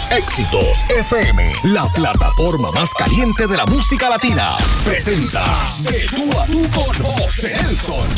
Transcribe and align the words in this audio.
tus 0.00 0.10
éxitos. 0.12 0.84
FM, 0.88 1.52
la 1.64 1.84
plataforma 1.94 2.70
más 2.72 2.94
caliente 2.94 3.46
de 3.46 3.56
la 3.56 3.66
música 3.66 4.08
latina. 4.08 4.50
Presenta 4.84 5.42
De 5.82 6.06
tú 6.08 6.38
a 6.38 6.46
tú 6.46 6.62
con 6.74 7.16
José 7.16 7.48
Nelson. 7.62 8.08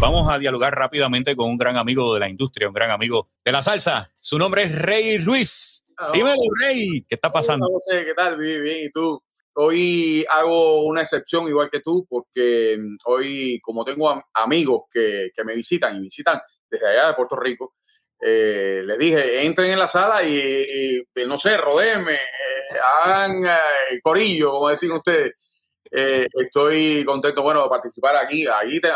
Vamos 0.00 0.28
a 0.32 0.38
dialogar 0.38 0.74
rápidamente 0.74 1.36
con 1.36 1.50
un 1.50 1.56
gran 1.56 1.76
amigo 1.76 2.14
de 2.14 2.20
la 2.20 2.28
industria, 2.28 2.68
un 2.68 2.74
gran 2.74 2.90
amigo 2.90 3.28
de 3.44 3.52
la 3.52 3.62
salsa. 3.62 4.10
Su 4.20 4.38
nombre 4.38 4.64
es 4.64 4.74
Rey 4.74 5.18
Ruiz. 5.18 5.84
Dímelo, 6.12 6.36
Rey, 6.60 7.04
¿qué 7.08 7.14
está 7.14 7.30
pasando? 7.30 7.66
Hola, 7.66 7.78
José, 7.84 8.04
¿qué 8.06 8.14
tal? 8.14 8.36
Bien, 8.38 8.62
bien, 8.62 8.86
¿y 8.86 8.90
tú? 8.90 9.22
Hoy 9.54 10.24
hago 10.30 10.82
una 10.84 11.02
excepción 11.02 11.46
igual 11.46 11.68
que 11.70 11.80
tú, 11.80 12.06
porque 12.08 12.78
mm, 12.80 12.96
hoy, 13.04 13.60
como 13.62 13.84
tengo 13.84 14.08
am- 14.08 14.22
amigos 14.34 14.84
que, 14.90 15.30
que 15.34 15.44
me 15.44 15.54
visitan 15.54 15.96
y 15.96 16.00
visitan 16.00 16.40
desde 16.70 16.88
allá 16.88 17.08
de 17.08 17.14
Puerto 17.14 17.36
Rico, 17.36 17.74
eh, 18.24 18.82
les 18.86 18.98
dije, 18.98 19.44
entren 19.44 19.72
en 19.72 19.78
la 19.78 19.88
sala 19.88 20.22
y, 20.22 21.02
no 21.26 21.36
sé, 21.38 21.56
rodéenme, 21.56 22.14
eh, 22.14 22.78
hagan 23.04 23.44
eh, 23.44 24.00
corillo, 24.02 24.52
como 24.52 24.68
decían 24.68 24.92
ustedes. 24.92 25.34
Eh, 25.90 26.26
estoy 26.40 27.04
contento, 27.04 27.42
bueno, 27.42 27.62
de 27.64 27.68
participar 27.68 28.16
aquí. 28.16 28.46
Ahí 28.46 28.80
te- 28.80 28.92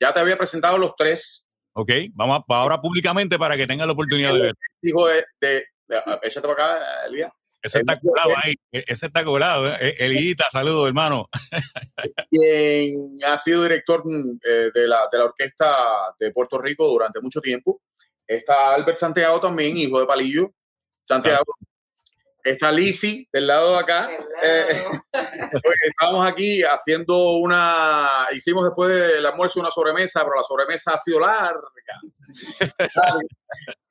ya 0.00 0.12
te 0.14 0.20
había 0.20 0.38
presentado 0.38 0.78
los 0.78 0.94
tres 0.96 1.44
Ok, 1.74 1.90
vamos 2.14 2.38
a- 2.48 2.54
ahora 2.56 2.80
públicamente 2.80 3.38
para 3.38 3.56
que 3.56 3.66
tengan 3.66 3.86
la 3.86 3.92
oportunidad 3.92 4.32
de 4.32 4.40
ver. 4.40 4.54
hijos 4.82 5.10
de... 5.10 5.24
de- 5.40 5.64
de- 5.88 6.18
échate 6.22 6.48
para 6.48 6.52
acá, 6.76 7.06
Elías. 7.06 7.30
Ese 7.62 7.80
está 7.80 7.98
colado 8.00 8.30
ahí, 8.42 8.54
e- 8.72 8.84
ese 8.86 9.06
está 9.06 9.24
colado. 9.24 9.68
¿eh? 9.80 9.96
Elita, 9.98 10.46
saludos, 10.50 10.86
hermano. 10.88 11.28
quien 12.30 13.18
ha 13.26 13.36
sido 13.38 13.62
director 13.62 14.02
mm, 14.04 14.38
eh, 14.44 14.70
de, 14.74 14.88
la, 14.88 15.08
de 15.10 15.18
la 15.18 15.24
orquesta 15.24 16.14
de 16.18 16.30
Puerto 16.32 16.58
Rico 16.58 16.86
durante 16.88 17.20
mucho 17.20 17.40
tiempo. 17.40 17.80
Está 18.28 18.74
Albert 18.74 18.98
Santiago 18.98 19.40
también, 19.40 19.76
hijo 19.78 19.98
de 19.98 20.06
Palillo. 20.06 20.52
Santiago. 21.06 21.54
Está 22.44 22.70
Lisi 22.70 23.28
del 23.32 23.46
lado 23.46 23.72
de 23.72 23.78
acá. 23.78 24.08
Eh, 24.42 24.82
pues, 25.12 25.76
estábamos 25.86 26.26
aquí 26.26 26.62
haciendo 26.62 27.36
una. 27.38 28.26
Hicimos 28.32 28.64
después 28.64 28.90
del 28.90 29.24
almuerzo 29.24 29.60
una 29.60 29.70
sobremesa, 29.70 30.22
pero 30.22 30.36
la 30.36 30.42
sobremesa 30.42 30.94
ha 30.94 30.98
sido 30.98 31.20
larga. 31.20 31.68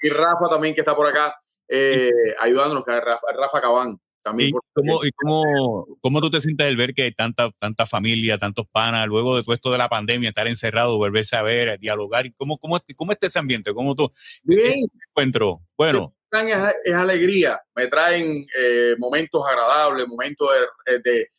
y 0.01 0.09
Rafa 0.09 0.49
también, 0.49 0.75
que 0.75 0.81
está 0.81 0.95
por 0.95 1.07
acá, 1.07 1.35
eh, 1.67 2.11
ayudándonos, 2.39 2.85
que 2.85 2.95
es 2.95 3.03
Rafa, 3.03 3.27
Rafa 3.35 3.61
Cabán. 3.61 3.99
También 4.27 4.49
¿Y 4.49 4.51
por- 4.51 4.63
cómo, 4.73 5.05
y 5.05 5.11
cómo, 5.11 5.87
cómo 6.01 6.21
tú 6.21 6.29
te 6.29 6.41
sientes 6.41 6.67
al 6.67 6.75
ver 6.75 6.93
que 6.93 7.11
tanta, 7.11 7.49
tanta 7.59 7.85
familia, 7.85 8.37
tantos 8.37 8.65
panas, 8.71 9.07
luego 9.07 9.37
de 9.37 9.43
todo 9.43 9.55
esto 9.55 9.71
de 9.71 9.77
la 9.77 9.87
pandemia, 9.89 10.29
estar 10.29 10.47
encerrado, 10.47 10.97
volverse 10.97 11.35
a 11.35 11.43
ver, 11.43 11.79
dialogar? 11.79 12.25
¿Cómo, 12.35 12.57
cómo, 12.57 12.77
cómo 12.95 13.11
está 13.13 13.27
ese 13.27 13.39
ambiente? 13.39 13.73
¿Cómo 13.73 13.95
tú 13.95 14.11
Bien, 14.43 14.75
encuentro? 15.09 15.61
Bueno, 15.77 16.13
es, 16.31 16.55
es 16.83 16.93
alegría, 16.93 17.59
me 17.75 17.87
traen 17.87 18.45
eh, 18.59 18.95
momentos 18.99 19.41
agradables, 19.49 20.07
momentos 20.07 20.49
de, 20.85 20.99
de, 20.99 21.29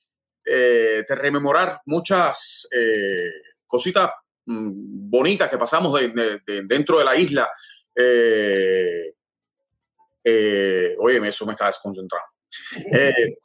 eh, 0.46 1.04
de 1.06 1.14
rememorar 1.14 1.80
muchas 1.84 2.66
eh, 2.72 3.30
cositas 3.66 4.10
mm, 4.46 5.10
bonitas 5.10 5.50
que 5.50 5.58
pasamos 5.58 6.00
de, 6.00 6.08
de- 6.08 6.40
de- 6.46 6.62
dentro 6.62 6.98
de 6.98 7.04
la 7.04 7.14
isla. 7.16 7.50
Eh, 7.94 9.12
eh, 10.24 10.94
oye, 10.98 11.28
eso 11.28 11.46
me 11.46 11.52
está 11.52 11.66
desconcentrando. 11.66 12.26
Eh, 12.92 13.36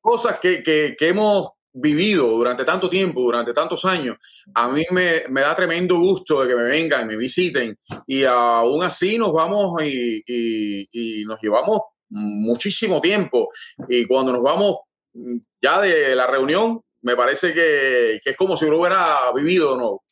cosas 0.00 0.38
que, 0.40 0.62
que- 0.62 0.96
hemos 1.00 1.50
vivido 1.72 2.26
durante 2.28 2.64
tanto 2.64 2.90
tiempo, 2.90 3.20
durante 3.20 3.52
tantos 3.52 3.84
años, 3.84 4.16
a 4.54 4.68
mí 4.68 4.84
me, 4.90 5.24
me 5.28 5.42
da 5.42 5.54
tremendo 5.54 5.98
gusto 5.98 6.42
de 6.42 6.48
que 6.48 6.56
me 6.56 6.64
vengan, 6.64 7.06
me 7.06 7.16
visiten 7.16 7.78
y 8.06 8.24
aún 8.24 8.82
así 8.82 9.16
nos 9.18 9.32
vamos 9.32 9.80
y, 9.84 10.22
y- 10.26 11.24
nos 11.24 11.40
llevamos 11.40 11.80
muchísimo 12.10 13.00
tiempo. 13.00 13.50
Y 13.88 14.06
cuando 14.06 14.32
nos 14.32 14.42
vamos 14.42 14.78
mm, 15.14 15.36
ya 15.62 15.80
de 15.80 16.14
la 16.16 16.26
reunión, 16.26 16.80
me 17.02 17.14
parece 17.14 17.52
que, 17.54 18.18
que 18.24 18.30
es 18.30 18.36
como 18.36 18.56
si 18.56 18.66
lo 18.66 18.78
hubiera 18.80 19.30
vivido 19.34 19.76
nuevo. 19.76 20.04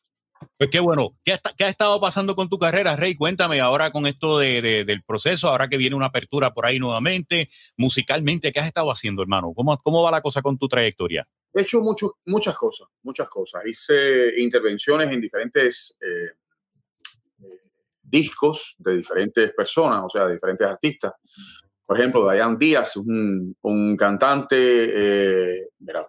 Pues 0.57 0.69
qué 0.69 0.79
bueno. 0.79 1.17
¿Qué 1.23 1.31
ha, 1.31 1.35
esta- 1.35 1.53
qué 1.57 1.65
ha 1.65 1.69
estado 1.69 1.99
pasando 2.01 2.35
con 2.35 2.49
tu 2.49 2.57
carrera, 2.57 2.95
Rey? 2.95 3.15
Cuéntame 3.15 3.59
ahora 3.61 3.91
con 3.91 4.07
esto 4.07 4.39
de, 4.39 4.61
de- 4.61 4.85
del 4.85 5.03
proceso, 5.03 5.47
ahora 5.49 5.67
que 5.67 5.77
viene 5.77 5.95
una 5.95 6.07
apertura 6.07 6.53
por 6.53 6.65
ahí 6.65 6.79
nuevamente, 6.79 7.49
musicalmente, 7.77 8.51
¿qué 8.51 8.59
has 8.59 8.67
estado 8.67 8.91
haciendo, 8.91 9.21
hermano? 9.21 9.53
¿Cómo, 9.55 9.77
cómo 9.83 10.03
va 10.03 10.11
la 10.11 10.21
cosa 10.21 10.41
con 10.41 10.57
tu 10.57 10.67
trayectoria? 10.67 11.27
He 11.53 11.61
hecho 11.61 11.81
mucho- 11.81 12.17
muchas 12.25 12.55
cosas, 12.57 12.87
muchas 13.03 13.29
cosas. 13.29 13.63
Hice 13.65 14.33
intervenciones 14.39 15.09
en 15.11 15.21
diferentes 15.21 15.97
eh, 16.01 16.31
eh, 17.43 17.45
discos 18.01 18.75
de 18.77 18.97
diferentes 18.97 19.51
personas, 19.53 20.01
o 20.05 20.09
sea, 20.09 20.25
de 20.27 20.33
diferentes 20.33 20.67
artistas. 20.67 21.13
Por 21.85 21.97
ejemplo, 21.97 22.25
Dayan 22.25 22.57
Díaz, 22.57 22.97
un, 22.97 23.55
un 23.61 23.95
cantante, 23.95 24.57
eh, 24.59 25.67
mira, 25.79 26.05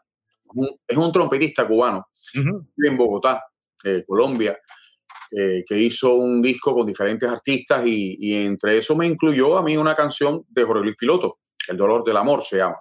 un- 0.55 0.69
es 0.87 0.97
un 0.97 1.13
trompetista 1.13 1.67
cubano, 1.69 2.09
vive 2.35 2.89
en 2.89 2.97
Bogotá, 2.97 3.45
eh, 3.85 4.03
Colombia, 4.07 4.59
eh, 5.31 5.63
que 5.67 5.79
hizo 5.79 6.15
un 6.15 6.43
disco 6.43 6.75
con 6.75 6.87
diferentes 6.87 7.29
artistas 7.31 7.87
y, 7.87 8.35
entre 8.35 8.79
eso 8.79 8.97
me 8.97 9.07
incluyó 9.07 9.57
a 9.57 9.63
mí 9.63 9.77
una 9.77 9.95
canción 9.95 10.45
de 10.49 10.65
Jorge 10.65 10.85
Luis 10.85 10.97
Piloto, 10.97 11.39
El 11.69 11.77
dolor 11.77 12.03
del 12.05 12.17
amor 12.17 12.43
se 12.43 12.59
llama. 12.59 12.77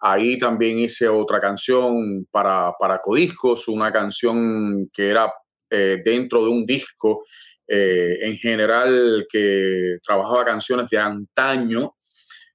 Ahí 0.00 0.38
también 0.38 0.78
hice 0.78 1.08
otra 1.08 1.40
canción 1.40 2.26
para, 2.30 2.72
para 2.78 2.98
Codiscos, 2.98 3.68
una 3.68 3.92
canción 3.92 4.88
que 4.92 5.10
era 5.10 5.32
eh, 5.70 5.98
dentro 6.04 6.42
de 6.44 6.50
un 6.50 6.64
disco 6.64 7.24
en 7.70 8.34
general 8.38 9.26
que 9.30 9.98
trabajaba 10.02 10.42
canciones 10.42 10.88
de 10.88 10.96
antaño 10.96 11.96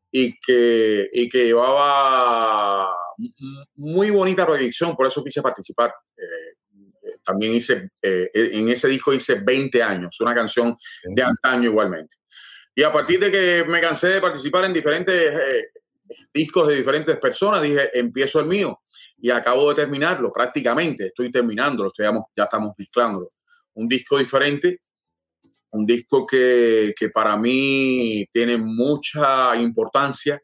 y 0.10 0.34
que, 0.36 1.08
y 1.14 1.30
que 1.30 1.46
llevaba 1.46 2.92
muy 3.76 4.10
bonita 4.10 4.44
proyección, 4.44 4.96
por 4.96 5.06
eso 5.06 5.24
quise 5.24 5.44
participar. 5.44 5.94
También 7.24 7.54
hice, 7.54 7.90
eh, 8.02 8.30
en 8.34 8.70
ese 8.70 8.88
disco 8.88 9.14
hice 9.14 9.36
20 9.36 9.82
años, 9.82 10.20
una 10.22 10.34
canción 10.36 10.76
de 11.04 11.24
antaño 11.24 11.70
igualmente. 11.70 12.18
Y 12.76 12.84
a 12.84 12.92
partir 12.92 13.20
de 13.20 13.32
que 13.32 13.66
me 13.70 13.80
cansé 13.82 14.08
de 14.10 14.22
participar 14.22 14.66
en 14.66 14.74
diferentes 14.74 15.16
eh, 15.16 15.68
discos 16.34 16.68
de 16.68 16.76
diferentes 16.76 17.18
personas, 17.18 17.62
dije, 17.62 17.90
empiezo 17.98 18.40
el 18.40 18.48
mío 18.48 18.82
y 19.18 19.30
acabo 19.30 19.70
de 19.70 19.76
terminarlo 19.76 20.32
prácticamente, 20.32 21.08
estoy 21.08 21.32
terminándolo, 21.32 21.90
estoy- 21.90 22.08
ya 22.36 22.44
estamos 22.44 22.74
mezclándolo. 22.78 23.28
Un 23.76 23.88
disco 23.88 24.18
diferente, 24.18 24.80
un 25.72 25.86
disco 25.86 26.26
que, 26.28 26.94
que 26.98 27.10
para 27.10 27.36
mí 27.38 28.26
tiene 28.32 28.58
mucha 28.58 29.56
importancia 29.56 30.42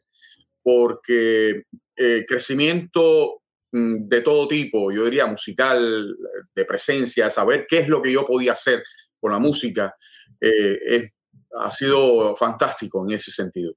porque 0.62 1.62
eh, 1.96 2.24
crecimiento 2.26 3.42
de 3.72 4.20
todo 4.22 4.48
tipo, 4.48 4.90
yo 4.92 5.04
diría 5.04 5.26
musical, 5.26 6.16
de 6.54 6.64
presencia, 6.64 7.30
saber 7.30 7.66
qué 7.68 7.78
es 7.80 7.88
lo 7.88 8.02
que 8.02 8.12
yo 8.12 8.26
podía 8.26 8.52
hacer 8.52 8.82
con 9.20 9.32
la 9.32 9.38
música, 9.38 9.94
eh, 10.40 11.08
ha 11.56 11.70
sido 11.70 12.34
fantástico 12.36 13.04
en 13.06 13.14
ese 13.14 13.30
sentido. 13.30 13.74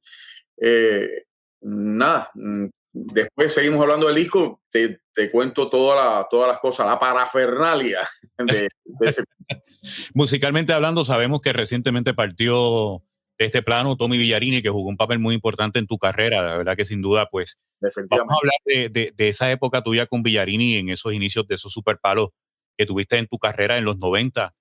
Eh, 0.58 1.26
nada, 1.62 2.30
mm, 2.36 2.66
después 2.94 3.54
seguimos 3.54 3.82
hablando 3.82 4.08
del 4.08 4.16
disco, 4.16 4.62
te, 4.70 5.02
te 5.14 5.30
cuento 5.32 5.70
toda 5.70 5.96
la- 5.96 6.28
todas 6.30 6.48
las 6.50 6.60
cosas, 6.60 6.86
la 6.88 7.00
parafernalia 7.00 8.08
de 8.38 8.68
ese 9.02 9.24
Musicalmente 10.14 10.74
hablando, 10.74 11.04
sabemos 11.04 11.42
que 11.42 11.54
recientemente 11.54 12.14
partió 12.14 13.04
de 13.38 13.46
este 13.46 13.62
plano 13.64 13.96
Tommy 13.98 14.18
Villarini, 14.18 14.62
que 14.62 14.70
jugó 14.70 14.90
un 14.90 14.98
papel 14.98 15.20
muy 15.20 15.34
importante 15.36 15.80
en 15.80 15.88
tu 15.88 15.98
carrera, 15.98 16.42
la 16.42 16.58
verdad 16.58 16.76
que 16.78 16.86
sin 16.86 17.02
duda, 17.02 17.28
pues 17.32 17.58
vamos 18.20 18.34
a 18.36 18.38
hablar 18.38 18.56
de, 18.66 18.90
de- 18.90 19.14
de 19.16 19.30
esa 19.30 19.52
época 19.52 19.82
tuya 19.82 20.06
con 20.06 20.22
Villarini 20.24 20.76
en 20.76 20.90
esos 20.90 21.14
inicios 21.14 21.48
de 21.48 21.56
esos 21.56 21.72
super 21.72 21.98
palos 21.98 22.30
que 22.78 22.86
tuviste 22.86 23.18
en 23.18 23.28
tu 23.28 23.38
carrera 23.40 23.78
en 23.78 23.86
los 23.86 23.98
90. 23.98 24.54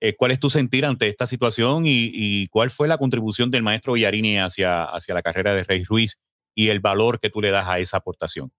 Eh, 0.00 0.14
¿Cuál 0.14 0.30
es 0.30 0.38
tu 0.40 0.48
sentir 0.50 0.84
ante 0.86 1.08
esta 1.08 1.26
situación 1.26 1.84
y, 1.86 2.10
y 2.12 2.46
cuál 2.48 2.70
fue 2.70 2.86
la 2.86 2.98
contribución 2.98 3.50
del 3.50 3.62
maestro 3.64 3.94
Villarini 3.94 4.38
hacia, 4.38 4.84
hacia 4.84 5.14
la 5.14 5.22
carrera 5.22 5.54
de 5.54 5.64
Rey 5.64 5.82
Ruiz 5.84 6.18
y 6.54 6.68
el 6.68 6.80
valor 6.80 7.18
que 7.20 7.30
tú 7.30 7.40
le 7.40 7.50
das 7.50 7.66
a 7.66 7.78
esa 7.80 7.96
aportación? 7.96 8.52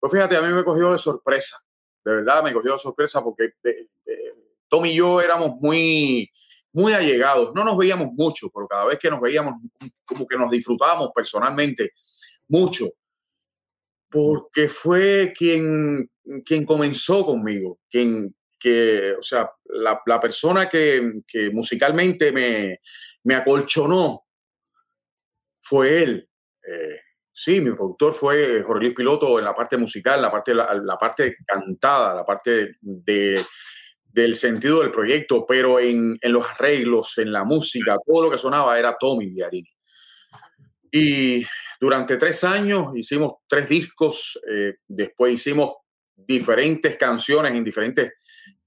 Pues 0.00 0.12
fíjate, 0.12 0.36
a 0.36 0.40
mí 0.42 0.48
me 0.48 0.64
cogió 0.64 0.90
de 0.92 0.98
sorpresa, 0.98 1.58
de 2.04 2.14
verdad 2.16 2.42
me 2.42 2.52
cogió 2.52 2.72
de 2.72 2.78
sorpresa 2.78 3.22
porque 3.22 3.44
eh, 3.64 3.86
eh, 4.06 4.12
Tom 4.68 4.86
y 4.86 4.94
yo 4.94 5.20
éramos 5.20 5.52
muy, 5.60 6.30
muy 6.72 6.92
allegados, 6.92 7.52
no 7.54 7.64
nos 7.64 7.76
veíamos 7.76 8.08
mucho, 8.12 8.48
pero 8.52 8.66
cada 8.66 8.86
vez 8.86 8.98
que 8.98 9.10
nos 9.10 9.20
veíamos 9.20 9.54
como 10.04 10.26
que 10.26 10.36
nos 10.36 10.50
disfrutábamos 10.50 11.10
personalmente 11.14 11.92
mucho, 12.48 12.88
porque 14.10 14.68
fue 14.68 15.32
quien, 15.36 16.10
quien 16.44 16.64
comenzó 16.64 17.24
conmigo, 17.24 17.78
quien, 17.90 18.34
que, 18.58 19.14
o 19.18 19.22
sea, 19.22 19.50
la, 19.64 20.00
la 20.06 20.20
persona 20.20 20.68
que, 20.68 21.20
que 21.26 21.50
musicalmente 21.50 22.30
me, 22.32 22.78
me 23.24 23.34
acolchonó 23.34 24.24
fue 25.60 26.02
él. 26.02 26.28
Eh, 26.66 27.00
sí, 27.32 27.60
mi 27.60 27.72
productor 27.72 28.14
fue 28.14 28.62
Jorge 28.62 28.92
Piloto 28.92 29.38
en 29.38 29.44
la 29.44 29.54
parte 29.54 29.76
musical, 29.76 30.20
la 30.20 30.30
parte, 30.30 30.54
la, 30.54 30.74
la 30.74 30.96
parte 30.98 31.36
cantada, 31.46 32.14
la 32.14 32.24
parte 32.24 32.76
de, 32.80 33.44
del 34.12 34.34
sentido 34.34 34.82
del 34.82 34.90
proyecto, 34.90 35.46
pero 35.46 35.80
en, 35.80 36.18
en, 36.20 36.32
los 36.32 36.46
arreglos, 36.46 37.16
en 37.18 37.32
la 37.32 37.44
música, 37.44 37.96
todo 38.06 38.24
lo 38.24 38.30
que 38.30 38.38
sonaba 38.38 38.78
era 38.78 38.96
Tommy 38.98 39.26
Villarini. 39.26 39.68
Y 40.90 41.46
durante 41.80 42.18
tres 42.18 42.44
años 42.44 42.94
hicimos 42.94 43.32
tres 43.48 43.68
discos, 43.68 44.38
eh, 44.48 44.74
después 44.86 45.32
hicimos 45.32 45.72
diferentes 46.14 46.96
canciones 46.96 47.54
en 47.54 47.64
diferentes 47.64 48.12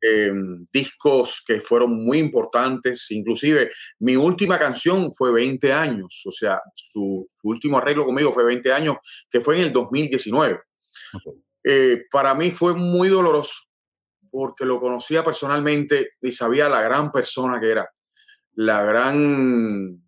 eh, 0.02 0.34
discos 0.74 1.44
que 1.46 1.60
fueron 1.60 2.04
muy 2.04 2.18
importantes. 2.18 3.12
Inclusive 3.12 3.72
mi 4.00 4.16
última 4.16 4.58
canción 4.58 5.14
fue 5.14 5.32
20 5.32 5.72
años, 5.72 6.24
o 6.26 6.32
sea, 6.32 6.60
su, 6.74 7.28
último 7.44 7.78
arreglo 7.78 8.06
conmigo 8.06 8.34
fue 8.34 8.44
20 8.44 8.74
años, 8.74 8.98
que 9.30 9.40
fue 9.40 9.58
en 9.58 9.66
el 9.66 9.72
2019. 9.74 10.60
Eh, 11.64 12.06
para 12.12 12.34
mí 12.34 12.52
fue 12.52 12.74
muy 12.74 13.08
doloroso 13.08 13.66
porque 14.36 14.66
lo 14.66 14.82
conocía 14.82 15.24
personalmente 15.24 16.10
y 16.22 16.34
sabía 16.34 16.68
la 16.68 16.82
gran 16.82 17.10
persona 17.10 17.58
que 17.58 17.72
era, 17.72 17.90
la 18.56 18.84
gran 18.84 20.04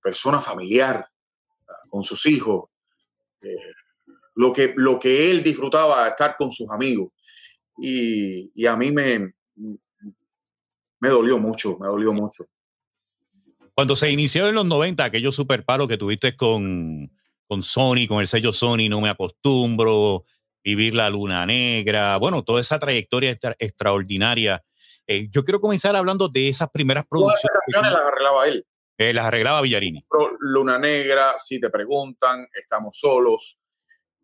persona 0.00 0.40
familiar 0.40 1.04
con 1.88 2.04
sus 2.04 2.24
hijos, 2.26 2.70
lo, 4.36 4.52
que, 4.52 4.74
lo 4.76 4.96
que 5.00 5.28
él 5.28 5.42
disfrutaba 5.42 6.06
estar 6.06 6.36
con 6.36 6.52
sus 6.52 6.70
amigos. 6.70 7.08
Y, 7.78 8.64
a 8.64 8.76
mí 8.76 8.92
me, 8.92 9.34
me 11.00 11.08
dolió 11.08 11.40
mucho, 11.40 11.76
me 11.80 11.88
dolió 11.88 12.12
mucho. 12.12 12.44
Cuando 13.74 13.96
se 13.96 14.08
inició 14.08 14.46
en 14.46 14.54
los 14.54 14.66
90, 14.66 15.02
aquellos 15.02 15.34
super 15.34 15.64
palos 15.64 15.88
que 15.88 15.98
tuviste 15.98 16.36
con, 16.36 17.10
con 17.48 17.64
Sony, 17.64 18.06
con 18.06 18.20
el 18.20 18.28
sello 18.28 18.52
Sony, 18.52 18.88
no 18.88 19.00
me 19.00 19.08
acostumbro, 19.08 20.24
vivir 20.66 20.94
la 20.94 21.08
luna 21.10 21.46
negra, 21.46 22.16
bueno, 22.16 22.42
toda 22.42 22.60
esa 22.60 22.80
trayectoria 22.80 23.38
extraordinaria. 23.60 24.64
Eh, 25.06 25.28
yo 25.30 25.44
quiero 25.44 25.60
comenzar 25.60 25.94
hablando 25.94 26.28
de 26.28 26.48
esas 26.48 26.68
primeras 26.70 27.06
producciones. 27.06 27.42
Todas 27.42 27.60
canciones 27.66 27.92
las 27.92 28.12
arreglaba 28.12 28.48
él. 28.48 28.66
Eh, 28.98 29.12
las 29.12 29.26
arreglaba 29.26 29.60
Villarini. 29.62 30.04
Luna 30.40 30.76
Negra, 30.76 31.34
si 31.38 31.60
te 31.60 31.70
preguntan, 31.70 32.48
estamos 32.52 32.98
solos. 32.98 33.60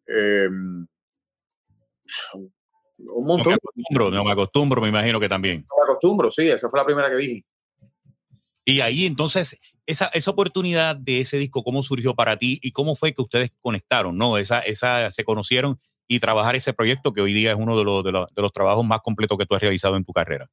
Em, 0.04 0.84
un 2.34 3.24
montón. 3.24 3.44
No 3.44 3.50
me, 3.50 3.54
acostumbro, 3.54 4.10
no 4.10 4.24
me 4.24 4.32
acostumbro, 4.32 4.82
me 4.82 4.88
imagino 4.88 5.20
que 5.20 5.28
también. 5.28 5.58
No 5.58 5.76
me 5.78 5.92
acostumbro, 5.92 6.32
sí, 6.32 6.48
esa 6.48 6.68
fue 6.68 6.80
la 6.80 6.84
primera 6.84 7.08
que 7.08 7.16
dije. 7.16 7.44
Y 8.64 8.80
ahí 8.80 9.06
entonces, 9.06 9.60
esa, 9.86 10.06
esa 10.06 10.30
oportunidad 10.32 10.96
de 10.96 11.20
ese 11.20 11.36
disco, 11.36 11.62
¿cómo 11.62 11.84
surgió 11.84 12.16
para 12.16 12.36
ti 12.36 12.58
y 12.62 12.72
cómo 12.72 12.96
fue 12.96 13.14
que 13.14 13.22
ustedes 13.22 13.52
conectaron? 13.60 14.18
¿no? 14.18 14.38
Esa, 14.38 14.58
esa, 14.58 15.08
se 15.12 15.22
conocieron 15.22 15.78
y 16.14 16.20
trabajar 16.20 16.54
ese 16.56 16.74
proyecto 16.74 17.12
que 17.12 17.22
hoy 17.22 17.32
día 17.32 17.52
es 17.52 17.56
uno 17.58 17.78
de 17.78 17.84
los, 17.84 18.04
de 18.04 18.12
los, 18.12 18.26
de 18.34 18.42
los 18.42 18.52
trabajos 18.52 18.84
más 18.84 19.00
completos 19.00 19.38
que 19.38 19.46
tú 19.46 19.54
has 19.54 19.62
realizado 19.62 19.96
en 19.96 20.04
tu 20.04 20.12
carrera. 20.12 20.50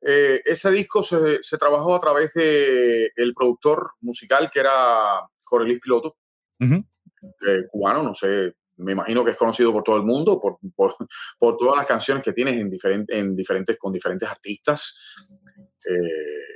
Eh, 0.00 0.42
ese 0.44 0.70
disco 0.70 1.02
se, 1.02 1.42
se, 1.42 1.58
trabajó 1.58 1.94
a 1.94 1.98
través 1.98 2.34
de 2.34 3.10
el 3.16 3.32
productor 3.34 3.92
musical 4.00 4.50
que 4.52 4.60
era 4.60 5.28
Jorge 5.42 5.66
Luis 5.66 5.80
Piloto, 5.80 6.16
cubano, 7.68 8.02
no 8.02 8.14
sé, 8.14 8.54
me 8.76 8.92
imagino 8.92 9.24
que 9.24 9.32
es 9.32 9.36
conocido 9.36 9.72
por 9.72 9.82
todo 9.82 9.96
el 9.96 10.02
mundo, 10.02 10.40
por, 10.40 10.58
por, 10.76 10.94
por 11.38 11.56
todas 11.56 11.76
las 11.76 11.86
canciones 11.86 12.22
que 12.22 12.32
tienes 12.32 12.60
en, 12.60 12.70
diferente, 12.70 13.18
en 13.18 13.34
diferentes, 13.34 13.76
con 13.78 13.92
diferentes 13.92 14.28
artistas. 14.28 14.94
Eh, 15.84 16.54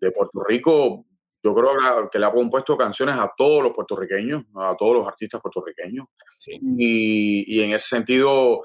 de 0.00 0.10
Puerto 0.10 0.42
Rico, 0.42 1.06
yo 1.44 1.54
creo 1.54 2.08
que 2.10 2.18
le 2.18 2.24
ha 2.24 2.32
compuesto 2.32 2.76
canciones 2.76 3.16
a 3.16 3.30
todos 3.36 3.62
los 3.62 3.72
puertorriqueños, 3.72 4.44
a 4.56 4.74
todos 4.78 4.96
los 4.96 5.06
artistas 5.06 5.42
puertorriqueños. 5.42 6.06
Y, 6.48 7.44
y, 7.46 7.60
en 7.60 7.72
ese 7.72 7.88
sentido, 7.88 8.62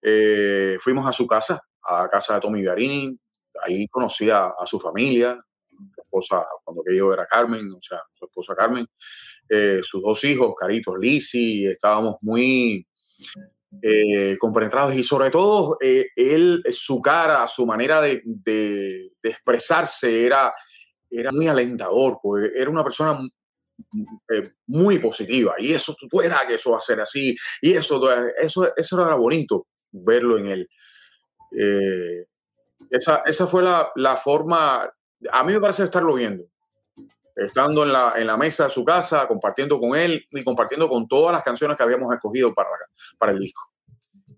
eh, 0.00 0.78
fuimos 0.80 1.06
a 1.06 1.12
su 1.12 1.26
casa, 1.26 1.60
a 1.82 2.08
casa 2.08 2.34
de 2.34 2.40
Tommy 2.40 2.62
Garini, 2.62 3.12
ahí 3.62 3.86
conocí 3.88 4.30
a, 4.30 4.50
su 4.64 4.80
familia, 4.80 5.38
su 5.68 6.00
esposa, 6.00 6.46
cuando 6.64 6.82
que 6.82 6.96
yo 6.96 7.12
era 7.12 7.26
Carmen, 7.26 7.70
o 7.70 7.82
sea, 7.82 8.00
su 8.14 8.24
esposa 8.24 8.54
Carmen, 8.54 8.86
eh, 9.48 9.80
sus 9.82 10.02
dos 10.02 10.24
hijos, 10.24 10.54
Caritos, 10.56 10.94
Lisi, 10.98 11.66
estábamos 11.66 12.16
muy 12.22 12.86
eh, 13.80 14.36
compenetrados. 14.38 14.94
Y 14.94 15.02
sobre 15.02 15.30
todo 15.30 15.78
eh, 15.80 16.08
él, 16.16 16.62
su 16.70 17.00
cara, 17.00 17.46
su 17.48 17.64
manera 17.64 18.00
de, 18.00 18.22
de, 18.24 19.12
expresarse 19.22 20.26
era, 20.26 20.52
era 21.12 21.30
muy 21.32 21.46
alentador, 21.46 22.18
porque 22.22 22.50
era 22.54 22.70
una 22.70 22.82
persona 22.82 23.18
eh, 24.28 24.52
muy 24.66 24.98
positiva 24.98 25.54
y 25.58 25.72
eso 25.72 25.94
tú 26.08 26.20
era 26.20 26.46
que 26.46 26.54
eso 26.54 26.70
va 26.70 26.76
a 26.76 26.80
ser 26.80 27.00
así 27.00 27.34
y 27.60 27.72
eso, 27.72 28.00
eso, 28.38 28.74
eso 28.76 29.00
era 29.00 29.14
bonito 29.14 29.66
verlo 29.90 30.38
en 30.38 30.46
él. 30.46 30.68
Eh, 31.58 32.26
esa, 32.90 33.22
esa 33.26 33.46
fue 33.46 33.62
la, 33.62 33.90
la, 33.96 34.16
forma, 34.16 34.90
a 35.30 35.44
mí 35.44 35.52
me 35.52 35.60
parece 35.60 35.84
estarlo 35.84 36.14
viendo, 36.14 36.44
estando 37.36 37.84
en 37.84 37.92
la, 37.92 38.14
en 38.16 38.26
la 38.26 38.36
mesa 38.36 38.64
de 38.64 38.70
su 38.70 38.84
casa, 38.84 39.26
compartiendo 39.26 39.78
con 39.78 39.96
él 39.96 40.24
y 40.30 40.42
compartiendo 40.42 40.88
con 40.88 41.08
todas 41.08 41.32
las 41.32 41.42
canciones 41.42 41.76
que 41.76 41.82
habíamos 41.82 42.12
escogido 42.14 42.54
para, 42.54 42.68
para 43.18 43.32
el 43.32 43.38
disco. 43.38 43.70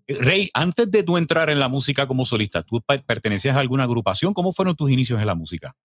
Rey, 0.07 0.49
antes 0.53 0.91
de 0.91 1.03
tú 1.03 1.17
entrar 1.17 1.49
en 1.49 1.59
la 1.59 1.67
música 1.67 2.07
como 2.07 2.25
solista, 2.25 2.63
¿tú 2.63 2.81
pertenecías 3.07 3.57
a 3.57 3.59
alguna 3.59 3.85
agrupación? 3.85 4.33
¿Cómo 4.33 4.53
fueron 4.53 4.75
tus 4.75 4.91
inicios 4.91 5.19
en 5.19 5.25
la 5.25 5.35
música? 5.35 5.75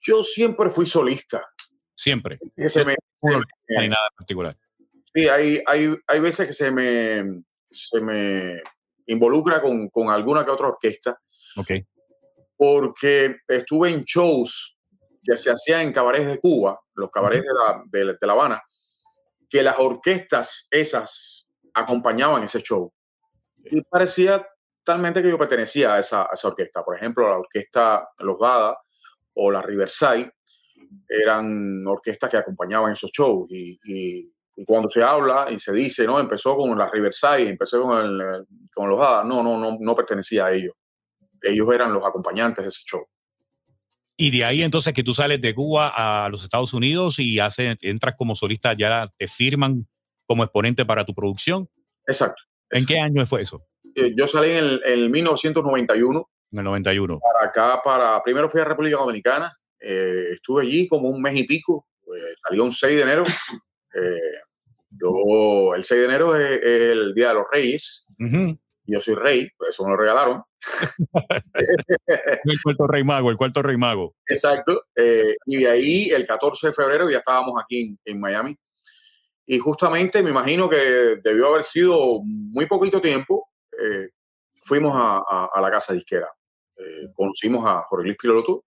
Yo 0.00 0.22
siempre 0.22 0.70
fui 0.70 0.86
solista. 0.86 1.42
Siempre. 1.94 2.38
Se 2.68 2.84
me, 2.84 2.96
no 3.22 3.80
hay 3.80 3.88
nada 3.88 4.08
particular. 4.16 4.56
Sí, 5.14 5.28
hay, 5.28 5.62
hay, 5.66 5.94
hay 6.06 6.20
veces 6.20 6.48
que 6.48 6.54
se 6.54 6.70
me, 6.70 7.42
se 7.70 8.00
me 8.00 8.62
involucra 9.06 9.60
con, 9.60 9.88
con 9.88 10.08
alguna 10.08 10.44
que 10.44 10.50
otra 10.50 10.68
orquesta. 10.68 11.20
Ok. 11.56 11.72
Porque 12.56 13.36
estuve 13.48 13.90
en 13.90 14.04
shows 14.04 14.78
que 15.22 15.36
se 15.36 15.50
hacían 15.50 15.82
en 15.82 15.92
cabarets 15.92 16.26
de 16.26 16.38
Cuba, 16.38 16.80
los 16.94 17.10
cabarets 17.10 17.44
de, 17.44 17.52
la, 17.52 17.82
de, 17.86 18.16
de, 18.18 18.26
La 18.26 18.32
Habana, 18.32 18.62
que 19.48 19.62
las 19.62 19.78
orquestas 19.78 20.68
esas 20.70 21.46
acompañaban 21.74 22.44
ese 22.44 22.62
show. 22.62 22.92
Y 23.64 23.82
parecía 23.82 24.46
talmente 24.84 25.22
que 25.22 25.28
yo 25.28 25.38
pertenecía 25.38 25.94
a 25.94 25.98
esa, 25.98 26.22
a 26.22 26.30
esa 26.32 26.48
orquesta. 26.48 26.82
Por 26.82 26.96
ejemplo, 26.96 27.28
la 27.28 27.38
orquesta 27.38 28.08
Los 28.18 28.38
Dada 28.38 28.78
o 29.42 29.50
la 29.50 29.62
Riverside 29.62 30.32
eran 31.08 31.86
orquestas 31.86 32.30
que 32.30 32.36
acompañaban 32.36 32.92
esos 32.92 33.10
shows. 33.12 33.50
Y, 33.50 33.78
y 33.84 34.34
y 34.60 34.64
cuando 34.66 34.90
se 34.90 35.02
habla 35.02 35.46
y 35.50 35.58
se 35.58 35.72
dice, 35.72 36.04
no, 36.04 36.20
empezó 36.20 36.54
con 36.54 36.76
la 36.76 36.90
Riverside, 36.90 37.48
empezó 37.48 37.80
con, 37.80 37.98
el, 37.98 38.46
con 38.74 38.90
los 38.90 39.00
Hadas, 39.00 39.24
no, 39.24 39.42
no, 39.42 39.58
no, 39.58 39.78
no 39.80 39.94
pertenecía 39.94 40.44
a 40.44 40.52
ellos. 40.52 40.74
Ellos 41.40 41.66
eran 41.72 41.94
los 41.94 42.04
acompañantes 42.04 42.62
de 42.62 42.68
ese 42.68 42.82
show. 42.84 43.06
Y 44.18 44.30
de 44.30 44.44
ahí 44.44 44.60
entonces 44.60 44.92
que 44.92 45.02
tú 45.02 45.14
sales 45.14 45.40
de 45.40 45.54
Cuba 45.54 46.24
a 46.24 46.28
los 46.28 46.42
Estados 46.42 46.74
Unidos 46.74 47.18
y 47.18 47.40
hace, 47.40 47.78
entras 47.80 48.16
como 48.16 48.34
solista, 48.34 48.74
ya 48.74 49.10
te 49.16 49.28
firman 49.28 49.88
como 50.26 50.44
exponente 50.44 50.84
para 50.84 51.06
tu 51.06 51.14
producción. 51.14 51.70
Exacto. 52.06 52.42
¿En 52.68 52.84
qué 52.84 52.98
año 52.98 53.24
fue 53.24 53.40
eso? 53.40 53.66
Eh, 53.94 54.12
yo 54.14 54.28
salí 54.28 54.50
en, 54.50 54.78
el, 54.84 55.08
1991. 55.08 56.30
En 56.52 56.58
el 56.58 56.64
91. 56.64 57.20
Para 57.20 57.48
acá, 57.48 57.80
para, 57.82 58.22
primero 58.22 58.48
fui 58.50 58.60
a 58.60 58.64
República 58.64 58.96
Dominicana, 58.96 59.52
eh, 59.78 60.30
estuve 60.32 60.62
allí 60.62 60.88
como 60.88 61.08
un 61.08 61.22
mes 61.22 61.36
y 61.36 61.44
pico, 61.44 61.86
pues, 62.04 62.22
salió 62.42 62.64
un 62.64 62.72
6 62.72 62.96
de 62.96 63.02
enero. 63.02 63.24
Eh, 63.92 64.38
yo, 64.90 65.74
el 65.74 65.82
6 65.82 66.00
de 66.00 66.06
enero 66.06 66.36
es, 66.36 66.60
el 66.62 67.12
Día 67.12 67.28
de 67.28 67.34
los 67.34 67.46
Reyes. 67.50 68.06
Yo 68.90 69.00
soy 69.00 69.14
rey, 69.14 69.48
por 69.56 69.68
eso 69.68 69.84
me 69.84 69.90
lo 69.90 69.96
regalaron. 69.96 70.42
el 71.54 72.62
cuarto 72.62 72.86
rey 72.88 73.04
mago, 73.04 73.30
el 73.30 73.36
cuarto 73.36 73.62
rey 73.62 73.76
mago. 73.76 74.16
Exacto. 74.26 74.86
Eh, 74.96 75.36
y 75.46 75.58
de 75.58 75.68
ahí, 75.68 76.10
el 76.10 76.26
14 76.26 76.66
de 76.66 76.72
febrero, 76.72 77.08
ya 77.08 77.18
estábamos 77.18 77.54
aquí 77.62 77.96
en, 78.04 78.20
Miami. 78.20 78.56
Y 79.46 79.58
justamente 79.58 80.22
me 80.22 80.30
imagino 80.30 80.68
que 80.68 81.20
debió 81.22 81.48
haber 81.48 81.62
sido 81.62 82.20
muy 82.24 82.66
poquito 82.66 83.00
tiempo. 83.00 83.48
Eh, 83.80 84.08
fuimos 84.64 84.92
a, 84.96 85.48
a, 85.52 85.60
la 85.60 85.70
casa 85.70 85.92
disquera. 85.92 86.28
Eh, 86.80 87.08
conocimos 87.14 87.68
a 87.68 87.82
Jorge 87.82 88.06
Luis 88.06 88.16
Piloto 88.16 88.64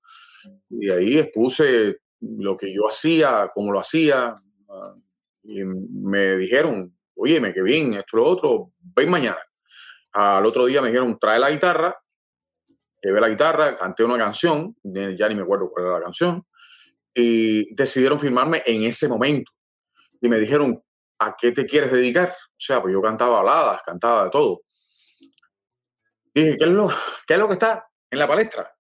y 0.70 0.90
ahí 0.90 1.18
expuse 1.18 1.98
lo 2.22 2.56
que 2.56 2.74
yo 2.74 2.88
hacía, 2.88 3.50
cómo 3.54 3.72
lo 3.72 3.80
hacía, 3.80 4.34
uh, 4.68 5.02
y 5.44 5.64
me 5.64 6.38
dijeron, 6.38 6.96
oye, 7.16 7.42
qué 7.54 7.62
bien, 7.62 7.94
esto 7.96 8.18
lo 8.18 8.26
otro, 8.26 8.72
ven 8.80 9.10
mañana. 9.10 9.40
Al 10.14 10.46
otro 10.46 10.66
día 10.66 10.82
me 10.82 10.88
dijeron, 10.90 11.18
trae 11.20 11.40
la 11.40 11.50
guitarra, 11.50 11.98
llevé 13.02 13.20
la 13.20 13.30
guitarra, 13.30 13.76
canté 13.76 14.04
una 14.04 14.18
canción, 14.18 14.76
ya 14.84 15.28
ni 15.28 15.36
me 15.36 15.42
acuerdo 15.42 15.70
cuál 15.70 15.86
era 15.86 15.96
la 15.96 16.04
canción, 16.04 16.46
y 17.14 17.74
decidieron 17.76 18.20
firmarme 18.20 18.64
en 18.66 18.84
ese 18.84 19.08
momento. 19.08 19.52
Y 20.22 20.30
me 20.30 20.40
dijeron, 20.40 20.82
¿a 21.20 21.36
qué 21.38 21.52
te 21.52 21.66
quieres 21.66 21.92
dedicar? 21.92 22.30
O 22.30 22.60
sea, 22.60 22.82
pues 22.82 22.94
yo 22.94 23.02
cantaba 23.02 23.42
baladas, 23.42 23.82
cantaba 23.84 24.26
de 24.26 24.30
todo. 24.30 24.62
Dije, 26.34 26.58
¿qué 26.58 26.64
es 26.64 26.70
lo, 26.70 26.90
qué 27.28 27.34
es 27.34 27.40
lo 27.40 27.48
que 27.48 27.54
está 27.54 27.86
en 28.14 28.20
la 28.20 28.28
palestra? 28.28 28.74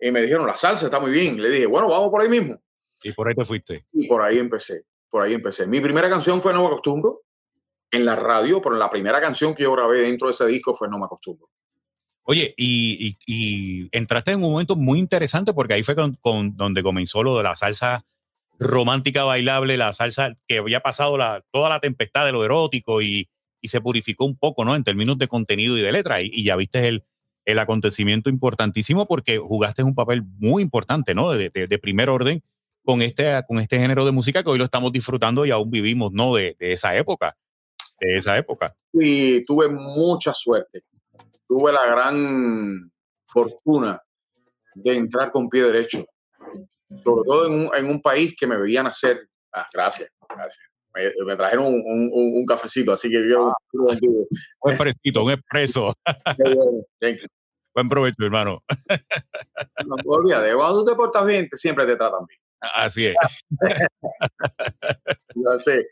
Y 0.00 0.10
me 0.10 0.22
dijeron, 0.22 0.46
la 0.46 0.56
salsa 0.56 0.86
está 0.86 1.00
muy 1.00 1.10
bien. 1.10 1.40
Le 1.40 1.50
dije, 1.50 1.66
bueno, 1.66 1.88
vamos 1.88 2.10
por 2.10 2.22
ahí 2.22 2.28
mismo. 2.28 2.60
Y 3.02 3.12
por 3.12 3.28
ahí 3.28 3.34
te 3.34 3.44
fuiste. 3.44 3.86
Y 3.92 4.08
por 4.08 4.22
ahí 4.22 4.38
empecé 4.38 4.84
por 5.16 5.22
ahí 5.22 5.32
empecé. 5.32 5.66
Mi 5.66 5.80
primera 5.80 6.10
canción 6.10 6.42
fue 6.42 6.52
No 6.52 6.60
me 6.60 6.66
acostumbro 6.66 7.22
en 7.90 8.04
la 8.04 8.16
radio, 8.16 8.60
pero 8.60 8.76
la 8.76 8.90
primera 8.90 9.18
canción 9.18 9.54
que 9.54 9.62
yo 9.62 9.72
grabé 9.72 10.02
dentro 10.02 10.28
de 10.28 10.34
ese 10.34 10.44
disco 10.44 10.74
fue 10.74 10.90
No 10.90 10.98
me 10.98 11.06
acostumbro. 11.06 11.48
Oye, 12.24 12.52
y, 12.56 13.88
entraste 13.92 14.32
en 14.32 14.44
un 14.44 14.50
momento 14.50 14.76
muy 14.76 14.98
interesante 14.98 15.54
porque 15.54 15.72
ahí 15.72 15.82
fue 15.82 15.94
con, 15.94 16.18
donde 16.54 16.82
comenzó 16.82 17.22
lo 17.22 17.36
de 17.38 17.44
la 17.44 17.56
salsa 17.56 18.04
romántica 18.58 19.24
bailable, 19.24 19.78
la 19.78 19.94
salsa 19.94 20.34
que 20.46 20.58
había 20.58 20.80
pasado 20.80 21.16
la, 21.16 21.42
toda 21.50 21.70
la 21.70 21.80
tempestad 21.80 22.26
de 22.26 22.32
lo 22.32 22.44
erótico 22.44 23.00
y, 23.00 23.30
y, 23.62 23.68
se 23.68 23.80
purificó 23.80 24.26
un 24.26 24.36
poco, 24.36 24.66
¿no? 24.66 24.74
En 24.74 24.84
términos 24.84 25.16
de 25.16 25.28
contenido 25.28 25.78
y 25.78 25.82
de 25.82 25.92
letra. 25.92 26.20
Y, 26.20 26.30
y 26.30 26.44
ya 26.44 26.56
viste 26.56 26.88
el, 26.88 27.04
el, 27.46 27.58
acontecimiento 27.58 28.28
importantísimo 28.28 29.06
porque 29.06 29.38
jugaste 29.38 29.82
un 29.82 29.94
papel 29.94 30.22
muy 30.38 30.62
importante, 30.62 31.14
¿no? 31.14 31.30
De, 31.30 31.50
de, 31.50 31.78
primer 31.78 32.10
orden 32.10 32.42
con 32.84 33.02
este, 33.02 33.42
con 33.48 33.58
este 33.58 33.78
género 33.78 34.04
de 34.04 34.12
música 34.12 34.42
que 34.42 34.50
hoy 34.50 34.58
lo 34.58 34.64
estamos 34.64 34.92
disfrutando 34.92 35.46
y 35.46 35.50
aún 35.50 35.70
vivimos, 35.70 36.12
¿no? 36.12 36.34
De, 36.34 36.56
esa 36.58 36.96
época. 36.96 37.36
De 38.00 38.16
esa 38.16 38.36
época. 38.36 38.76
Y 38.92 39.44
tuve 39.44 39.68
mucha 39.68 40.34
suerte. 40.34 40.84
Tuve 41.48 41.72
la 41.72 41.86
gran 41.86 42.92
fortuna 43.26 44.02
de 44.74 44.96
entrar 44.96 45.30
con 45.30 45.48
pie 45.48 45.62
derecho 45.62 46.04
sobre 47.02 47.26
todo 47.26 47.46
en 47.46 47.52
un, 47.52 47.74
en 47.74 47.86
un 47.86 48.00
país 48.00 48.34
que 48.38 48.46
me 48.46 48.56
veían 48.56 48.86
hacer. 48.86 49.28
Ah, 49.52 49.66
gracias, 49.72 50.10
gracias. 50.28 50.64
Me, 50.96 51.12
me 51.26 51.36
trajeron 51.36 51.66
un, 51.66 51.82
un, 51.84 52.10
un, 52.12 52.46
cafecito, 52.46 52.94
así 52.94 53.10
que 53.10 53.20
quiero. 53.20 53.48
Ah, 53.48 53.56
un 53.72 54.72
expresito, 54.72 55.24
un 55.24 55.32
expreso. 55.32 55.92
Buen 57.74 57.90
provecho, 57.90 58.24
hermano. 58.24 58.62
No 59.86 59.96
te 59.96 60.04
olvides, 60.06 60.54
cuando 60.54 60.82
tú 60.82 60.90
te 60.90 60.96
portas 60.96 61.26
bien, 61.26 61.46
siempre 61.52 61.84
te 61.84 61.96
tratan 61.96 62.24
bien. 62.26 62.40
Así 62.58 63.04
es. 63.06 63.16
ya 65.34 65.58
sé. 65.58 65.86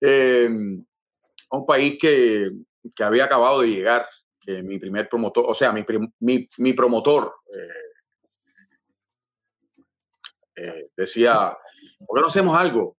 Eh, 0.00 0.48
un 0.48 1.66
país 1.66 1.96
que, 2.00 2.50
que, 2.96 3.04
había 3.04 3.26
acabado 3.26 3.60
de 3.60 3.68
llegar, 3.68 4.08
que 4.40 4.64
mi 4.64 4.80
primer 4.80 5.08
promotor, 5.08 5.44
o 5.48 5.54
sea, 5.54 5.70
mi, 5.70 5.84
mi, 6.18 6.48
mi 6.58 6.72
promotor, 6.72 7.32
eh, 7.54 7.92
eh, 10.56 10.88
decía, 10.96 11.56
¿por 12.04 12.16
qué 12.16 12.20
no 12.20 12.26
hacemos 12.26 12.58
algo? 12.58 12.96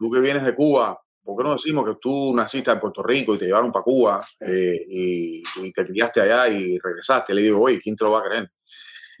Tú 0.00 0.10
que 0.10 0.18
vienes 0.20 0.46
de 0.46 0.54
Cuba, 0.54 0.98
¿por 1.22 1.36
qué 1.36 1.44
no 1.44 1.52
decimos 1.52 1.84
que 1.84 1.98
tú 2.00 2.34
naciste 2.34 2.70
en 2.70 2.80
Puerto 2.80 3.02
Rico 3.02 3.34
y 3.34 3.38
te 3.38 3.44
llevaron 3.44 3.70
para 3.70 3.82
Cuba 3.82 4.26
eh, 4.40 4.82
y, 4.88 5.42
y, 5.56 5.72
te 5.72 5.84
criaste 5.84 6.22
allá 6.22 6.48
y 6.48 6.78
regresaste? 6.78 7.34
Le 7.34 7.42
digo, 7.42 7.60
oye, 7.60 7.78
¿quién 7.78 7.96
te 7.96 8.04
lo 8.04 8.12
va 8.12 8.20
a 8.20 8.24
creer? 8.24 8.50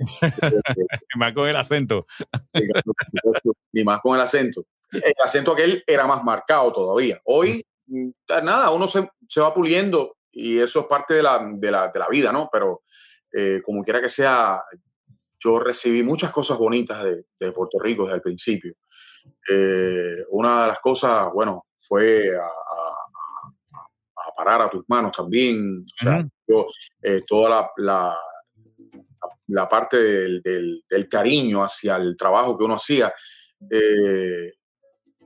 más 1.18 1.34
con 1.34 1.48
el 1.50 1.56
acento. 1.56 2.06
y 3.74 3.84
más 3.84 4.00
con 4.00 4.14
el 4.14 4.22
acento. 4.22 4.62
El 4.90 5.12
acento 5.22 5.52
aquel 5.52 5.84
era 5.86 6.06
más 6.06 6.24
marcado 6.24 6.72
todavía. 6.72 7.20
Hoy, 7.24 7.62
mm, 7.88 8.08
nada, 8.42 8.70
uno 8.70 8.88
se, 8.88 9.06
se 9.28 9.42
va 9.42 9.52
puliendo 9.52 10.16
y 10.32 10.58
eso 10.58 10.80
es 10.80 10.86
parte 10.86 11.12
de 11.12 11.22
la, 11.22 11.46
de 11.52 11.70
la, 11.70 11.88
de 11.88 11.98
la 11.98 12.08
vida, 12.08 12.32
¿no? 12.32 12.48
Pero 12.50 12.84
eh, 13.30 13.60
como 13.62 13.84
quiera 13.84 14.00
que 14.00 14.08
sea, 14.08 14.62
yo 15.38 15.58
recibí 15.58 16.02
muchas 16.02 16.30
cosas 16.30 16.56
bonitas 16.56 17.04
de, 17.04 17.24
de 17.38 17.52
Puerto 17.52 17.78
Rico 17.78 18.04
desde 18.04 18.16
el 18.16 18.22
principio. 18.22 18.74
Eh, 19.48 20.24
una 20.30 20.62
de 20.62 20.68
las 20.68 20.80
cosas, 20.80 21.32
bueno, 21.32 21.66
fue 21.78 22.36
a, 22.36 22.44
a, 22.44 23.78
a, 24.28 24.34
parar 24.36 24.62
a 24.62 24.70
tus 24.70 24.84
manos 24.88 25.12
también. 25.12 25.80
O 25.80 26.04
sea, 26.04 26.18
uh 26.18 26.20
-huh. 26.20 26.30
yo, 26.46 26.66
eh, 27.02 27.20
toda 27.26 27.50
la, 27.50 27.70
la, 27.76 28.18
la 29.48 29.68
parte 29.68 29.96
del, 29.96 30.42
del, 30.42 30.84
del, 30.88 31.08
cariño 31.08 31.62
hacia 31.62 31.96
el 31.96 32.16
trabajo 32.16 32.56
que 32.56 32.64
uno 32.64 32.74
hacía, 32.74 33.12
eh, 33.70 34.52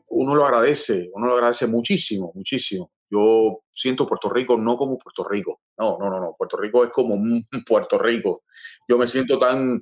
uno 0.08 0.34
lo 0.34 0.44
agradece, 0.44 1.10
uno 1.12 1.26
lo 1.26 1.34
agradece 1.34 1.66
muchísimo, 1.66 2.32
muchísimo. 2.34 2.90
Yo 3.10 3.60
siento 3.72 4.06
Puerto 4.06 4.28
Rico 4.30 4.56
no 4.56 4.76
como 4.76 4.98
Puerto 4.98 5.24
Rico. 5.24 5.60
No, 5.78 5.98
no, 5.98 6.08
no, 6.10 6.20
no. 6.20 6.34
Puerto 6.36 6.56
Rico 6.56 6.82
es 6.84 6.90
como 6.90 7.14
un 7.14 7.46
Puerto 7.66 7.98
Rico. 7.98 8.44
Yo 8.88 8.98
me 8.98 9.06
siento 9.06 9.38
tan 9.38 9.80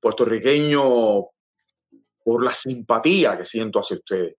puertorriqueño 0.00 1.28
por 2.24 2.44
la 2.44 2.54
simpatía 2.54 3.36
que 3.36 3.46
siento 3.46 3.80
hacia 3.80 3.96
ustedes. 3.96 4.34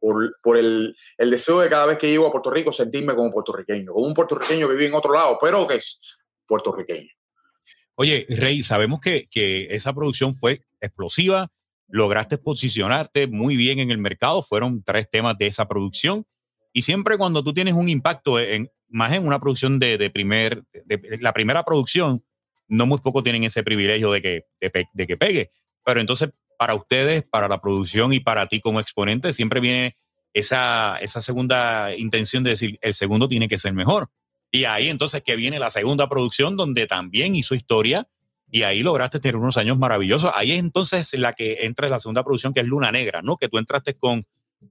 Por, 0.00 0.36
por 0.40 0.56
el, 0.56 0.94
el, 1.16 1.30
deseo 1.30 1.58
de 1.58 1.68
cada 1.68 1.86
vez 1.86 1.98
que 1.98 2.08
llego 2.08 2.28
a 2.28 2.30
Puerto 2.30 2.52
Rico 2.52 2.70
sentirme 2.70 3.16
como 3.16 3.32
puertorriqueño, 3.32 3.92
como 3.92 4.06
un 4.06 4.14
puertorriqueño 4.14 4.68
que 4.68 4.74
vive 4.74 4.86
en 4.86 4.94
otro 4.94 5.12
lado, 5.12 5.36
pero 5.40 5.66
que 5.66 5.74
es 5.74 5.98
puertorriqueño. 6.46 7.08
Oye, 7.96 8.24
Rey, 8.28 8.62
sabemos 8.62 9.00
que, 9.00 9.26
que 9.28 9.66
esa 9.70 9.92
producción 9.92 10.34
fue 10.34 10.62
explosiva, 10.80 11.50
lograste 11.88 12.38
posicionarte 12.38 13.26
muy 13.26 13.56
bien 13.56 13.80
en 13.80 13.90
el 13.90 13.98
mercado, 13.98 14.44
fueron 14.44 14.84
tres 14.84 15.10
temas 15.10 15.36
de 15.36 15.48
esa 15.48 15.66
producción 15.66 16.24
y 16.72 16.82
siempre 16.82 17.18
cuando 17.18 17.42
tú 17.42 17.52
tienes 17.52 17.74
un 17.74 17.88
impacto, 17.88 18.38
en, 18.38 18.70
más 18.88 19.12
en 19.12 19.26
una 19.26 19.40
producción 19.40 19.78
de, 19.78 19.98
de 19.98 20.10
primer, 20.10 20.62
la 21.20 21.32
primera 21.32 21.64
producción, 21.64 22.22
no 22.68 22.86
muy 22.86 22.98
pocos 22.98 23.24
tienen 23.24 23.44
ese 23.44 23.62
privilegio 23.62 24.12
de 24.12 24.22
que, 24.22 24.44
de, 24.60 25.06
que 25.06 25.16
pegue. 25.16 25.50
Pero 25.84 26.00
entonces, 26.00 26.30
para 26.58 26.74
ustedes, 26.74 27.26
para 27.26 27.48
la 27.48 27.60
producción 27.62 28.12
y 28.12 28.20
para 28.20 28.46
ti 28.46 28.60
como 28.60 28.80
exponente, 28.80 29.32
siempre 29.32 29.60
viene 29.60 29.96
esa, 30.34 30.98
esa 30.98 31.22
segunda 31.22 31.96
intención 31.96 32.44
de 32.44 32.50
decir, 32.50 32.78
el 32.82 32.92
segundo 32.92 33.28
tiene 33.28 33.48
que 33.48 33.56
ser 33.56 33.72
mejor. 33.72 34.08
Y 34.50 34.64
ahí 34.64 34.88
entonces 34.88 35.22
que 35.22 35.36
viene 35.36 35.58
la 35.58 35.70
segunda 35.70 36.08
producción 36.10 36.56
donde 36.56 36.86
también 36.86 37.34
hizo 37.34 37.54
historia 37.54 38.06
y 38.50 38.64
ahí 38.64 38.82
lograste 38.82 39.20
tener 39.20 39.36
unos 39.36 39.56
años 39.56 39.78
maravillosos. 39.78 40.30
Ahí 40.34 40.52
es 40.52 40.58
entonces 40.58 41.14
la 41.14 41.32
que 41.32 41.64
entra 41.64 41.88
la 41.88 41.98
segunda 41.98 42.22
producción, 42.22 42.52
que 42.52 42.60
es 42.60 42.66
Luna 42.66 42.92
Negra, 42.92 43.22
¿no? 43.22 43.38
Que 43.38 43.48
tú 43.48 43.56
entraste 43.56 43.94
con 43.94 44.26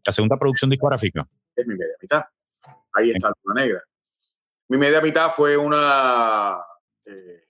la 0.05 0.11
segunda 0.11 0.37
producción 0.37 0.69
discográfica 0.69 1.27
es 1.57 1.67
mi 1.67 1.75
media 1.75 1.95
mitad. 2.01 2.23
Ahí 2.93 3.11
está 3.11 3.31
Luna 3.43 3.61
Negra. 3.61 3.83
Mi 4.69 4.77
media 4.77 5.01
mitad 5.01 5.31
fue 5.31 5.57
una, 5.57 6.57
eh, 7.05 7.41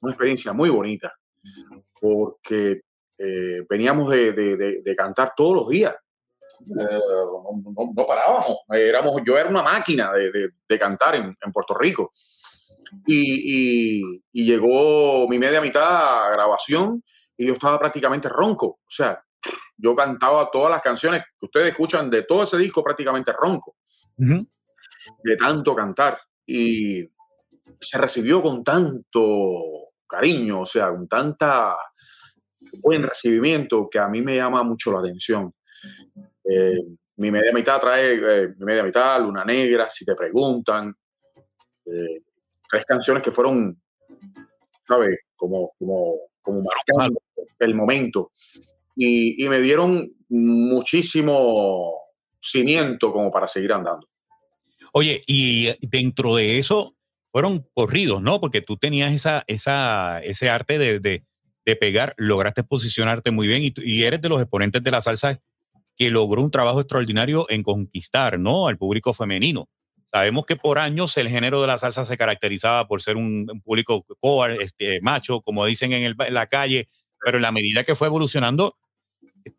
una 0.00 0.12
experiencia 0.12 0.52
muy 0.52 0.70
bonita, 0.70 1.14
porque 2.00 2.82
eh, 3.18 3.64
veníamos 3.68 4.10
de, 4.10 4.32
de, 4.32 4.56
de, 4.56 4.82
de, 4.82 4.96
cantar 4.96 5.32
todos 5.36 5.54
los 5.54 5.68
días. 5.68 5.94
Eh, 6.60 6.74
no, 6.74 7.72
no, 7.74 7.92
no, 7.94 8.06
parábamos. 8.06 8.58
Éramos, 8.70 9.20
yo 9.24 9.38
era 9.38 9.48
una 9.48 9.62
máquina 9.62 10.12
de, 10.12 10.78
cantar 10.78 11.16
en, 11.16 11.36
en, 11.40 11.52
Puerto 11.52 11.74
Rico. 11.74 12.12
Y, 13.06 14.00
y, 14.00 14.22
y 14.32 14.44
llegó 14.44 15.26
mi 15.28 15.38
media 15.38 15.60
mitad 15.60 16.26
a 16.26 16.30
grabación 16.30 17.02
y 17.36 17.46
yo 17.46 17.54
estaba 17.54 17.78
prácticamente 17.78 18.28
ronco. 18.28 18.66
O 18.66 18.90
sea, 18.90 19.22
yo 19.76 19.94
cantaba 19.94 20.50
todas 20.50 20.70
las 20.70 20.82
canciones 20.82 21.22
que 21.38 21.46
ustedes 21.46 21.68
escuchan 21.68 22.10
de 22.10 22.22
todo 22.22 22.44
ese 22.44 22.56
disco 22.56 22.82
prácticamente 22.82 23.32
ronco, 23.32 23.76
uh 24.18 24.24
-huh. 24.24 24.48
de 25.22 25.36
tanto 25.36 25.74
cantar. 25.74 26.18
Y 26.46 27.08
se 27.80 27.98
recibió 27.98 28.42
con 28.42 28.62
tanto 28.62 29.92
cariño, 30.06 30.60
o 30.60 30.66
sea, 30.66 30.90
con 30.90 31.08
tanta 31.08 31.76
buen 32.80 33.02
recibimiento 33.02 33.88
que 33.90 33.98
a 33.98 34.08
mí 34.08 34.22
me 34.22 34.36
llama 34.36 34.62
mucho 34.62 34.92
la 34.92 35.00
atención. 35.00 35.52
Eh, 36.44 36.80
mi 37.16 37.30
media 37.30 37.52
mitad 37.52 37.80
trae, 37.80 38.14
eh, 38.14 38.48
mi 38.58 38.64
media 38.64 38.82
mitad, 38.82 39.20
Luna 39.20 39.44
Negra, 39.44 39.88
si 39.90 40.04
te 40.04 40.14
preguntan, 40.14 40.94
eh, 41.86 42.22
tres 42.68 42.84
canciones 42.84 43.22
que 43.22 43.30
fueron, 43.30 43.80
¿sabes? 44.86 45.18
Como, 45.34 45.72
como, 45.78 46.14
como 46.42 46.62
marcando 46.62 47.20
el 47.58 47.74
momento 47.74 48.30
y, 48.96 49.44
y 49.44 49.48
me 49.48 49.60
dieron 49.60 50.12
muchísimo 50.28 51.92
cimiento 52.40 53.12
como 53.12 53.30
para 53.30 53.46
seguir 53.46 53.72
andando. 53.72 54.08
Oye, 54.92 55.22
y 55.26 55.68
dentro 55.86 56.36
de 56.36 56.58
eso 56.58 56.96
fueron 57.30 57.68
corridos, 57.74 58.22
¿no? 58.22 58.40
Porque 58.40 58.62
tú 58.62 58.76
tenías 58.76 59.12
esa, 59.12 59.44
esa, 59.46 60.20
ese 60.20 60.48
arte 60.48 60.78
de, 60.78 61.00
de, 61.00 61.24
de 61.66 61.76
pegar, 61.76 62.14
lograste 62.16 62.62
posicionarte 62.62 63.32
muy 63.32 63.48
bien 63.48 63.60
y, 63.62 64.02
eres 64.04 64.22
de 64.22 64.28
los 64.28 64.40
exponentes 64.40 64.82
de 64.82 64.90
la 64.92 65.02
salsa 65.02 65.42
que 65.96 66.10
logró 66.10 66.42
un 66.42 66.50
trabajo 66.50 66.80
extraordinario 66.80 67.46
en 67.50 67.62
conquistar, 67.62 68.38
¿no? 68.38 68.68
Al 68.68 68.78
público 68.78 69.12
femenino. 69.12 69.68
Sabemos 70.04 70.46
que 70.46 70.54
por 70.54 70.78
años 70.78 71.16
el 71.16 71.28
género 71.28 71.60
de 71.60 71.66
la 71.66 71.78
salsa 71.78 72.06
se 72.06 72.16
caracterizaba 72.16 72.86
por 72.86 73.02
ser 73.02 73.16
un, 73.16 73.46
público 73.64 74.06
coar, 74.20 74.52
este, 74.52 75.00
macho, 75.00 75.40
como 75.40 75.66
dicen 75.66 75.92
en, 75.92 76.14
la 76.30 76.46
calle, 76.46 76.88
pero 77.24 77.38
en 77.38 77.42
la 77.42 77.50
medida 77.50 77.82
que 77.82 77.96
fue 77.96 78.06
evolucionando, 78.06 78.76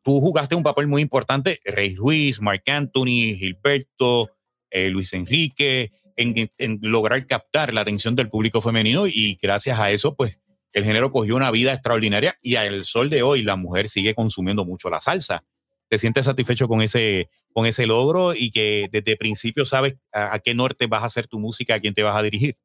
tú 0.02 0.22
jugaste 0.22 0.56
un 0.56 0.64
papel 0.64 0.88
muy 0.88 1.02
importante, 1.02 1.60
Rey 1.66 1.96
Ruiz, 1.96 2.40
Mark 2.40 2.64
Anthony, 2.68 3.36
Gilberto, 3.38 4.30
eh, 4.70 4.90
Luis 4.90 5.12
Enrique, 5.12 5.92
en, 6.16 6.50
en, 6.58 6.80
lograr 6.82 7.26
captar 7.28 7.74
la 7.74 7.82
atención 7.82 8.16
del 8.16 8.30
público 8.30 8.62
femenino 8.62 9.08
y 9.08 9.38
gracias 9.42 9.78
a 9.80 9.92
eso, 9.92 10.16
pues 10.16 10.40
el 10.74 10.86
género 10.86 11.12
cogió 11.12 11.36
una 11.36 11.52
vida 11.52 11.74
extraordinaria 11.74 12.38
y 12.42 12.56
al 12.56 12.84
sol 12.84 13.10
de 13.10 13.24
hoy 13.24 13.44
la 13.44 13.56
mujer 13.56 13.90
sigue 13.90 14.16
consumiendo 14.16 14.66
mucho 14.66 14.90
la 14.90 15.02
salsa. 15.02 15.44
¿Te 15.90 15.98
sientes 15.98 16.26
satisfecho 16.26 16.68
con 16.68 16.82
ese, 16.82 17.30
con 17.54 17.66
ese 17.66 17.86
logro 17.86 18.34
y 18.34 18.52
que 18.52 18.90
desde 18.92 19.12
el 19.12 19.18
principio 19.18 19.66
sabes 19.66 19.96
a, 20.12 20.34
a 20.34 20.40
qué 20.40 20.54
norte 20.54 20.88
vas 20.88 21.04
a 21.04 21.06
hacer 21.06 21.28
tu 21.28 21.40
música, 21.40 21.76
a 21.76 21.80
quién 21.80 21.94
te 21.94 22.04
vas 22.04 22.18
a 22.18 22.22
dirigir? 22.24 22.58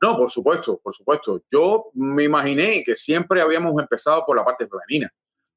No, 0.00 0.16
por 0.16 0.30
supuesto, 0.30 0.80
por 0.82 0.94
supuesto. 0.94 1.42
Yo 1.50 1.90
me 1.94 2.24
imaginé 2.24 2.82
que 2.84 2.96
siempre 2.96 3.40
habíamos 3.40 3.72
empezado 3.80 4.24
por 4.24 4.36
la 4.36 4.44
parte 4.44 4.68
femenina 4.68 5.12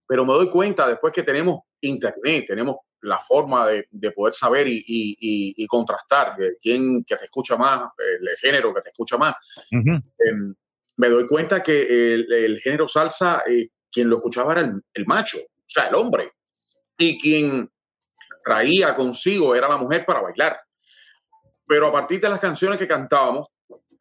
pero 0.08 0.26
me 0.26 0.34
doy 0.34 0.50
cuenta 0.50 0.88
después 0.88 1.14
que 1.14 1.24
tenemos 1.24 1.62
internet, 1.82 2.46
tenemos 2.48 2.78
la 3.02 3.20
forma 3.20 3.68
de, 3.68 3.88
de 3.92 4.12
poder 4.12 4.34
saber 4.34 4.68
y, 4.68 4.78
y, 4.78 5.54
y, 5.56 5.68
contrastar 5.68 6.36
quién 6.60 7.04
que 7.04 7.16
te 7.16 7.26
escucha 7.26 7.56
más, 7.56 7.84
el 7.98 8.36
género 8.38 8.74
que 8.74 8.82
te 8.82 8.90
escucha 8.90 9.18
más. 9.18 9.36
Uh 9.72 9.76
-huh. 9.76 10.04
eh, 10.20 10.56
me 10.98 11.10
doy 11.10 11.28
cuenta 11.28 11.62
que 11.62 12.14
el, 12.14 12.32
el 12.32 12.60
género 12.60 12.88
salsa, 12.88 13.44
eh, 13.48 13.70
quien 13.92 14.10
lo 14.10 14.18
escuchaba 14.18 14.54
era 14.54 14.62
el, 14.62 14.82
el, 14.94 15.06
macho. 15.06 15.38
O 15.40 15.68
sea, 15.68 15.88
el 15.88 15.96
hombre. 15.96 16.32
Y 16.98 17.20
quien 17.20 17.70
traía 18.44 18.96
consigo 18.96 19.56
era 19.56 19.68
la 19.68 19.78
mujer 19.78 20.06
para 20.06 20.22
bailar. 20.22 20.60
Pero 21.68 21.88
a 21.88 21.92
partir 21.92 22.22
de 22.22 22.30
las 22.30 22.40
canciones 22.40 22.78
que 22.78 22.88
cantábamos, 22.88 23.48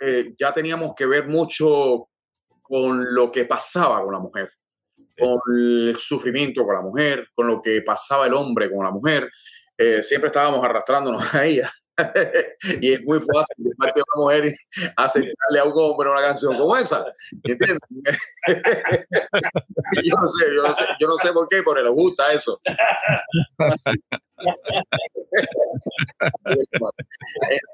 eh, 0.00 0.34
ya 0.38 0.52
teníamos 0.52 0.94
que 0.94 1.06
ver 1.06 1.26
mucho 1.28 2.08
con 2.62 3.14
lo 3.14 3.30
que 3.30 3.44
pasaba 3.44 4.02
con 4.02 4.12
la 4.12 4.18
mujer, 4.18 4.52
con 5.18 5.38
el 5.56 5.96
sufrimiento 5.96 6.64
con 6.64 6.74
la 6.74 6.82
mujer, 6.82 7.28
con 7.34 7.46
lo 7.46 7.62
que 7.62 7.82
pasaba 7.82 8.26
el 8.26 8.34
hombre 8.34 8.70
con 8.70 8.84
la 8.84 8.90
mujer. 8.90 9.30
Eh, 9.76 10.02
siempre 10.02 10.28
estábamos 10.28 10.62
arrastrándonos 10.62 11.22
a 11.34 11.44
ella. 11.44 11.72
y 12.80 12.92
es 12.92 13.04
muy 13.04 13.18
fácil 13.20 13.56
de 13.58 13.74
parte 13.76 14.00
de 14.00 14.04
una 14.14 14.24
mujer 14.24 14.54
aceptarle 14.96 15.58
a 15.60 15.64
un 15.64 15.72
hombre 15.76 16.10
una 16.10 16.20
canción 16.20 16.56
como 16.56 16.76
esa. 16.76 17.04
¿Entiendes? 17.42 17.78
yo, 20.02 20.14
no 20.16 20.28
sé, 20.28 20.46
yo, 20.54 20.66
no 20.66 20.74
sé, 20.74 20.84
yo 20.98 21.08
no 21.08 21.16
sé 21.18 21.32
por 21.32 21.48
qué, 21.48 21.62
pero 21.64 21.82
le 21.82 21.90
gusta 21.90 22.32
eso. 22.32 22.60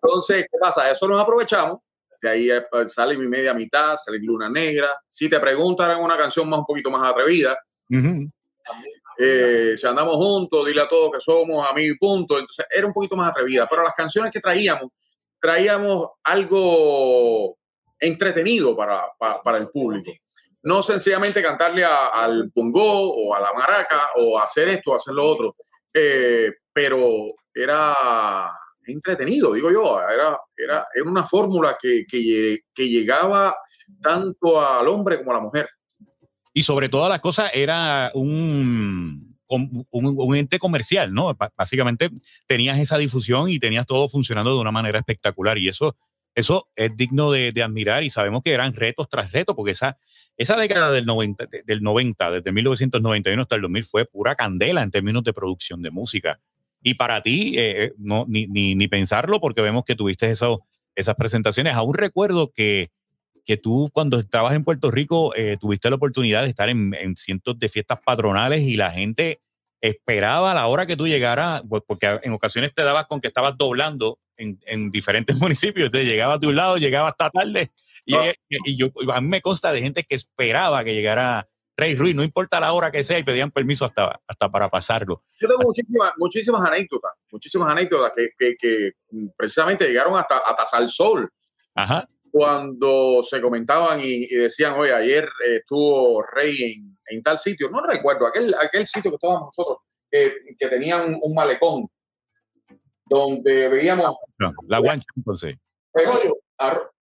Entonces, 0.02 0.46
¿qué 0.50 0.58
pasa? 0.60 0.90
Eso 0.90 1.08
nos 1.08 1.20
aprovechamos. 1.20 1.78
De 2.20 2.28
ahí 2.28 2.50
eh, 2.50 2.62
pues, 2.70 2.92
sale 2.92 3.16
mi 3.16 3.26
media 3.26 3.54
mitad, 3.54 3.96
sale 3.96 4.18
Luna 4.18 4.50
Negra. 4.50 4.90
Si 5.08 5.28
te 5.28 5.40
preguntan 5.40 5.98
una 5.98 6.18
canción 6.18 6.48
más 6.48 6.58
un 6.60 6.66
poquito 6.66 6.90
más 6.90 7.10
atrevida, 7.10 7.58
eh, 9.22 9.76
si 9.76 9.86
andamos 9.86 10.16
juntos, 10.16 10.66
dile 10.66 10.80
a 10.80 10.88
todos 10.88 11.12
que 11.12 11.20
somos 11.20 11.68
amigos 11.68 11.96
y 11.96 11.98
punto. 11.98 12.38
Entonces 12.38 12.64
era 12.70 12.86
un 12.86 12.92
poquito 12.94 13.16
más 13.16 13.30
atrevida, 13.30 13.66
pero 13.68 13.82
las 13.82 13.92
canciones 13.92 14.32
que 14.32 14.40
traíamos, 14.40 14.90
traíamos 15.38 16.08
algo 16.24 17.58
entretenido 17.98 18.74
para, 18.74 19.04
para, 19.18 19.58
el 19.58 19.68
público. 19.68 20.10
No 20.62 20.82
sencillamente 20.82 21.42
cantarle 21.42 21.84
al 21.84 22.50
pongo 22.50 23.12
o 23.12 23.34
a 23.34 23.40
la 23.40 23.52
maraca 23.52 24.08
o 24.16 24.38
hacer 24.38 24.70
esto 24.70 24.92
o 24.92 24.96
hacer 24.96 25.12
lo 25.12 25.26
otro, 25.26 25.56
eh, 25.92 26.52
pero 26.72 27.34
era 27.52 28.50
entretenido, 28.86 29.52
digo 29.52 29.70
yo, 29.70 30.00
era, 30.00 30.38
era, 30.56 30.86
era 30.94 31.10
una 31.10 31.24
fórmula 31.24 31.76
que, 31.78 32.04
que 32.08 32.88
llegaba 32.88 33.54
tanto 34.00 34.60
al 34.60 34.88
hombre 34.88 35.18
como 35.18 35.32
a 35.32 35.34
la 35.34 35.40
mujer. 35.40 35.68
Y 36.60 36.62
sobre 36.62 36.90
todas 36.90 37.08
las 37.08 37.20
cosas 37.20 37.50
era 37.54 38.10
un, 38.12 39.34
un, 39.48 40.36
ente 40.36 40.58
comercial, 40.58 41.10
¿no? 41.10 41.34
básicamente 41.56 42.10
tenías 42.46 42.78
esa 42.78 42.98
difusión 42.98 43.48
y 43.48 43.58
tenías 43.58 43.86
todo 43.86 44.10
funcionando 44.10 44.54
de 44.54 44.60
una 44.60 44.70
manera 44.70 44.98
espectacular 44.98 45.56
y 45.56 45.68
eso, 45.68 45.96
eso 46.34 46.68
es 46.76 46.94
digno 46.98 47.30
de, 47.30 47.50
admirar 47.62 48.04
y 48.04 48.10
sabemos 48.10 48.42
que 48.42 48.52
eran 48.52 48.74
retos 48.74 49.08
tras 49.08 49.32
retos 49.32 49.56
porque 49.56 49.72
esa, 49.72 49.96
esa 50.36 50.58
década 50.58 50.90
del 50.90 51.06
90, 51.06 51.46
del 51.64 51.80
90, 51.80 52.30
desde 52.30 52.52
1991 52.52 53.40
hasta 53.40 53.54
el 53.54 53.62
2000 53.62 53.84
fue 53.84 54.04
pura 54.04 54.34
candela 54.34 54.82
en 54.82 54.90
términos 54.90 55.24
de 55.24 55.32
producción 55.32 55.80
de 55.80 55.90
música. 55.90 56.42
Y 56.82 56.92
para 56.92 57.22
ti, 57.22 57.54
eh, 57.56 57.84
eh, 57.84 57.92
no, 57.96 58.26
ni, 58.28 58.48
ni, 58.48 58.74
ni, 58.74 58.86
pensarlo 58.86 59.40
porque 59.40 59.62
vemos 59.62 59.84
que 59.86 59.96
tuviste 59.96 60.30
eso, 60.30 60.60
esas 60.94 61.14
presentaciones. 61.14 61.72
Aún 61.72 61.94
recuerdo 61.94 62.52
que 62.52 62.90
que 63.50 63.56
tú 63.56 63.90
cuando 63.92 64.20
estabas 64.20 64.54
en 64.54 64.62
Puerto 64.62 64.92
Rico 64.92 65.34
eh, 65.34 65.56
tuviste 65.60 65.90
la 65.90 65.96
oportunidad 65.96 66.44
de 66.44 66.50
estar 66.50 66.68
en, 66.68 67.16
cientos 67.16 67.58
de 67.58 67.68
fiestas 67.68 67.98
patronales 68.06 68.60
y 68.60 68.76
la 68.76 68.92
gente 68.92 69.40
esperaba 69.80 70.52
a 70.52 70.54
la 70.54 70.68
hora 70.68 70.86
que 70.86 70.96
tú 70.96 71.08
llegaras, 71.08 71.64
porque 71.84 72.20
en 72.22 72.32
ocasiones 72.32 72.72
te 72.72 72.84
dabas 72.84 73.06
con 73.06 73.20
que 73.20 73.26
estabas 73.26 73.58
doblando 73.58 74.20
en, 74.36 74.92
diferentes 74.92 75.36
municipios, 75.40 75.90
te 75.90 76.04
llegabas 76.04 76.38
de 76.38 76.46
un 76.46 76.54
lado, 76.54 76.76
llegaba 76.76 77.08
hasta 77.08 77.28
tarde, 77.28 77.72
y, 78.04 78.14
ah. 78.14 78.32
y, 78.48 78.76
yo, 78.76 78.92
a 79.12 79.20
mí 79.20 79.26
me 79.26 79.40
consta 79.40 79.72
de 79.72 79.82
gente 79.82 80.04
que 80.04 80.14
esperaba 80.14 80.84
que 80.84 80.94
llegara 80.94 81.48
Rey 81.76 81.96
Ruiz, 81.96 82.14
no 82.14 82.22
importa 82.22 82.60
la 82.60 82.72
hora 82.72 82.92
que 82.92 83.02
sea, 83.02 83.18
y 83.18 83.24
pedían 83.24 83.50
permiso 83.50 83.84
hasta, 83.84 84.20
hasta 84.28 84.48
para 84.48 84.68
pasarlo. 84.68 85.24
Yo 85.40 85.48
tengo 85.48 85.62
muchísimas, 85.66 86.12
muchísimas 86.18 86.70
anécdotas, 86.70 87.10
muchísimas 87.32 87.68
anécdotas 87.72 88.12
que, 88.14 88.30
que, 88.38 88.54
que 88.56 88.92
precisamente 89.36 89.88
llegaron 89.88 90.16
hasta, 90.16 90.38
hasta 90.38 90.66
Salsol. 90.66 91.28
Ajá 91.74 92.06
cuando 92.30 93.22
se 93.22 93.40
comentaban 93.40 94.00
y, 94.02 94.26
decían, 94.26 94.74
oye, 94.74 94.92
ayer 94.92 95.28
estuvo 95.46 96.22
Rey 96.22 96.62
en, 96.62 96.98
en, 97.06 97.22
tal 97.22 97.38
sitio, 97.38 97.68
no 97.70 97.84
recuerdo, 97.84 98.26
aquel, 98.26 98.54
aquel 98.54 98.86
sitio 98.86 99.10
que 99.10 99.16
estábamos 99.16 99.48
nosotros, 99.56 99.78
que, 100.10 100.34
que 100.58 100.68
tenía 100.68 101.02
un, 101.02 101.34
malecón, 101.34 101.88
donde 103.06 103.68
veíamos... 103.68 104.16
la 104.68 104.78
guancha, 104.78 105.06
entonces. 105.16 105.56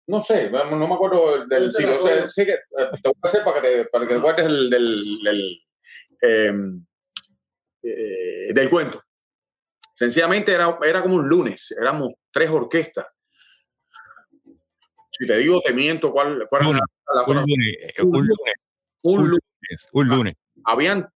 no 0.08 0.24
sé, 0.24 0.50
no, 0.50 0.88
me 0.88 0.94
acuerdo 0.94 1.46
del 1.46 1.70
sitio. 1.70 1.98
O 1.98 2.02
sea, 2.02 2.28
sí 2.28 2.46
que, 2.46 2.54
eh, 2.54 2.90
te 3.02 3.10
voy 3.10 3.16
a 3.22 3.28
hacer 3.28 3.44
para 3.44 3.62
que 3.62 3.68
te, 3.68 3.86
para 3.86 4.08
que 4.08 4.14
te 4.14 4.20
acuerdes 4.20 4.46
del, 4.46 4.70
del, 4.70 5.24
del, 5.24 5.58
em, 6.22 6.86
eh, 7.84 8.54
del 8.54 8.70
cuento. 8.70 9.04
Sencillamente 9.94 10.54
era, 10.54 10.80
era 10.84 11.02
como 11.02 11.16
un 11.16 11.28
lunes, 11.28 11.76
éramos 11.78 12.14
tres 12.32 12.50
orquestas 12.50 13.06
si 15.20 15.28
te 15.28 15.38
digo, 15.38 15.62
te 15.62 15.74
miento, 15.74 16.14
¿cuál, 16.14 16.48
cuál 16.50 16.64
lunes, 16.64 16.82
la, 17.14 17.24
un, 17.24 17.36
lunes, 17.36 17.78
eh, 17.82 18.02
un, 18.02 18.26
lunes, 18.26 18.54
un, 19.04 19.28
lunes, 19.28 19.90
un 19.92 20.08
lunes. 20.08 20.36
Habían 20.64 21.10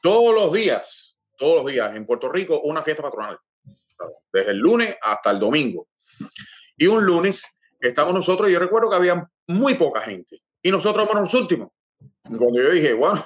todos 0.00 0.34
los 0.34 0.50
días, 0.54 1.18
todos 1.36 1.62
los 1.62 1.72
días 1.72 1.94
en 1.94 2.06
Puerto 2.06 2.32
Rico 2.32 2.62
una 2.62 2.82
fiesta 2.82 3.02
patronal. 3.02 3.38
Desde 4.32 4.52
el 4.52 4.58
lunes 4.58 4.96
hasta 5.02 5.30
el 5.30 5.38
domingo. 5.38 5.88
Y 6.78 6.86
un 6.86 7.04
lunes 7.04 7.44
estamos 7.78 8.14
nosotros, 8.14 8.48
y 8.48 8.54
yo 8.54 8.58
recuerdo 8.58 8.88
que 8.88 8.96
había 8.96 9.30
muy 9.48 9.74
poca 9.74 10.00
gente. 10.00 10.40
Y 10.62 10.70
nosotros 10.70 11.04
éramos 11.04 11.32
los 11.32 11.42
últimos. 11.42 11.68
Cuando 12.22 12.58
yo 12.58 12.70
dije, 12.70 12.94
bueno, 12.94 13.22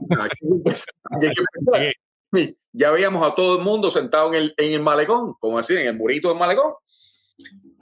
ya 2.72 2.90
veíamos 2.90 3.26
a 3.26 3.34
todo 3.34 3.58
el 3.58 3.64
mundo 3.64 3.90
sentado 3.90 4.28
en 4.28 4.34
el, 4.34 4.54
en 4.58 4.74
el 4.74 4.80
malecón, 4.80 5.36
como 5.40 5.56
decir, 5.56 5.78
en 5.78 5.88
el 5.88 5.96
murito 5.96 6.28
del 6.28 6.38
malecón. 6.38 6.74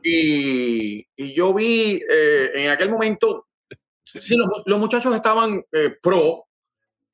Y, 0.03 1.07
yo 1.35 1.53
vi 1.53 2.03
eh, 2.09 2.51
en 2.55 2.71
aquel 2.71 2.91
momento, 2.91 3.47
sí, 4.05 4.37
los, 4.65 4.79
muchachos 4.79 5.15
estaban 5.15 5.63
eh, 5.73 5.97
pro, 6.01 6.47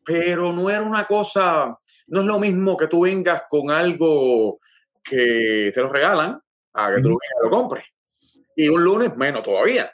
pero 0.05 0.53
no 0.53 0.69
era 0.69 0.83
una 0.83 1.05
cosa, 1.05 1.79
no 2.09 2.21
es 2.21 2.27
lo 2.27 2.39
mismo 2.39 2.77
que 2.77 2.89
tú 2.89 3.03
vengas 3.03 3.45
con 3.49 3.71
algo 3.71 4.59
que 5.03 5.71
te 5.75 5.81
lo 5.81 5.89
regalan 5.91 6.39
a 6.75 6.95
que 6.95 7.01
tú 7.01 7.19
lo 7.43 7.51
compres. 7.51 7.85
Y 8.57 8.69
un 8.69 8.85
lunes 8.85 9.17
menos 9.17 9.43
todavía. 9.43 9.91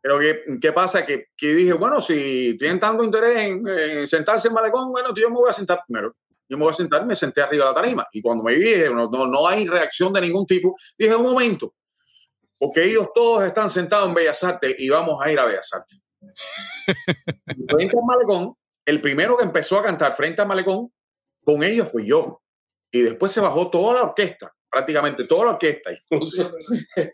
Pero 0.00 0.18
¿qué, 0.18 0.42
qué 0.60 0.72
pasa? 0.72 1.04
Que, 1.04 1.26
que, 1.36 1.54
dije, 1.54 1.72
bueno, 1.72 2.00
si 2.00 2.56
tienen 2.58 2.78
tanto 2.78 3.04
interés 3.04 3.40
en, 3.40 4.08
sentarse 4.08 4.48
en 4.48 4.54
malecón, 4.54 4.90
bueno, 4.90 5.12
yo 5.14 5.28
me 5.28 5.36
voy 5.36 5.50
a 5.50 5.54
sentar 5.54 5.82
primero 5.86 6.14
yo 6.48 6.56
me 6.56 6.64
voy 6.64 6.72
a 6.72 6.76
sentar, 6.76 7.04
me 7.04 7.14
senté 7.14 7.42
arriba 7.42 7.66
de 7.66 7.70
la 7.70 7.74
tarima. 7.74 8.06
Y 8.12 8.22
cuando 8.22 8.42
me 8.42 8.54
vi, 8.54 8.84
no, 8.90 9.08
no, 9.08 9.46
hay 9.46 9.66
reacción 9.66 10.12
de 10.12 10.22
ningún 10.22 10.46
tipo, 10.46 10.74
dije, 10.96 11.14
un 11.14 11.24
momento, 11.24 11.74
porque 12.58 12.84
ellos 12.84 13.08
todos 13.14 13.44
están 13.44 13.70
sentados 13.70 14.08
en 14.08 14.14
Bellas 14.14 14.42
Artes 14.42 14.74
y 14.78 14.88
vamos 14.88 15.18
a 15.22 15.30
ir 15.30 15.38
a 15.38 15.44
Bellas 15.44 15.70
Artes. 15.72 16.02
frente 17.68 17.96
al 17.96 18.04
malecón, 18.04 18.54
el 18.84 19.00
primero 19.00 19.36
que 19.36 19.44
empezó 19.44 19.78
a 19.78 19.84
cantar 19.84 20.14
frente 20.14 20.40
al 20.40 20.48
malecón, 20.48 20.92
con 21.44 21.62
ellos 21.62 21.90
fui 21.90 22.06
yo. 22.06 22.42
Y 22.90 23.02
después 23.02 23.30
se 23.32 23.40
bajó 23.40 23.70
toda 23.70 23.94
la 23.94 24.02
orquesta, 24.04 24.52
prácticamente 24.70 25.24
toda 25.24 25.44
la 25.44 25.50
orquesta, 25.52 25.90
incluso. 25.92 26.50
se, 26.94 27.12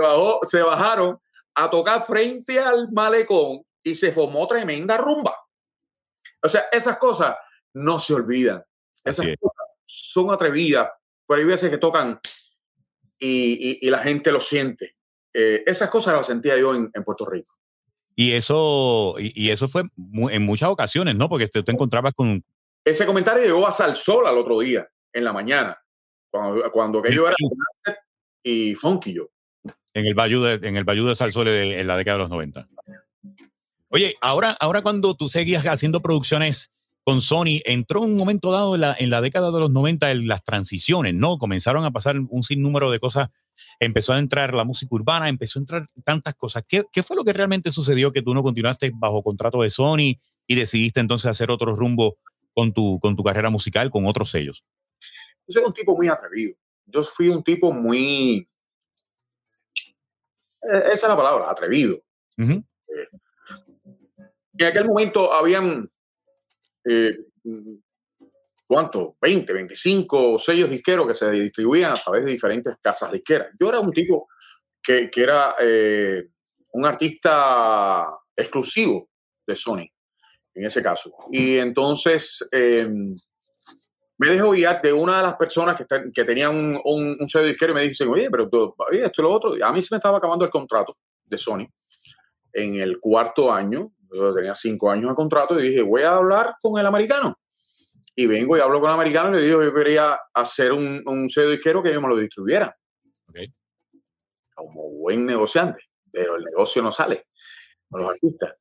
bajó, 0.00 0.40
se 0.42 0.62
bajaron 0.62 1.18
a 1.54 1.70
tocar 1.70 2.04
frente 2.06 2.58
al 2.58 2.90
malecón 2.90 3.62
y 3.82 3.94
se 3.94 4.10
formó 4.10 4.46
tremenda 4.48 4.96
rumba. 4.96 5.36
O 6.44 6.48
sea, 6.48 6.66
esas 6.70 6.98
cosas 6.98 7.34
no 7.72 7.98
se 7.98 8.12
olvidan. 8.12 8.62
Esas 9.02 9.26
cosas 9.40 9.66
son 9.84 10.30
atrevidas, 10.30 10.90
pero 11.26 11.40
hay 11.40 11.46
veces 11.46 11.70
que 11.70 11.78
tocan 11.78 12.20
y, 13.18 13.88
la 13.88 13.98
gente 13.98 14.30
lo 14.30 14.40
siente. 14.40 14.96
Eh, 15.32 15.64
esas 15.66 15.88
cosas 15.88 16.14
las 16.14 16.26
sentía 16.26 16.56
yo 16.58 16.74
en, 16.74 16.90
Puerto 17.04 17.24
Rico. 17.24 17.52
Y 18.14 18.32
eso, 18.32 19.16
y, 19.18 19.50
eso 19.50 19.68
fue 19.68 19.82
en 20.30 20.44
muchas 20.44 20.68
ocasiones, 20.68 21.16
¿no? 21.16 21.28
Porque 21.28 21.46
te, 21.48 21.62
te 21.62 21.72
encontrabas 21.72 22.12
con... 22.14 22.44
Ese 22.84 23.06
comentario 23.06 23.42
llegó 23.42 23.66
a 23.66 23.72
Sol 23.72 24.26
al 24.26 24.36
otro 24.36 24.60
día, 24.60 24.86
en 25.12 25.24
la 25.24 25.32
mañana, 25.32 25.78
cuando, 26.30 26.70
cuando 26.70 26.98
aquello 26.98 27.26
era 27.26 27.36
y 28.42 28.74
funky 28.74 29.14
yo. 29.14 29.30
En 29.94 30.06
el 30.06 30.14
Bayou 30.14 30.42
de, 30.42 30.68
en 30.68 30.76
el 30.76 30.84
Bayou 30.84 31.06
de 31.06 31.14
Salsol 31.14 31.48
en 31.48 31.86
la 31.86 31.96
década 31.96 32.18
de 32.18 32.22
los 32.24 32.30
90. 32.30 32.68
Oye, 33.94 34.16
ahora, 34.20 34.56
ahora 34.58 34.82
cuando 34.82 35.14
tú 35.14 35.28
seguías 35.28 35.64
haciendo 35.66 36.02
producciones 36.02 36.72
con 37.04 37.20
Sony, 37.20 37.60
entró 37.64 38.00
un 38.00 38.16
momento 38.16 38.50
dado 38.50 38.74
en 38.74 38.80
la, 38.80 38.96
en 38.98 39.08
la 39.08 39.20
década 39.20 39.52
de 39.52 39.60
los 39.60 39.70
90 39.70 40.10
en 40.10 40.26
las 40.26 40.42
transiciones, 40.42 41.14
¿no? 41.14 41.38
Comenzaron 41.38 41.84
a 41.84 41.92
pasar 41.92 42.16
un 42.18 42.42
sinnúmero 42.42 42.90
de 42.90 42.98
cosas. 42.98 43.28
Empezó 43.78 44.12
a 44.12 44.18
entrar 44.18 44.52
la 44.52 44.64
música 44.64 44.88
urbana, 44.92 45.28
empezó 45.28 45.60
a 45.60 45.62
entrar 45.62 45.86
tantas 46.02 46.34
cosas. 46.34 46.64
¿Qué, 46.66 46.82
¿Qué, 46.90 47.04
fue 47.04 47.14
lo 47.14 47.22
que 47.22 47.32
realmente 47.32 47.70
sucedió 47.70 48.10
que 48.10 48.20
tú 48.20 48.34
no 48.34 48.42
continuaste 48.42 48.90
bajo 48.92 49.22
contrato 49.22 49.62
de 49.62 49.70
Sony 49.70 50.18
y 50.48 50.54
decidiste 50.56 50.98
entonces 50.98 51.30
hacer 51.30 51.52
otro 51.52 51.76
rumbo 51.76 52.16
con 52.52 52.72
tu, 52.72 52.98
con 52.98 53.14
tu 53.14 53.22
carrera 53.22 53.48
musical, 53.48 53.90
con 53.90 54.06
otros 54.06 54.28
sellos? 54.28 54.64
Yo 55.46 55.60
soy 55.60 55.62
un 55.62 55.72
tipo 55.72 55.94
muy 55.94 56.08
atrevido. 56.08 56.56
Yo 56.86 57.04
fui 57.04 57.28
un 57.28 57.44
tipo 57.44 57.72
muy... 57.72 58.44
Eh, 60.62 60.82
esa 60.86 60.92
es 60.92 61.08
la 61.08 61.16
palabra, 61.16 61.48
atrevido. 61.48 62.02
En 64.56 64.66
aquel 64.66 64.86
momento 64.86 65.32
habían, 65.32 65.90
eh, 66.84 67.16
¿cuánto? 68.66 69.16
20, 69.20 69.52
25 69.52 70.38
sellos 70.38 70.70
disqueros 70.70 71.06
que 71.06 71.14
se 71.14 71.30
distribuían 71.30 71.92
a 71.92 71.96
través 71.96 72.24
de 72.24 72.30
diferentes 72.30 72.76
casas 72.80 73.12
disqueras. 73.12 73.48
Yo 73.58 73.68
era 73.68 73.80
un 73.80 73.92
tipo 73.92 74.28
que, 74.82 75.10
que 75.10 75.22
era 75.22 75.56
eh, 75.60 76.28
un 76.72 76.84
artista 76.84 78.06
exclusivo 78.36 79.08
de 79.46 79.56
Sony, 79.56 79.86
en 80.54 80.64
ese 80.64 80.82
caso. 80.82 81.12
Y 81.30 81.56
entonces 81.56 82.46
eh, 82.52 82.88
me 84.18 84.28
dejo 84.28 84.50
guiar 84.50 84.80
de 84.80 84.92
una 84.92 85.16
de 85.16 85.22
las 85.24 85.34
personas 85.34 85.76
que, 85.76 85.86
que 86.12 86.24
tenía 86.24 86.50
un, 86.50 86.80
un, 86.84 87.28
sello 87.28 87.46
disquero 87.46 87.72
y 87.72 87.74
me 87.74 87.82
dice, 87.82 88.04
oye, 88.04 88.30
pero 88.30 88.48
oye, 88.90 89.04
esto 89.04 89.22
y 89.22 89.24
lo 89.24 89.32
otro. 89.32 89.54
A 89.64 89.72
mí 89.72 89.82
se 89.82 89.94
me 89.94 89.98
estaba 89.98 90.18
acabando 90.18 90.44
el 90.44 90.50
contrato 90.50 90.96
de 91.24 91.38
Sony 91.38 91.66
en 92.52 92.76
el 92.76 93.00
cuarto 93.00 93.52
año. 93.52 93.92
Yo 94.14 94.34
tenía 94.34 94.54
cinco 94.54 94.90
años 94.90 95.10
de 95.10 95.14
contrato 95.14 95.58
y 95.58 95.68
dije, 95.68 95.82
voy 95.82 96.02
a 96.02 96.16
hablar 96.16 96.56
con 96.60 96.78
el 96.78 96.86
americano. 96.86 97.38
Y 98.16 98.26
vengo 98.26 98.56
y 98.56 98.60
hablo 98.60 98.80
con 98.80 98.90
el 98.90 98.94
americano 98.94 99.30
y 99.30 99.40
le 99.40 99.46
digo, 99.46 99.62
yo 99.62 99.74
quería 99.74 100.18
hacer 100.32 100.72
un, 100.72 101.02
un 101.04 101.28
sello 101.28 101.50
disquero 101.50 101.82
que 101.82 101.92
yo 101.92 102.00
me 102.00 102.08
lo 102.08 102.16
distribuyera. 102.16 102.76
Okay. 103.28 103.52
Como 104.54 104.90
buen 104.90 105.26
negociante, 105.26 105.82
pero 106.12 106.36
el 106.36 106.44
negocio 106.44 106.80
no 106.80 106.92
sale 106.92 107.26
con 107.90 108.02
los 108.02 108.10
artistas. 108.12 108.54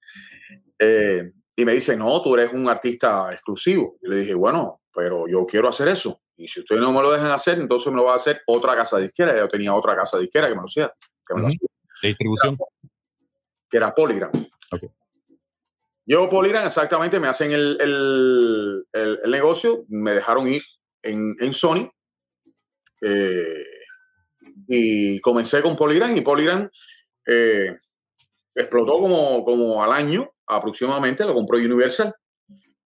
Eh, 0.79 1.31
y 1.55 1.65
me 1.65 1.73
dice, 1.73 1.95
no, 1.95 2.21
tú 2.21 2.35
eres 2.35 2.51
un 2.51 2.67
artista 2.67 3.31
exclusivo. 3.31 3.97
Y 4.01 4.09
le 4.09 4.17
dije, 4.17 4.33
bueno, 4.33 4.81
pero 4.93 5.27
yo 5.27 5.45
quiero 5.45 5.69
hacer 5.69 5.87
eso. 5.87 6.21
Y 6.35 6.47
si 6.47 6.61
ustedes 6.61 6.81
no 6.81 6.91
me 6.91 7.01
lo 7.01 7.11
dejan 7.11 7.31
hacer, 7.31 7.59
entonces 7.59 7.91
me 7.91 7.97
lo 7.97 8.05
va 8.05 8.13
a 8.13 8.17
hacer 8.17 8.41
otra 8.47 8.75
casa 8.75 8.97
de 8.97 9.05
izquierda. 9.05 9.37
Yo 9.37 9.47
tenía 9.47 9.73
otra 9.73 9.95
casa 9.95 10.17
de 10.17 10.23
izquierda 10.23 10.49
que 10.49 10.55
me 10.55 10.61
lo 10.61 10.65
hacía. 10.65 10.91
Que 11.27 11.35
me 11.35 11.41
¿De 11.43 12.07
distribución? 12.07 12.57
Que 13.69 13.77
era 13.77 13.93
Polygram. 13.93 14.31
Yo, 16.05 16.29
Polygram, 16.29 16.67
exactamente, 16.67 17.19
me 17.19 17.27
hacen 17.27 17.51
el, 17.51 17.77
el, 17.79 18.85
el, 18.91 19.31
negocio, 19.31 19.85
me 19.87 20.11
dejaron 20.11 20.49
ir 20.49 20.61
en, 21.01 21.35
en 21.39 21.53
Sony. 21.53 21.89
Eh, 23.01 23.63
y 24.67 25.19
comencé 25.19 25.61
con 25.61 25.75
Polygram 25.75 26.15
y 26.15 26.23
eh, 27.27 27.77
explotó 28.55 28.99
como, 28.99 29.43
como 29.43 29.83
al 29.83 29.91
año 29.91 30.29
aproximadamente, 30.47 31.25
lo 31.25 31.33
compró 31.33 31.57
Universal. 31.57 32.13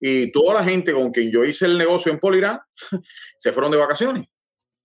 Y 0.00 0.30
toda 0.32 0.54
la 0.54 0.64
gente 0.64 0.92
con 0.92 1.10
quien 1.10 1.30
yo 1.30 1.44
hice 1.44 1.64
el 1.64 1.78
negocio 1.78 2.12
en 2.12 2.18
Polygram 2.18 2.58
se 3.38 3.52
fueron 3.52 3.70
de 3.70 3.78
vacaciones. 3.78 4.26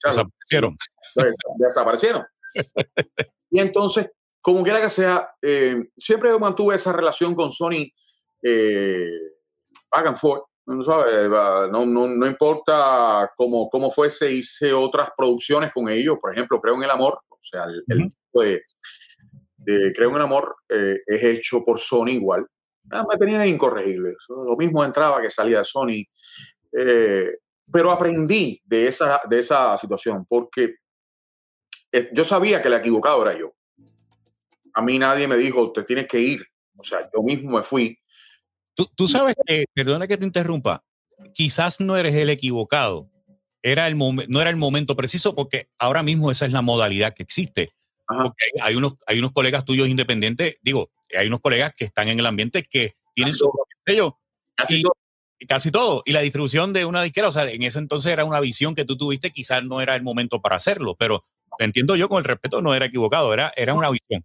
Desaparecieron. 0.03 0.77
Desaparecieron. 1.57 2.25
y 3.49 3.60
entonces, 3.60 4.10
como 4.41 4.63
quiera 4.63 4.81
que 4.81 4.89
sea, 4.89 5.29
eh, 5.41 5.89
siempre 5.97 6.38
mantuve 6.39 6.75
esa 6.75 6.93
relación 6.93 7.36
con 7.36 7.51
Sony 7.51 7.91
eh, 8.43 9.12
back 9.91 10.08
and 10.08 10.17
forth. 10.17 10.43
No, 10.65 11.86
no, 11.86 12.08
no, 12.08 12.27
importa 12.27 13.32
cómo, 13.36 13.67
cómo 13.67 13.91
fuese, 13.91 14.32
hice 14.32 14.71
otras 14.71 15.10
producciones 15.17 15.71
con 15.71 15.89
ellos. 15.89 16.17
Por 16.21 16.32
ejemplo, 16.32 16.62
Creo 16.62 16.75
en 16.75 16.84
el 16.84 16.91
Amor. 16.91 17.19
O 17.30 17.38
sea, 17.41 17.65
el, 17.65 18.13
de, 19.58 19.93
Creo 19.93 20.10
en 20.10 20.15
el 20.15 20.21
Amor 20.21 20.56
eh, 20.69 20.99
es 21.06 21.23
hecho 21.23 21.63
por 21.63 21.80
Sony 21.80 22.12
igual. 22.12 22.47
Ah, 22.91 23.06
me 23.10 23.17
tenía 23.17 23.45
incorregible. 23.45 24.13
Lo 24.30 24.56
mismo 24.56 24.84
entraba 24.84 25.21
que 25.21 25.32
salía 25.32 25.60
de 25.60 25.65
Sony. 25.65 26.04
Eh, 26.77 27.32
pero 27.71 27.91
aprendí 27.91 28.62
de 28.65 28.88
esa, 28.88 29.21
de 29.30 29.39
esa 29.39 29.77
situación 29.77 30.25
porque 30.27 30.75
eh, 31.91 32.10
yo 32.13 32.23
sabía 32.23 32.62
que 32.62 32.67
el 32.67 32.75
equivocado 32.75 33.21
era 33.23 33.38
yo. 33.38 33.54
A 34.73 34.82
mí 34.82 34.97
nadie 34.97 35.27
me 35.27 35.38
dijo, 35.38 35.71
te 35.71 35.84
tienes 35.84 36.08
que 36.08 36.19
ir. 36.19 36.41
O 36.77 36.84
sea, 36.84 37.10
yo 37.13 37.21
mismo 37.21 37.58
me 37.58 37.63
fui. 37.63 37.97
Tú, 38.75 38.89
tú 38.95 39.07
sabes 39.07 39.36
que, 39.45 39.65
perdona 39.73 40.07
que 40.07 40.17
te 40.17 40.25
interrumpa, 40.25 40.84
quizás 41.34 41.79
no 41.79 41.97
eres 41.97 42.15
el 42.15 42.29
equivocado. 42.29 43.10
Era 43.63 43.88
el 43.88 43.97
no 43.97 44.41
era 44.41 44.49
el 44.49 44.55
momento 44.55 44.95
preciso 44.95 45.36
porque 45.36 45.67
ahora 45.77 46.01
mismo 46.01 46.31
esa 46.31 46.45
es 46.45 46.51
la 46.51 46.62
modalidad 46.62 47.13
que 47.13 47.23
existe. 47.23 47.69
Porque 48.07 48.45
hay, 48.62 48.75
unos, 48.75 48.95
hay 49.05 49.19
unos 49.19 49.31
colegas 49.31 49.63
tuyos 49.63 49.88
independientes, 49.88 50.57
digo, 50.62 50.91
hay 51.17 51.27
unos 51.27 51.39
colegas 51.39 51.71
que 51.75 51.86
están 51.86 52.07
en 52.07 52.19
el 52.19 52.25
ambiente 52.25 52.63
que 52.63 52.95
tienen 53.13 53.36
su 53.36 53.49
sello. 53.86 54.17
Casi 54.55 54.81
todo. 54.81 54.93
Y 55.39 55.45
casi 55.45 55.71
todo. 55.71 56.03
Y 56.05 56.12
la 56.12 56.21
distribución 56.21 56.73
de 56.73 56.86
una 56.86 57.01
disquera, 57.01 57.27
o 57.27 57.31
sea, 57.31 57.49
en 57.49 57.63
ese 57.63 57.79
entonces 57.79 58.12
era 58.12 58.25
una 58.25 58.39
visión 58.39 58.75
que 58.75 58.86
tú 58.86 58.97
tuviste, 58.97 59.31
quizás 59.31 59.63
no 59.63 59.81
era 59.81 59.95
el 59.95 60.03
momento 60.03 60.41
para 60.41 60.55
hacerlo, 60.55 60.95
pero 60.97 61.25
entiendo 61.60 61.95
yo 61.95 62.10
con 62.10 62.19
el 62.19 62.25
respeto, 62.25 62.62
no 62.62 62.75
era 62.75 62.86
equivocado, 62.86 63.34
era, 63.34 63.51
era 63.55 63.73
una 63.73 63.89
visión. 63.89 64.23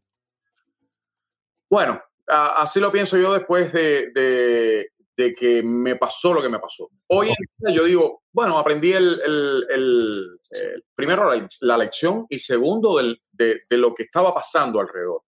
Bueno, 1.71 2.01
así 2.27 2.81
lo 2.81 2.93
pienso 2.93 3.17
yo 3.17 3.33
después 3.33 3.73
de, 3.73 4.11
de, 4.13 4.91
de, 5.17 5.35
que 5.35 5.63
me 5.63 5.97
pasó 5.97 6.33
lo 6.35 6.43
que 6.43 6.49
me 6.49 6.59
pasó. 6.59 6.91
Hoy 7.09 7.29
en 7.29 7.35
día 7.59 7.77
yo 7.77 7.85
digo, 7.85 8.23
bueno, 8.33 8.59
aprendí 8.59 8.93
el, 8.93 9.21
el, 9.25 9.67
el, 9.71 10.85
primero 10.95 11.31
la, 11.61 11.79
lección 11.79 12.27
y 12.29 12.39
segundo 12.39 12.99
de, 13.33 13.61
de 13.69 13.77
lo 13.77 13.95
que 13.95 14.05
estaba 14.05 14.35
pasando 14.35 14.81
alrededor. 14.81 15.23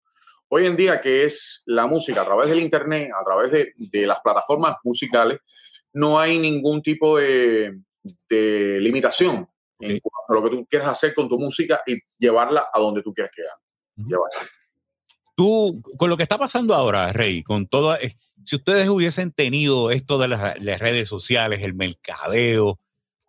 Hoy 0.51 0.67
en 0.67 0.77
día, 0.77 1.01
que 1.01 1.25
es 1.25 1.63
la 1.67 1.87
música 1.87 2.23
a 2.23 2.25
través 2.25 2.49
del 2.49 2.61
Internet, 2.61 3.11
a 3.15 3.23
través 3.23 3.51
de, 3.51 3.75
de 3.77 4.07
las 4.07 4.21
plataformas 4.21 4.77
musicales, 4.83 5.41
no 5.93 6.19
hay 6.19 6.39
ningún 6.39 6.81
tipo 6.81 7.19
de, 7.19 7.81
de 8.29 8.79
limitación 8.81 9.47
en 9.81 10.01
cuanto 10.01 10.33
a 10.33 10.35
lo 10.35 10.43
que 10.43 10.57
tú 10.57 10.67
quieras 10.67 10.89
hacer 10.89 11.15
con 11.15 11.29
tu 11.29 11.39
música 11.39 11.83
y 11.87 11.99
llevarla 12.19 12.69
a 12.73 12.81
donde 12.81 13.03
tú 13.03 13.13
quieres 13.13 13.33
quedar. 13.33 13.57
Tú, 15.39 15.81
con 15.97 16.11
lo 16.11 16.17
que 16.17 16.25
está 16.25 16.37
pasando 16.37 16.75
ahora, 16.75 17.13
Rey, 17.13 17.45
con 17.45 17.69
todo, 17.69 17.95
eh, 17.95 18.17
si 18.45 18.57
ustedes 18.57 18.89
hubiesen 18.89 19.31
tenido 19.31 19.93
esto 19.93 20.19
de 20.19 20.27
las, 20.27 20.61
las 20.61 20.81
redes 20.81 21.09
sociales, 21.09 21.63
el 21.63 21.75
mercadeo, 21.75 22.81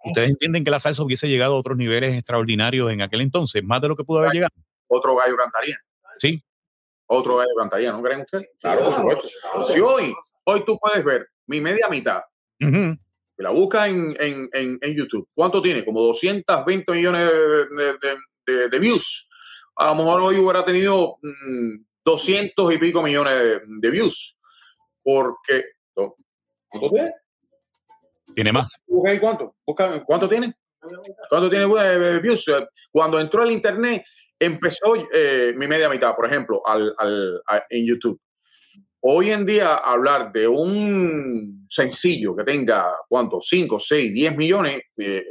¿ustedes 0.04 0.32
entienden 0.32 0.64
que 0.64 0.72
la 0.72 0.80
salsa 0.80 1.04
hubiese 1.04 1.30
llegado 1.30 1.54
a 1.54 1.60
otros 1.60 1.78
niveles 1.78 2.16
extraordinarios 2.16 2.92
en 2.92 3.04
aquel 3.04 3.22
entonces, 3.22 3.64
más 3.64 3.80
de 3.82 3.90
lo 3.90 3.96
que 3.96 4.04
pudo 4.04 4.22
haber 4.22 4.32
llegado? 4.32 4.56
Otro 4.88 5.16
gallo 5.18 5.38
cantaría. 5.38 5.78
Sí, 6.18 6.44
otro 7.06 7.38
gallo 7.38 7.52
cantaría, 7.56 7.92
¿no 7.92 8.02
creen 8.02 8.22
ustedes? 8.22 8.50
Claro, 8.60 8.86
por 8.86 8.96
supuesto. 8.96 9.28
Si 9.72 9.80
hoy, 9.80 10.12
hoy 10.46 10.66
tú 10.66 10.80
puedes 10.80 11.04
ver 11.06 11.28
mi 11.46 11.62
media 11.62 11.90
mitad, 11.90 12.22
la 13.38 13.52
busca 13.52 13.88
en, 13.88 14.18
en, 14.20 14.50
en, 14.82 14.96
YouTube, 14.96 15.30
¿cuánto 15.36 15.62
tiene? 15.62 15.86
Como 15.86 16.02
220 16.02 16.92
millones 16.92 17.30
de, 18.48 18.68
de, 18.68 18.80
views. 18.80 19.30
A 19.76 19.88
lo 19.88 19.96
mejor 19.96 20.22
hoy 20.22 20.38
hubiera 20.38 20.66
tenido 20.66 21.20
200 22.06 22.66
mm, 22.66 22.72
y 22.72 22.78
pico 22.78 23.02
millones 23.04 23.62
de, 23.66 23.90
views. 23.90 24.38
Porque, 25.04 25.66
¿cuánto 25.94 26.90
tiene? 26.92 27.12
Tiene 28.36 28.52
más. 28.52 28.82
¿Cuánto? 29.20 29.56
¿Cuánto 30.06 30.30
tiene? 30.30 30.54
¿Cuánto 31.30 31.50
tiene 31.50 31.66
eh, 31.66 32.20
views? 32.22 32.46
Cuando 32.92 33.20
entró 33.20 33.44
el 33.44 33.52
internet, 33.52 34.04
empezó 34.40 34.96
eh, 35.14 35.54
mi 35.58 35.68
media 35.68 35.90
mitad, 35.90 36.16
por 36.16 36.26
ejemplo, 36.26 36.62
al, 36.66 36.94
al, 36.98 37.42
en 37.70 37.86
YouTube. 37.86 38.20
Hoy 39.02 39.32
en 39.32 39.46
día 39.46 39.76
hablar 39.76 40.32
de 40.32 40.48
un 40.48 41.66
sencillo 41.70 42.36
que 42.36 42.44
tenga, 42.44 42.94
¿cuánto? 43.08 43.40
5, 43.42 43.80
6, 43.80 44.14
10 44.14 44.38
millones, 44.38 44.82
eh, 44.98 45.24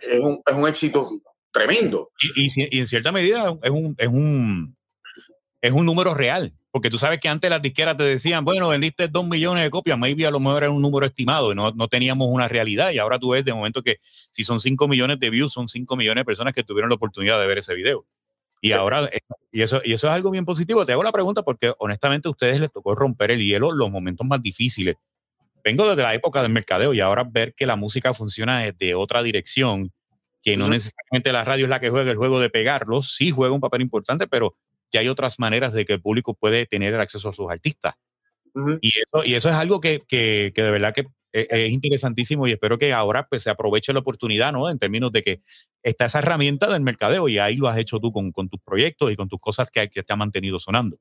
es, 0.00 0.20
un, 0.20 0.40
es, 0.46 0.54
un, 0.54 0.68
éxito 0.68 1.08
tremendo. 1.52 2.10
Y, 2.36 2.46
y, 2.46 2.78
en 2.78 2.86
cierta 2.86 3.10
medida 3.10 3.56
es 3.62 3.70
un, 3.70 3.94
es, 3.98 4.08
un, 4.08 4.76
es 5.60 5.72
un 5.72 5.86
número 5.86 6.14
real, 6.14 6.54
porque 6.70 6.90
tú 6.90 6.98
sabes 6.98 7.18
que 7.18 7.28
antes 7.28 7.50
las 7.50 7.62
disqueras 7.62 7.96
te 7.96 8.04
decían, 8.04 8.44
bueno, 8.44 8.68
vendiste 8.68 9.08
2 9.08 9.26
millones 9.26 9.64
de 9.64 9.70
copias, 9.70 9.98
maybe 9.98 10.26
a 10.26 10.30
lo 10.30 10.40
mejor 10.40 10.62
era 10.62 10.70
un 10.70 10.82
número 10.82 11.06
estimado 11.06 11.52
y 11.52 11.54
no, 11.54 11.72
no 11.72 11.88
teníamos 11.88 12.28
una 12.30 12.48
realidad. 12.48 12.90
Y 12.90 12.98
ahora 12.98 13.18
tú 13.18 13.30
ves 13.30 13.44
de 13.44 13.52
momento 13.52 13.82
que 13.82 13.96
si 14.30 14.44
son 14.44 14.60
5 14.60 14.86
millones 14.86 15.18
de 15.18 15.30
views, 15.30 15.52
son 15.52 15.68
5 15.68 15.96
millones 15.96 16.22
de 16.22 16.24
personas 16.24 16.52
que 16.52 16.62
tuvieron 16.62 16.88
la 16.90 16.96
oportunidad 16.96 17.40
de 17.40 17.46
ver 17.46 17.58
ese 17.58 17.74
video. 17.74 18.06
Y 18.60 18.72
ahora, 18.72 19.04
eh, 19.12 19.20
y 19.52 19.62
eso, 19.62 19.80
y 19.84 19.92
eso 19.92 20.08
es 20.08 20.12
algo 20.12 20.30
bien 20.30 20.44
positivo. 20.44 20.84
Te 20.84 20.92
hago 20.92 21.02
la 21.02 21.12
pregunta 21.12 21.42
porque 21.42 21.72
honestamente 21.78 22.28
a 22.28 22.30
ustedes 22.30 22.60
les 22.60 22.72
tocó 22.72 22.94
romper 22.94 23.30
el 23.30 23.40
hielo 23.40 23.72
los 23.72 23.90
momentos 23.90 24.26
más 24.26 24.42
difíciles. 24.42 24.96
Vengo 25.64 25.88
desde 25.88 26.02
la 26.02 26.14
época 26.14 26.42
del 26.42 26.52
mercadeo 26.52 26.94
y 26.94 27.00
ahora 27.00 27.24
ver 27.24 27.54
que 27.54 27.66
la 27.66 27.76
música 27.76 28.14
funciona 28.14 28.60
desde 28.60 28.94
otra 28.94 29.22
dirección, 29.22 29.92
que 30.42 30.56
no 30.56 30.68
necesariamente 30.68 31.32
la 31.32 31.44
radio 31.44 31.64
es 31.64 31.70
la 31.70 31.80
que 31.80 31.90
juega 31.90 32.10
el 32.10 32.16
juego 32.16 32.40
de 32.40 32.48
pegarlos, 32.48 33.14
sí 33.16 33.30
juega 33.30 33.54
un 33.54 33.60
papel 33.60 33.82
importante, 33.82 34.26
pero 34.26 34.56
ya 34.92 35.00
hay 35.00 35.08
otras 35.08 35.38
maneras 35.38 35.72
de 35.72 35.84
que 35.84 35.94
el 35.94 36.02
público 36.02 36.34
puede 36.34 36.66
tener 36.66 36.94
acceso 36.94 37.28
a 37.28 37.34
sus 37.34 37.50
artistas. 37.50 37.94
y, 38.80 38.88
eso, 38.88 39.24
y 39.24 39.34
eso 39.34 39.48
es 39.48 39.54
algo 39.54 39.80
que, 39.80 40.02
que, 40.06 40.52
que 40.54 40.62
de 40.62 40.70
verdad 40.70 40.94
que 40.94 41.06
e, 41.32 41.46
es, 41.50 41.70
interesantísimo 41.70 42.46
y 42.46 42.52
espero 42.52 42.78
que 42.78 42.92
ahora 42.92 43.26
pues 43.28 43.42
se 43.42 43.50
aproveche 43.50 43.92
la 43.92 44.00
oportunidad, 44.00 44.52
¿no? 44.52 44.70
En 44.70 44.78
términos 44.78 45.12
de 45.12 45.22
que 45.22 45.42
está 45.82 46.06
esa 46.06 46.20
herramienta 46.20 46.70
del 46.72 46.82
mercadeo 46.82 47.28
y 47.28 47.38
ahí 47.38 47.56
lo 47.56 47.68
has 47.68 47.78
hecho 47.78 48.00
tú 48.00 48.12
con, 48.12 48.32
con 48.32 48.48
tus 48.48 48.60
proyectos 48.60 49.12
y 49.12 49.16
con 49.16 49.28
tus 49.28 49.40
cosas 49.40 49.70
que, 49.70 49.88
que 49.88 50.02
te 50.02 50.12
han 50.12 50.18
mantenido 50.18 50.58
sonando. 50.58 50.98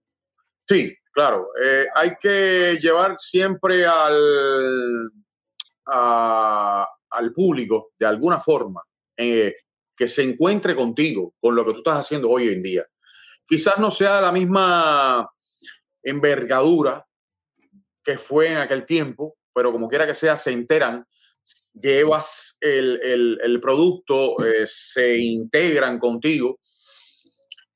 Sí, 0.68 0.94
claro. 1.12 1.48
Eh, 1.64 1.86
hay 1.96 2.12
que 2.20 2.78
llevar 2.82 3.16
siempre 3.18 3.86
al, 3.86 5.10
al 5.86 7.34
público 7.34 7.92
de 7.98 8.06
alguna 8.06 8.40
forma 8.40 8.84
eh, 9.16 9.56
que 9.96 10.10
se 10.10 10.24
encuentre 10.24 10.76
contigo 10.76 11.34
con 11.40 11.56
lo 11.56 11.66
que 11.66 11.72
tú 11.72 11.78
estás 11.78 12.00
haciendo 12.00 12.30
hoy 12.30 12.50
en 12.50 12.62
día. 12.62 12.86
Quizás 13.48 13.78
no 13.78 13.92
sea 13.92 14.20
la 14.20 14.32
misma 14.32 15.30
envergadura 16.04 17.06
que 18.04 18.18
fue 18.18 18.52
en 18.52 18.58
aquel 18.58 18.86
tiempo, 18.86 19.38
pero 19.54 19.72
como 19.72 19.88
quiera 19.88 20.06
que 20.06 20.16
sea, 20.16 20.38
se 20.38 20.52
enteran, 20.52 21.06
llevas 21.74 22.58
el, 22.62 23.40
el, 23.42 23.60
producto, 23.60 24.36
eh, 24.46 24.66
se 24.66 25.18
integran 25.18 25.98
contigo 25.98 26.60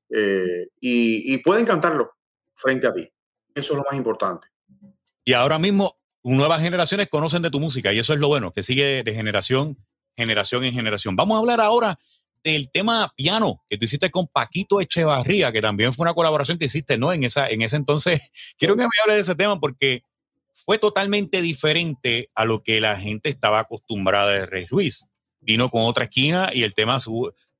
eh, 0.09 0.67
y, 0.79 1.33
y 1.33 1.37
pueden 1.39 1.65
cantarlo 1.65 2.11
frente 2.55 2.87
a 2.87 2.93
ti. 2.93 3.09
Eso 3.53 3.73
es 3.73 3.77
lo 3.77 3.83
más 3.89 3.97
importante. 3.97 4.47
Y 5.23 5.33
ahora 5.33 5.59
mismo 5.59 5.99
nuevas 6.23 6.61
generaciones 6.61 7.09
conocen 7.09 7.41
de 7.41 7.49
tu 7.49 7.59
música 7.59 7.93
y 7.93 7.99
eso 7.99 8.13
es 8.13 8.19
lo 8.19 8.27
bueno, 8.27 8.51
que 8.51 8.63
sigue 8.63 9.03
de 9.03 9.13
generación, 9.13 9.77
generación 10.15 10.63
en 10.63 10.73
generación. 10.73 11.15
Vamos 11.15 11.35
a 11.35 11.39
hablar 11.39 11.61
ahora 11.61 11.99
del 12.43 12.71
tema 12.71 13.11
piano 13.15 13.63
que 13.69 13.77
tú 13.77 13.85
hiciste 13.85 14.09
con 14.09 14.27
Paquito 14.27 14.81
Echevarría, 14.81 15.51
que 15.51 15.61
también 15.61 15.93
fue 15.93 16.03
una 16.03 16.13
colaboración 16.13 16.57
que 16.57 16.65
hiciste, 16.65 16.97
¿no? 16.97 17.13
En, 17.13 17.23
esa, 17.23 17.47
en 17.47 17.61
ese 17.61 17.75
entonces. 17.75 18.19
Quiero 18.57 18.75
que 18.75 18.83
me 18.83 18.89
hable 19.03 19.15
de 19.15 19.21
ese 19.21 19.35
tema 19.35 19.59
porque 19.59 20.03
fue 20.53 20.77
totalmente 20.77 21.41
diferente 21.41 22.29
a 22.35 22.45
lo 22.45 22.63
que 22.63 22.81
la 22.81 22.95
gente 22.97 23.29
estaba 23.29 23.59
acostumbrada 23.59 24.31
de 24.31 24.45
Rey 24.45 24.65
Ruiz. 24.67 25.07
Vino 25.39 25.69
con 25.69 25.83
otra 25.85 26.03
esquina 26.05 26.51
y 26.53 26.63
el 26.63 26.75
tema 26.75 26.99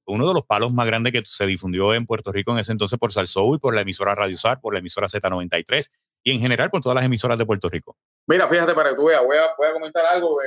uno 0.06 0.28
de 0.28 0.34
los 0.34 0.46
palos 0.46 0.72
más 0.72 0.86
grandes 0.86 1.14
que 1.14 1.24
se 1.26 1.46
difundió 1.46 1.94
en 1.94 2.06
Puerto 2.06 2.32
Rico 2.32 2.52
en 2.52 2.60
ese 2.60 2.72
entonces 2.72 3.00
por 3.00 3.14
Salsou 3.14 3.56
y 3.56 3.60
por 3.60 3.74
la 3.74 3.82
emisora 3.82 4.14
Radio 4.14 4.38
SAR, 4.38 4.60
por 4.60 4.74
la 4.74 4.80
emisora 4.80 5.08
Z93 5.08 5.90
y 6.24 6.32
en 6.32 6.40
general 6.40 6.70
por 6.70 6.82
todas 6.82 6.96
las 6.96 7.06
emisoras 7.06 7.38
de 7.38 7.46
Puerto 7.46 7.70
Rico. 7.70 7.98
Mira, 8.28 8.48
fíjate 8.48 8.74
para 8.74 8.92
que 8.92 8.96
tú 8.96 9.06
veas, 9.06 9.24
voy 9.24 9.38
a, 9.38 9.56
voy 9.58 9.68
a 9.68 9.74
comentar 9.74 10.06
algo 10.06 10.38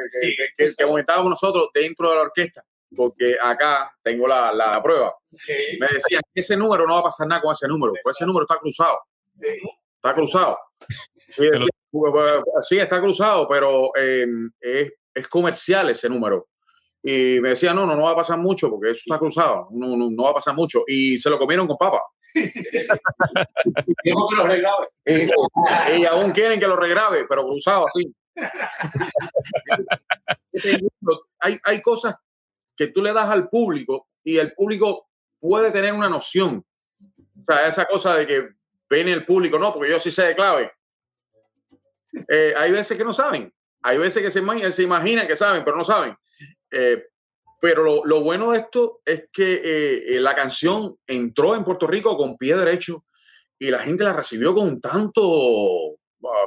que, 0.56 0.84
comentábamos 0.84 1.30
nosotros 1.30 1.68
dentro 1.74 2.10
de 2.10 2.16
la 2.16 2.22
orquesta, 2.22 2.64
porque 2.94 3.36
acá 3.42 3.94
tengo 4.02 4.26
la, 4.26 4.52
la 4.52 4.82
prueba. 4.82 5.14
Me 5.78 5.88
decían, 5.88 6.22
ese 6.34 6.56
número 6.56 6.86
no 6.86 6.94
va 6.94 7.00
a 7.00 7.04
pasar 7.04 7.26
nada 7.26 7.42
con 7.42 7.52
ese 7.52 7.68
número, 7.68 7.92
pues 8.02 8.16
ese 8.16 8.26
número 8.26 8.44
está 8.44 8.58
cruzado. 8.58 8.98
Está 9.40 10.14
cruzado. 10.14 10.58
Sí, 12.62 12.78
está 12.78 13.00
cruzado, 13.00 13.48
pero 13.48 13.90
em, 13.96 14.50
es, 14.60 14.92
es 15.14 15.28
comercial 15.28 15.90
ese 15.90 16.08
número. 16.08 16.48
Y 17.02 17.38
me 17.40 17.50
decía, 17.50 17.74
no, 17.74 17.84
no, 17.84 17.94
no 17.94 18.04
va 18.04 18.12
a 18.12 18.16
pasar 18.16 18.38
mucho 18.38 18.70
porque 18.70 18.92
eso 18.92 19.02
está 19.04 19.18
cruzado, 19.18 19.68
no, 19.72 19.94
no, 19.94 20.08
no 20.10 20.22
va 20.22 20.30
a 20.30 20.34
pasar 20.34 20.54
mucho. 20.54 20.84
Y 20.86 21.18
se 21.18 21.28
lo 21.28 21.38
comieron 21.38 21.66
con 21.66 21.76
papa. 21.76 22.00
y, 25.04 26.04
aún 26.06 26.30
quieren 26.32 26.58
que 26.58 26.66
lo 26.66 26.76
regrabe, 26.76 27.26
pero 27.28 27.44
cruzado 27.44 27.86
así. 27.86 28.10
hay, 31.40 31.58
hay 31.62 31.82
cosas 31.82 32.16
que 32.76 32.88
tú 32.88 33.02
le 33.02 33.12
das 33.12 33.28
al 33.28 33.48
público 33.48 34.08
y 34.22 34.38
el 34.38 34.52
público 34.54 35.08
puede 35.40 35.70
tener 35.70 35.92
una 35.92 36.08
noción. 36.08 36.64
O 37.10 37.44
sea, 37.46 37.68
esa 37.68 37.84
cosa 37.84 38.16
de 38.16 38.26
que 38.26 38.48
ven 38.88 39.08
el 39.08 39.26
público, 39.26 39.58
no, 39.58 39.72
porque 39.72 39.90
yo 39.90 40.00
sí 40.00 40.10
sé 40.10 40.22
de 40.22 40.36
clave. 40.36 40.72
Eh, 42.28 42.54
hay 42.56 42.72
veces 42.72 42.96
que 42.96 43.04
no 43.04 43.12
saben. 43.12 43.52
Hay 43.82 43.98
veces 43.98 44.22
que 44.22 44.30
se, 44.30 44.38
imaginan, 44.38 44.72
se 44.72 44.82
imaginan 44.82 45.26
que 45.26 45.36
saben, 45.36 45.62
pero 45.64 45.76
no 45.76 45.84
saben. 45.84 46.16
Eh, 46.70 47.04
pero 47.60 48.04
lo, 48.04 48.20
bueno 48.20 48.52
de 48.52 48.58
esto 48.58 49.00
es 49.04 49.28
que 49.32 49.62
eh, 49.64 50.20
la 50.20 50.34
canción 50.34 50.96
entró 51.06 51.54
en 51.54 51.64
Puerto 51.64 51.86
Rico 51.86 52.16
con 52.16 52.36
pie 52.36 52.56
derecho 52.56 53.04
y 53.58 53.70
la 53.70 53.78
gente 53.78 54.04
la 54.04 54.12
recibió 54.12 54.54
con 54.54 54.80
tanto... 54.80 55.96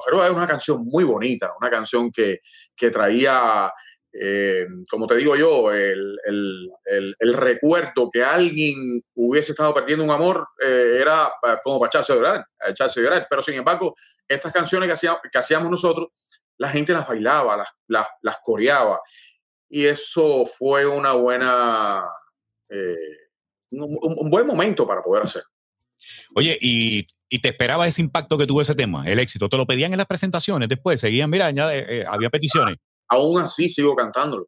Pero 0.05 0.25
es 0.25 0.31
una 0.31 0.47
canción 0.47 0.83
muy 0.85 1.03
bonita, 1.03 1.53
una 1.59 1.69
canción 1.69 2.11
que, 2.11 2.39
que 2.75 2.89
traía, 2.89 3.71
como 4.89 5.08
te 5.08 5.15
digo 5.15 5.36
yo, 5.36 5.71
el, 5.71 6.15
recuerdo 7.34 8.10
que 8.12 8.23
alguien 8.23 9.01
hubiese 9.15 9.51
estado 9.51 9.73
perdiendo 9.73 10.03
un 10.03 10.12
amor 10.12 10.47
era 10.60 11.32
como 11.63 11.80
para 11.80 11.89
echarse 11.89 12.13
a 12.13 13.03
llorar. 13.03 13.27
Pero 13.30 13.43
sin 13.43 13.56
embargo, 13.56 13.95
estas 14.27 14.53
canciones 14.53 14.88
que 14.88 14.93
hacíamos, 14.93 15.21
que 15.32 15.38
hacíamos 15.38 15.69
nosotros, 15.69 16.10
la 16.58 16.69
gente 16.69 16.93
las 16.93 17.08
bailaba, 17.08 17.65
las, 17.88 18.38
coreaba. 18.43 18.99
Y 19.69 19.86
eso 19.86 20.45
fue 20.45 20.86
una 20.86 21.13
buena, 21.13 22.06
eh, 22.69 22.95
un, 23.71 24.30
buen 24.30 24.47
momento 24.47 24.88
para 24.88 25.03
poder 25.03 25.23
hacer. 25.23 25.43
Oye, 26.36 26.58
y, 26.62 27.08
te 27.41 27.49
esperaba 27.49 27.88
ese 27.88 28.01
impacto 28.01 28.38
que 28.38 28.47
tuvo 28.47 28.62
ese 28.62 28.73
tema, 28.73 29.06
el 29.06 29.19
éxito. 29.19 29.49
¿Te 29.49 29.58
lo 29.58 29.65
pedían 29.65 29.91
en 29.91 29.97
las 29.97 30.08
presentaciones 30.08 30.69
después? 30.69 31.01
¿Seguían, 31.01 31.30
mira, 31.30 31.49
eh, 31.49 32.06
había 32.08 32.30
peticiones? 32.30 32.77
Aún 33.09 33.41
así 33.41 33.69
sigo 33.69 33.95
cantándolo. 33.95 34.47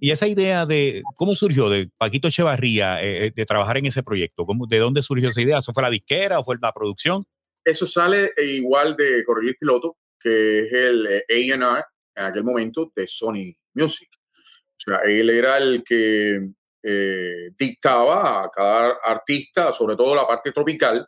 ¿Y, 0.00 0.10
esa 0.10 0.26
idea 0.26 0.66
de 0.66 1.02
cómo 1.16 1.34
surgió 1.34 1.68
de 1.68 1.88
Paquito 1.96 2.28
Echevarría 2.28 3.02
eh, 3.02 3.32
de 3.34 3.44
trabajar 3.44 3.76
en 3.76 3.86
ese 3.86 4.02
proyecto? 4.02 4.44
¿Cómo, 4.44 4.66
¿De 4.66 4.78
dónde 4.78 5.02
surgió 5.02 5.28
esa 5.28 5.40
idea? 5.40 5.58
¿Eso 5.58 5.72
fue 5.72 5.82
la 5.82 5.90
disquera 5.90 6.40
o 6.40 6.44
fue 6.44 6.56
la 6.60 6.72
producción? 6.72 7.24
Eso 7.64 7.86
sale 7.86 8.32
igual 8.38 8.96
de 8.96 9.24
Correlis 9.24 9.56
Piloto, 9.58 9.96
que 10.18 10.60
es 10.62 10.72
el 10.72 11.06
A&R 11.06 11.84
en 12.16 12.24
aquel 12.24 12.44
momento 12.44 12.92
de 12.94 13.06
Sony 13.06 13.54
Music. 13.74 14.08
O 14.14 14.90
sea, 14.90 14.98
él 15.04 15.30
era 15.30 15.58
el 15.58 15.84
que 15.84 16.40
eh, 16.82 17.50
dictaba 17.56 18.42
a 18.42 18.50
cada 18.50 18.96
artista, 19.04 19.72
sobre 19.72 19.94
todo 19.94 20.16
la 20.16 20.26
parte 20.26 20.50
tropical, 20.50 21.06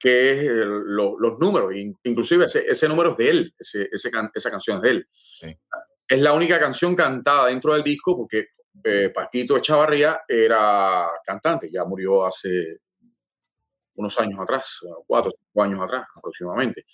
que 0.00 0.30
es 0.30 0.46
los 0.46 1.38
números. 1.38 1.72
Inclusive 2.02 2.46
ese, 2.46 2.88
número 2.88 3.10
es 3.12 3.16
de 3.18 3.30
él, 3.30 3.54
esa 3.58 4.50
canción 4.50 4.78
es 4.78 4.82
de 4.82 4.90
él. 4.90 5.08
Es 6.08 6.20
la 6.20 6.32
única 6.32 6.58
canción 6.58 6.96
cantada 6.96 7.46
dentro 7.46 7.74
del 7.74 7.84
disco 7.84 8.16
porque 8.16 8.48
eh, 8.82 9.10
Paquito 9.14 9.56
Echavarría 9.56 10.22
era 10.26 11.06
cantante, 11.24 11.70
ya 11.70 11.84
murió 11.84 12.24
hace 12.24 12.78
unos 13.94 14.18
años 14.18 14.40
atrás, 14.40 14.80
cuatro, 15.06 15.32
cinco 15.36 15.62
años 15.62 15.80
atrás 15.82 16.04
aproximadamente. 16.16 16.86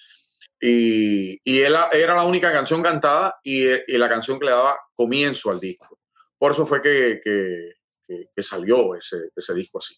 Y, 0.61 1.39
y 1.45 1.61
era 1.61 1.89
la 1.93 2.25
única 2.25 2.53
canción 2.53 2.83
cantada 2.83 3.39
y, 3.43 3.67
y, 3.69 3.99
la 3.99 4.09
canción 4.09 4.39
que 4.39 4.47
le 4.47 4.53
daba 4.53 4.79
comienzo 4.95 5.51
al 5.51 5.61
disco. 5.61 6.01
Por 6.39 6.53
eso 6.53 6.67
fue 6.67 6.83
que, 6.83 7.21
que, 7.23 7.73
que, 8.35 8.43
salió 8.43 8.95
ese, 8.95 9.31
ese, 9.35 9.55
disco 9.55 9.79
así. 9.79 9.95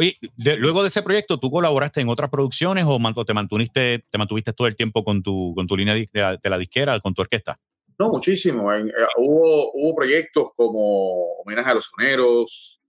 Oye, 0.00 0.16
luego 0.36 0.82
de 0.82 0.90
ese 0.90 1.02
proyecto, 1.02 1.40
¿tú 1.40 1.50
colaboraste 1.50 2.00
en 2.00 2.08
otras 2.08 2.30
producciones 2.30 2.84
o 2.86 3.24
te 3.24 3.34
mantuviste, 3.34 4.04
te 4.08 4.16
mantuviste 4.16 4.52
todo 4.52 4.68
el 4.68 4.76
tiempo 4.76 5.02
con 5.02 5.24
tu, 5.24 5.52
con 5.56 5.66
tu 5.66 5.76
línea 5.76 5.92
de, 5.92 6.08
de 6.12 6.50
la 6.50 6.56
disquera, 6.56 7.00
con 7.00 7.14
tu 7.14 7.22
orquesta? 7.22 7.58
No, 7.98 8.10
muchísimo. 8.10 8.72
Eh, 8.72 8.84
hubo, 9.16 9.72
hubo 9.72 9.96
proyectos 9.96 10.52
como 10.54 11.40
Homenaje 11.40 11.70
a 11.70 11.74
los 11.74 11.86
Soneros. 11.86 12.80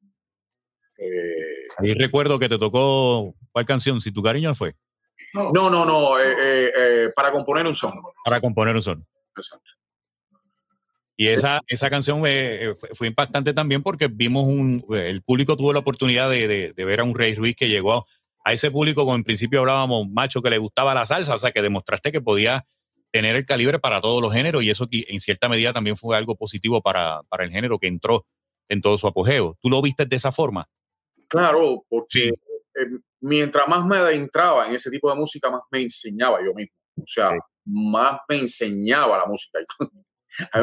Eh, 0.99 1.67
Ahí 1.79 1.95
recuerdo 1.95 2.37
que 2.37 2.47
te 2.47 2.59
tocó, 2.59 3.33
¿cuál 3.51 3.65
canción? 3.65 3.99
Si 4.01 4.11
tu 4.11 4.21
cariño 4.21 4.53
fue. 4.53 4.75
No, 5.33 5.51
no, 5.51 5.85
no, 5.85 6.19
eh, 6.19 6.71
eh, 6.77 7.09
para 7.15 7.31
componer 7.31 7.65
un 7.65 7.73
son. 7.73 7.93
Para 8.23 8.39
componer 8.39 8.75
un 8.75 8.83
son. 8.83 9.07
Exacto. 9.35 9.71
Y 11.19 11.27
esa, 11.27 11.59
esa 11.67 11.89
canción 11.89 12.21
fue 12.21 13.07
impactante 13.07 13.53
también 13.53 13.83
porque 13.83 14.07
vimos 14.07 14.45
un, 14.45 14.85
el 14.95 15.21
público 15.21 15.57
tuvo 15.57 15.73
la 15.73 15.79
oportunidad 15.79 16.29
de, 16.29 16.71
de, 16.73 16.85
ver 16.85 17.01
a 17.01 17.03
un 17.03 17.13
Rey 17.13 17.35
Ruiz 17.35 17.57
que 17.57 17.67
llegó 17.67 18.05
a 18.45 18.53
ese 18.53 18.71
público, 18.71 19.03
como 19.03 19.17
en 19.17 19.25
principio 19.25 19.59
hablábamos, 19.59 20.07
macho, 20.09 20.41
que 20.41 20.49
le 20.49 20.59
gustaba 20.59 20.93
la 20.93 21.05
salsa, 21.05 21.35
o 21.35 21.39
sea, 21.39 21.51
que 21.51 21.61
demostraste 21.61 22.13
que 22.13 22.21
podía 22.21 22.65
tener 23.11 23.35
el 23.35 23.45
calibre 23.45 23.79
para 23.79 23.99
todos 23.99 24.21
los 24.21 24.31
géneros 24.31 24.63
y 24.63 24.69
eso 24.69 24.87
en 24.89 25.19
cierta 25.19 25.49
medida 25.49 25.73
también 25.73 25.97
fue 25.97 26.15
algo 26.15 26.37
positivo 26.37 26.81
para, 26.81 27.21
para 27.23 27.43
el 27.43 27.51
género 27.51 27.79
que 27.79 27.87
entró 27.87 28.25
en 28.69 28.79
todo 28.79 28.97
su 28.97 29.05
apogeo. 29.05 29.57
¿Tú 29.59 29.69
lo 29.69 29.81
viste 29.81 30.05
de 30.05 30.15
esa 30.15 30.31
forma? 30.31 30.69
Claro, 31.27 31.83
porque 31.89 32.31
mientras 33.19 33.67
más 33.67 33.85
me 33.85 33.97
adentraba 33.97 34.69
en 34.69 34.75
ese 34.75 34.89
tipo 34.89 35.09
de 35.09 35.17
música, 35.17 35.51
más 35.51 35.63
me 35.69 35.81
enseñaba 35.81 36.39
yo 36.41 36.53
mismo. 36.53 36.73
O 36.95 37.07
sea, 37.07 37.31
más 37.65 38.21
me 38.29 38.37
enseñaba 38.37 39.17
la 39.17 39.25
música. 39.25 39.59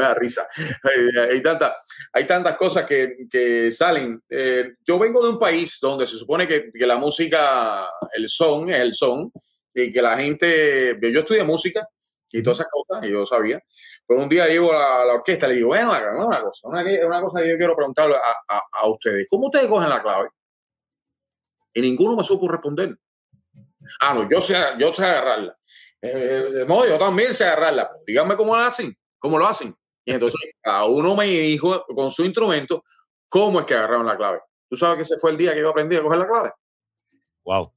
Hay, 1.30 1.42
tanta, 1.42 1.76
hay 2.12 2.26
tantas 2.26 2.56
cosas 2.56 2.86
que, 2.86 3.16
que 3.30 3.72
salen. 3.72 4.20
Eh, 4.28 4.74
yo 4.86 4.98
vengo 4.98 5.22
de 5.22 5.30
un 5.30 5.38
país 5.38 5.78
donde 5.80 6.06
se 6.06 6.16
supone 6.16 6.46
que, 6.46 6.70
que, 6.72 6.86
la 6.86 6.96
música, 6.96 7.86
el 8.14 8.28
son 8.28 8.70
es 8.70 8.78
el 8.78 8.94
son, 8.94 9.32
y 9.74 9.92
que 9.92 10.00
la 10.00 10.16
gente. 10.16 10.98
Yo 11.02 11.20
estudié 11.20 11.42
música 11.42 11.86
y 12.30 12.42
todas 12.42 12.60
esas 12.60 12.70
cosas, 12.70 13.04
y 13.04 13.10
yo 13.10 13.26
sabía. 13.26 13.60
Pero 14.06 14.22
un 14.22 14.28
día 14.28 14.46
llego 14.46 14.72
a 14.72 15.04
la, 15.04 15.14
orquesta 15.14 15.46
y 15.46 15.50
le 15.50 15.54
digo, 15.56 15.68
bueno, 15.68 15.90
una 15.90 16.40
cosa, 16.40 16.68
una, 16.68 17.20
cosa 17.20 17.42
que 17.42 17.50
yo 17.50 17.56
quiero 17.56 17.74
preguntarle 17.74 18.16
a, 18.16 18.56
a, 18.56 18.62
a 18.72 18.88
ustedes. 18.88 19.26
¿Cómo 19.28 19.46
ustedes 19.46 19.66
cogen 19.66 19.88
la 19.88 20.02
clave? 20.02 20.28
y 21.76 21.82
ninguno 21.82 22.16
me 22.16 22.24
supo 22.24 22.48
responder. 22.48 22.98
Ah, 24.00 24.14
no, 24.14 24.28
yo 24.28 24.40
sé, 24.40 24.56
yo 24.78 24.92
sé 24.94 25.04
agarrarla. 25.04 25.56
Eh, 26.00 26.64
no, 26.66 26.86
yo 26.86 26.98
también 26.98 27.34
sé 27.34 27.44
agarrarla. 27.44 27.88
díganme 28.06 28.34
cómo 28.34 28.56
lo 28.56 28.62
hacen, 28.62 28.96
cómo 29.18 29.38
lo 29.38 29.46
hacen. 29.46 29.74
Y 30.04 30.12
entonces 30.12 30.40
cada 30.60 30.84
uno 30.84 31.16
me 31.16 31.26
dijo 31.26 31.84
con 31.94 32.10
su 32.10 32.24
instrumento 32.24 32.84
cómo 33.28 33.60
es 33.60 33.66
que 33.66 33.74
agarraron 33.74 34.06
la 34.06 34.16
clave. 34.16 34.40
¿Tú 34.68 34.76
sabes 34.76 34.96
que 34.96 35.02
ese 35.02 35.18
fue 35.18 35.32
el 35.32 35.36
día 35.36 35.54
que 35.54 35.60
yo 35.60 35.70
aprendí 35.70 35.96
a 35.96 36.02
coger 36.02 36.18
la 36.18 36.28
clave? 36.28 36.52
Wow. 37.44 37.72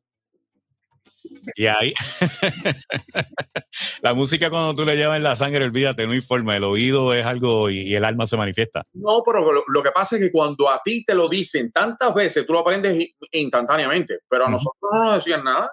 Y 1.56 1.67
ahí, 1.67 1.93
la 4.02 4.13
música 4.13 4.49
cuando 4.49 4.75
tú 4.75 4.86
le 4.86 4.95
llevas 4.95 5.17
en 5.17 5.23
la 5.23 5.36
sangre, 5.36 5.63
olvídate, 5.63 6.08
no 6.08 6.13
informa, 6.13 6.56
el 6.56 6.63
oído 6.63 7.13
es 7.13 7.25
algo 7.25 7.69
y, 7.69 7.93
el 7.93 8.06
alma 8.06 8.28
se 8.28 8.38
manifiesta. 8.38 8.84
No, 8.93 9.21
pero 9.23 9.63
lo, 9.67 9.84
que 9.84 9.91
pasa 9.91 10.15
es 10.15 10.21
que 10.21 10.32
cuando 10.32 10.69
a 10.69 10.82
ti 10.84 11.04
te 11.04 11.15
lo 11.15 11.30
dicen 11.30 11.71
tantas 11.71 12.13
veces, 12.13 12.45
tú 12.45 12.54
lo 12.54 12.60
aprendes 12.60 13.10
instantáneamente, 13.32 14.19
pero 14.28 14.45
a 14.45 14.49
nosotros 14.49 14.89
no 14.91 15.04
nos 15.06 15.15
decían 15.15 15.43
nada. 15.43 15.71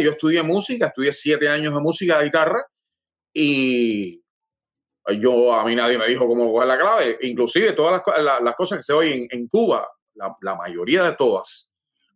Yo 0.00 0.12
estudié 0.12 0.42
música, 0.42 0.86
estudié 0.86 1.12
siete 1.12 1.48
años 1.48 1.74
de 1.74 1.80
música 1.80 2.18
de 2.18 2.24
guitarra 2.24 2.64
y 3.34 4.19
yo 5.20 5.54
a 5.54 5.64
mí 5.64 5.74
nadie 5.74 5.98
me 5.98 6.06
dijo 6.06 6.26
cómo 6.26 6.52
coger 6.52 6.68
la 6.68 6.78
clave. 6.78 7.18
Inclusive 7.22 7.72
todas 7.72 8.02
las, 8.06 8.42
las, 8.42 8.54
cosas 8.54 8.78
que 8.78 8.82
se 8.82 8.92
oyen 8.92 9.26
en, 9.30 9.48
Cuba, 9.48 9.88
la, 10.14 10.36
la, 10.40 10.54
mayoría 10.54 11.04
de 11.04 11.16
todas, 11.16 11.72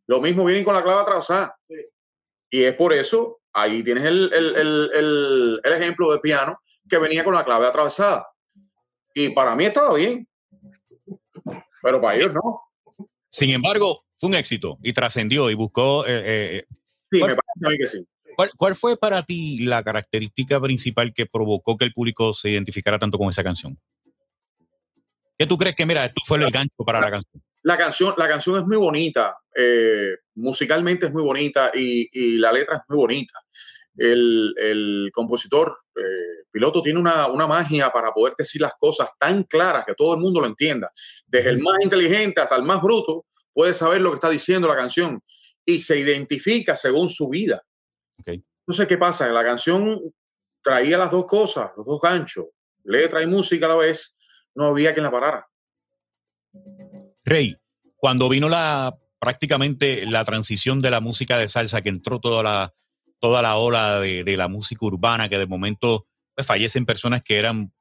lo 0.07 0.21
mismo 0.21 0.45
vienen 0.45 0.65
con 0.65 0.75
la 0.75 0.83
clave 0.83 1.01
atravesada. 1.01 1.57
Y 2.51 2.63
es 2.63 2.75
por 2.75 2.93
eso, 2.93 3.41
ahí 3.53 3.83
tienes 3.83 4.05
el, 4.05 4.33
el, 4.33 4.57
el, 4.57 5.61
el, 5.65 5.73
ejemplo 5.73 6.13
de 6.13 6.21
piano 6.21 6.61
que 6.89 6.99
venía 6.99 7.25
con 7.25 7.35
la 7.35 7.45
clave 7.45 7.67
atravesada. 7.67 8.29
Y 9.15 9.31
para 9.31 9.55
mí 9.55 9.65
estaba 9.65 9.95
bien, 9.95 10.29
pero 11.83 12.01
para 12.01 12.17
ellos 12.17 12.33
no. 12.33 12.61
Sin 13.29 13.51
embargo, 13.51 14.05
fue 14.17 14.29
un 14.29 14.35
éxito 14.37 14.79
y 14.83 14.93
trascendió 14.93 15.51
y 15.51 15.55
buscó... 15.55 16.07
Eh, 16.07 16.23
eh, 16.25 16.65
sí, 17.11 17.21
me 17.23 17.35
parece 17.35 17.65
a 17.65 17.69
mí 17.69 17.79
que 17.79 17.87
sí. 17.87 18.07
¿Cuál, 18.57 18.75
fue 18.75 18.97
para 18.97 19.23
ti 19.23 19.65
la 19.65 19.83
característica 19.83 20.61
principal 20.61 21.13
que 21.13 21.27
provocó 21.27 21.77
que 21.77 21.85
el 21.85 21.93
público 21.93 22.35
se 22.35 22.51
identificara 22.51 22.99
tanto 22.99 23.19
con 23.19 23.29
esa 23.29 23.43
canción? 23.43 23.79
¿Qué 25.39 25.47
tú 25.47 25.59
crees 25.59 25.75
que, 25.75 25.87
mira, 25.87 26.05
esto 26.05 26.21
fue 26.25 26.39
el 26.39 26.51
gancho 26.51 26.85
para 26.85 27.01
la 27.01 27.11
canción? 27.11 27.43
La 27.63 27.79
canción, 27.79 28.15
la 28.19 28.29
canción 28.29 28.59
es 28.59 28.65
muy 28.65 28.77
bonita, 28.77 29.37
eh, 29.57 30.17
musicalmente 30.35 31.07
es 31.07 31.13
muy 31.13 31.23
bonita 31.23 31.71
y, 31.75 32.37
la 32.39 32.53
letra 32.53 32.77
es 32.77 32.83
muy 32.89 32.99
bonita. 32.99 33.41
El, 33.97 35.11
compositor, 35.13 35.77
eh, 35.97 36.45
piloto, 36.51 36.83
tiene 36.83 36.99
una, 36.99 37.29
una, 37.29 37.47
magia 37.47 37.91
para 37.91 38.13
poder 38.13 38.35
decir 38.37 38.61
las 38.61 38.75
cosas 38.75 39.09
tan 39.19 39.45
claras 39.45 39.85
que 39.87 39.95
todo 39.95 40.15
el 40.15 40.21
mundo 40.21 40.41
lo 40.41 40.47
entienda. 40.47 40.91
Desde 41.27 41.51
el 41.51 41.61
más 41.61 41.79
inteligente 41.83 42.41
hasta 42.41 42.57
el 42.57 42.65
más 42.65 42.83
bruto 42.83 43.27
puede 43.53 43.73
saber 43.73 44.01
lo 44.01 44.11
que 44.11 44.17
está 44.17 44.31
diciendo 44.31 44.69
la 44.69 44.77
canción 44.77 45.23
y 45.65 45.79
se 45.79 45.99
identifica 45.99 46.77
según 46.77 47.09
su 47.09 47.29
vida. 47.29 47.63
Entonces, 48.19 48.89
¿qué 48.89 48.97
pasa? 48.97 49.29
La 49.29 49.45
canción 49.45 50.01
traía 50.63 50.97
las 50.97 51.11
dos 51.11 51.27
cosas, 51.27 51.71
los 51.77 51.85
dos 51.85 52.01
ganchos, 52.01 52.47
letra 52.85 53.23
y 53.23 53.27
música 53.27 53.67
a 53.67 53.71
la 53.71 53.77
vez, 53.77 54.17
no 54.55 54.69
había 54.69 54.95
quien 54.95 55.05
la 55.05 55.11
parara. 55.11 55.47
Rey, 57.25 57.57
cuando 57.97 58.29
vino 58.29 58.49
la 58.49 58.97
prácticamente 59.19 60.05
la 60.05 60.23
transición 60.25 60.83
de 60.83 60.91
la 60.91 61.01
música 61.01 61.39
de 61.39 61.49
salsa, 61.49 61.81
que 61.81 61.89
entró 61.89 62.21
toda 62.21 62.43
la, 62.43 62.75
toda 63.21 63.41
la 63.41 63.57
ola 63.57 63.99
de, 64.01 64.37
la 64.37 64.49
música 64.49 64.85
urbana, 64.85 65.31
que 65.31 65.39
de 65.39 65.47
momento 65.47 66.07
pues, 66.35 66.47
fallecen 66.47 66.85
personas 66.85 67.23
que 67.23 67.39
eran 67.39 67.73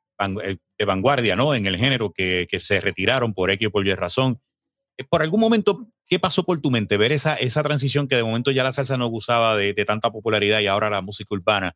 eh, 0.42 0.58
de 0.78 0.86
vanguardia, 0.86 1.36
¿no? 1.36 1.54
En 1.54 1.66
el 1.68 1.76
género, 1.76 2.14
que, 2.14 2.48
que 2.50 2.62
se 2.62 2.80
retiraron 2.80 3.34
por 3.34 3.52
X 3.52 3.68
o 3.68 3.72
por 3.72 3.86
Y 3.86 3.94
razón. 3.94 4.40
Eh, 4.98 5.04
¿Por 5.04 5.22
algún 5.22 5.42
momento 5.42 5.90
qué 6.06 6.20
pasó 6.20 6.44
por 6.44 6.60
tu 6.62 6.72
mente? 6.72 6.98
Ver 6.98 7.12
esa, 7.12 7.36
esa 7.36 7.64
transición 7.64 8.08
que 8.08 8.16
de 8.16 8.24
momento 8.24 8.52
ya 8.52 8.64
la 8.64 8.72
salsa 8.72 8.98
no 8.98 9.08
gustaba 9.08 9.56
de, 9.56 9.74
tanta 9.86 10.12
popularidad 10.12 10.60
y 10.60 10.68
ahora 10.68 10.90
la 10.90 11.02
música 11.02 11.34
urbana. 11.34 11.76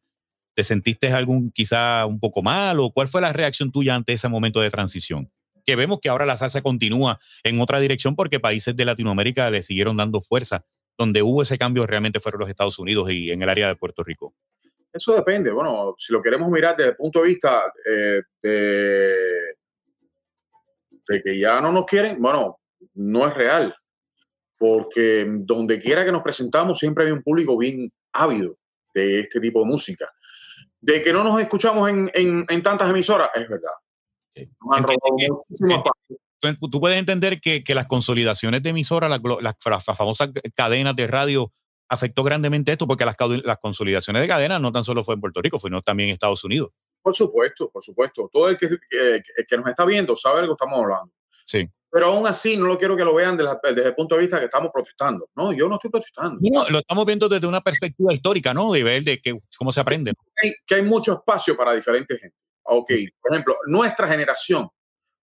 ¿Te 0.56 0.64
sentiste 0.64 1.12
algún 1.12 1.52
quizá 1.52 2.06
un 2.06 2.20
poco 2.20 2.42
mal 2.42 2.80
o 2.80 2.92
cuál 2.92 3.08
fue 3.08 3.22
la 3.22 3.32
reacción 3.32 3.72
tuya 3.72 3.96
ante 3.96 4.14
ese 4.14 4.28
momento 4.28 4.60
de 4.60 4.72
transición? 4.72 5.32
Que 5.66 5.76
vemos 5.76 6.00
que 6.02 6.10
ahora 6.10 6.26
la 6.26 6.38
salsa 6.38 6.62
continúa 6.62 7.20
en 7.44 7.60
otra 7.62 7.80
dirección 7.80 8.16
porque 8.16 8.40
países 8.40 8.76
de 8.76 8.86
Latinoamérica 8.86 9.52
le 9.52 9.62
siguieron 9.62 9.98
dando 9.98 10.22
fuerza. 10.22 10.66
Donde 10.98 11.22
hubo 11.22 11.44
ese 11.44 11.60
cambio 11.60 11.86
realmente 11.86 12.20
fueron 12.20 12.40
los 12.40 12.50
Estados 12.50 12.80
Unidos 12.80 13.12
y 13.12 13.32
en 13.32 13.44
el 13.44 13.50
área 13.50 13.68
de 13.68 13.76
Puerto 13.76 14.04
Rico. 14.04 14.34
Eso 14.92 15.14
depende. 15.14 15.52
Bueno, 15.52 15.94
si 15.98 16.12
lo 16.12 16.24
queremos 16.24 16.50
mirar 16.50 16.76
desde 16.76 16.92
el 16.92 16.96
punto 16.96 17.22
de 17.22 17.28
vista 17.28 17.72
eh, 17.88 18.22
de, 18.42 19.16
de 21.08 21.22
que 21.22 21.38
ya 21.38 21.62
no 21.62 21.72
nos 21.72 21.86
quieren, 21.86 22.20
bueno, 22.20 22.60
no 22.96 23.28
es 23.28 23.36
real, 23.36 23.76
porque 24.58 25.26
donde 25.30 25.80
quiera 25.80 26.04
que 26.04 26.12
nos 26.12 26.24
presentamos 26.24 26.80
siempre 26.80 27.06
hay 27.06 27.12
un 27.12 27.22
público 27.22 27.58
bien 27.58 27.92
ávido 28.14 28.58
de 28.94 29.20
este 29.22 29.40
tipo 29.40 29.60
de 29.60 29.66
música. 29.66 30.10
De 30.80 31.02
que 31.02 31.14
no 31.14 31.24
nos 31.24 31.40
escuchamos 31.42 31.90
en, 31.90 32.10
en, 32.14 32.64
tantas 32.64 32.90
emisoras, 32.90 33.30
es 33.36 33.48
verdad. 33.48 33.72
tú, 36.72 36.80
puedes 36.80 36.98
entender 36.98 37.40
que, 37.42 37.64
que, 37.64 37.76
las 37.76 37.88
consolidaciones 37.88 38.64
de 38.64 38.70
emisoras, 38.70 39.10
las, 39.10 39.22
las, 39.42 39.84
famosas 39.84 40.30
cadenas 40.56 40.96
de 40.96 41.08
radio, 41.08 41.52
afectó 41.90 42.24
grandemente 42.24 42.72
esto, 42.72 42.88
porque 42.88 43.06
las, 43.06 43.16
las 43.44 43.58
consolidaciones 43.58 44.22
de 44.22 44.28
cadenas 44.28 44.62
no 44.62 44.72
tan 44.72 44.84
solo 44.84 45.04
fue 45.04 45.16
en 45.16 45.22
Puerto 45.22 45.42
Rico, 45.42 45.60
sino 45.60 45.82
también 45.82 46.10
en 46.10 46.14
Estados 46.14 46.44
Unidos. 46.44 46.72
Por 47.02 47.16
supuesto, 47.16 47.70
por 47.70 47.84
supuesto. 47.84 48.30
Todo 48.32 48.50
el 48.50 48.58
que, 48.58 48.70
que 49.48 49.58
nos 49.58 49.68
está 49.68 49.86
viendo 49.86 50.16
sabe 50.16 50.38
de 50.38 50.42
lo 50.44 50.48
que 50.50 50.64
estamos 50.64 50.80
hablando. 50.80 51.14
Sí 51.46 51.68
pero 51.90 52.08
aún 52.08 52.28
así 52.28 52.58
no 52.58 52.68
lo 52.68 52.78
quiero 52.78 52.98
que 52.98 53.06
lo 53.06 53.16
vean 53.16 53.38
desde, 53.38 53.88
el 53.88 53.96
punto 53.96 54.16
de 54.16 54.22
vista 54.22 54.40
que 54.40 54.46
estamos 54.46 54.72
protestando. 54.74 55.30
No, 55.36 55.54
yo 55.54 55.68
no 55.68 55.76
estoy 55.76 55.90
protestando. 55.90 56.38
No, 56.42 56.70
lo 56.70 56.80
estamos 56.80 57.06
viendo 57.06 57.30
desde 57.30 57.48
una 57.48 57.62
perspectiva 57.62 58.14
histórica, 58.14 58.54
¿no? 58.54 58.72
De 58.72 58.84
ver 58.84 59.04
de 59.04 59.20
que, 59.20 59.40
cómo 59.58 59.72
se 59.72 59.80
aprende. 59.80 60.14
que 60.66 60.76
hay 60.76 60.82
mucho 60.82 61.14
espacio 61.14 61.56
para 61.56 61.74
diferentes 61.74 62.20
gente. 62.20 62.36
Ok, 62.64 62.92
por 63.22 63.32
ejemplo, 63.32 63.56
nuestra 63.68 64.08
generación 64.08 64.70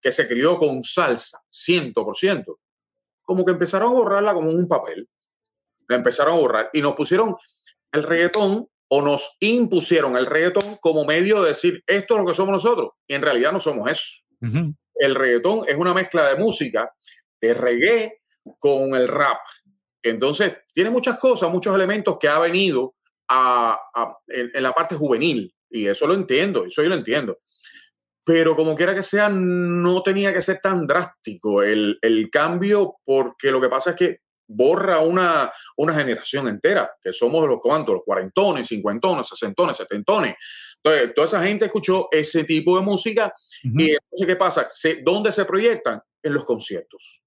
que 0.01 0.11
se 0.11 0.27
crió 0.27 0.57
con 0.57 0.83
salsa, 0.83 1.43
100%, 1.51 2.57
como 3.21 3.45
que 3.45 3.51
empezaron 3.51 3.89
a 3.89 3.93
borrarla 3.93 4.33
como 4.33 4.49
un 4.49 4.67
papel. 4.67 5.09
La 5.89 5.97
empezaron 5.97 6.35
a 6.35 6.37
borrar 6.37 6.69
y 6.71 6.81
nos 6.81 6.95
pusieron 6.95 7.35
el 7.91 8.03
reggaetón 8.03 8.67
o 8.87 9.01
nos 9.01 9.35
impusieron 9.39 10.15
el 10.15 10.25
reggaetón 10.25 10.77
como 10.79 11.03
medio 11.03 11.41
de 11.41 11.49
decir 11.49 11.83
esto 11.85 12.15
es 12.15 12.21
lo 12.21 12.27
que 12.27 12.35
somos 12.35 12.53
nosotros. 12.53 12.91
Y 13.07 13.15
en 13.15 13.21
realidad 13.21 13.51
no 13.51 13.59
somos 13.59 13.91
eso 13.91 14.23
el 15.03 15.15
reggaetón 15.15 15.65
es 15.67 15.75
una 15.75 15.93
mezcla 15.93 16.29
de 16.29 16.41
música, 16.41 16.93
de 17.41 17.53
reggae 17.53 18.21
con 18.59 18.95
el 18.95 19.07
rap. 19.07 19.39
Entonces, 20.01 20.53
tiene 20.73 20.89
muchas 20.89 21.17
cosas, 21.17 21.51
muchos 21.51 21.75
elementos 21.75 22.17
que 22.19 22.27
ha 22.27 22.39
venido 22.39 22.95
a, 23.29 23.79
en, 24.27 24.63
la 24.63 24.71
parte 24.73 24.95
juvenil. 24.95 25.53
Y 25.69 25.87
eso 25.87 26.07
lo 26.07 26.13
entiendo, 26.13 26.65
eso 26.65 26.83
yo 26.83 26.89
lo 26.89 26.95
entiendo. 26.95 27.39
Pero 28.25 28.55
como 28.55 28.75
quiera 28.75 28.95
que 28.95 29.03
sea, 29.03 29.29
no 29.29 30.01
tenía 30.03 30.33
que 30.33 30.41
ser 30.41 30.59
tan 30.61 30.87
drástico 30.87 31.61
el, 31.63 31.97
el 32.01 32.29
cambio, 32.29 32.97
porque 33.03 33.51
lo 33.51 33.59
que 33.59 33.69
pasa 33.69 33.91
es 33.91 33.95
que 33.97 34.17
borra 34.47 34.99
una, 34.99 35.51
una 35.77 35.93
generación 35.93 36.47
entera, 36.47 36.91
que 37.01 37.11
somos 37.11 37.47
los 37.47 37.59
cuantos, 37.59 37.95
los 37.95 38.03
cuarentones, 38.05 38.67
cincuentones, 38.67 39.27
sesentones, 39.27 39.77
setentones. 39.77 40.35
Entonces, 40.83 41.13
toda 41.13 41.27
esa 41.27 41.43
gente 41.43 41.65
escuchó 41.65 42.09
ese 42.11 42.43
tipo 42.43 42.77
de 42.77 42.83
música 42.83 43.33
y 43.63 43.91
entonces, 43.91 44.27
¿qué 44.27 44.35
pasa? 44.35 44.67
¿Dónde 45.03 45.31
se 45.31 45.45
proyectan? 45.45 46.01
En 46.21 46.33
los 46.33 46.45
conciertos. 46.45 47.21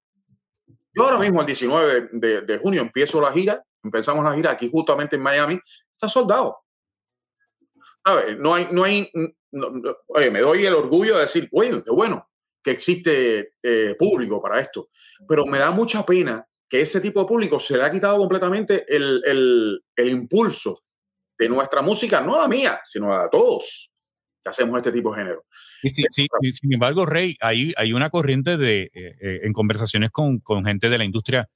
Yo 0.93 1.03
ahora 1.03 1.19
mismo, 1.19 1.41
el 1.41 1.45
19 1.45 2.09
de, 2.13 2.57
junio, 2.57 2.81
empiezo 2.81 3.21
la 3.21 3.31
gira, 3.31 3.63
empezamos 3.83 4.23
la 4.25 4.35
gira 4.35 4.51
aquí 4.51 4.69
justamente 4.71 5.15
en 5.15 5.21
Miami, 5.21 5.59
está 5.91 6.07
soldado. 6.07 6.57
No 8.39 8.55
hay, 8.55 8.67
no 8.71 8.83
hay, 8.83 9.11
oye, 10.07 10.31
me 10.31 10.39
doy 10.39 10.65
el 10.65 10.73
orgullo 10.73 11.15
de 11.15 11.21
decir, 11.21 11.49
bueno, 11.51 11.83
qué 11.83 11.91
bueno 11.91 12.27
que 12.63 12.71
existe 12.71 13.53
eh, 13.61 13.95
público 13.97 14.41
para 14.41 14.59
esto, 14.59 14.89
pero 15.27 15.45
me 15.45 15.59
da 15.59 15.71
mucha 15.71 16.03
pena 16.03 16.47
que 16.67 16.81
ese 16.81 16.99
tipo 16.99 17.19
de 17.19 17.27
público 17.27 17.59
se 17.59 17.77
le 17.77 17.83
ha 17.83 17.91
quitado 17.91 18.17
completamente 18.17 18.83
el, 18.87 19.21
el, 19.25 19.83
el 19.95 20.09
impulso 20.09 20.79
de 21.37 21.49
nuestra 21.49 21.81
música, 21.81 22.21
no 22.21 22.39
la 22.39 22.47
mía, 22.47 22.81
sino 22.85 23.13
a 23.13 23.29
todos 23.29 23.91
que 24.43 24.49
hacemos 24.49 24.77
este 24.77 24.91
tipo 24.91 25.11
de 25.11 25.21
género. 25.21 25.45
Y 25.83 25.89
sí, 25.89 26.03
sí, 26.09 26.27
sin 26.51 26.73
embargo, 26.73 27.05
Rey, 27.05 27.37
hay, 27.41 27.73
hay 27.77 27.93
una 27.93 28.09
corriente 28.09 28.57
de, 28.57 28.83
eh, 28.93 29.15
eh, 29.21 29.39
en 29.43 29.53
conversaciones 29.53 30.11
con, 30.11 30.39
con, 30.39 30.65
gente 30.65 30.89
de 30.89 30.97
la 30.97 31.03
industria, 31.03 31.49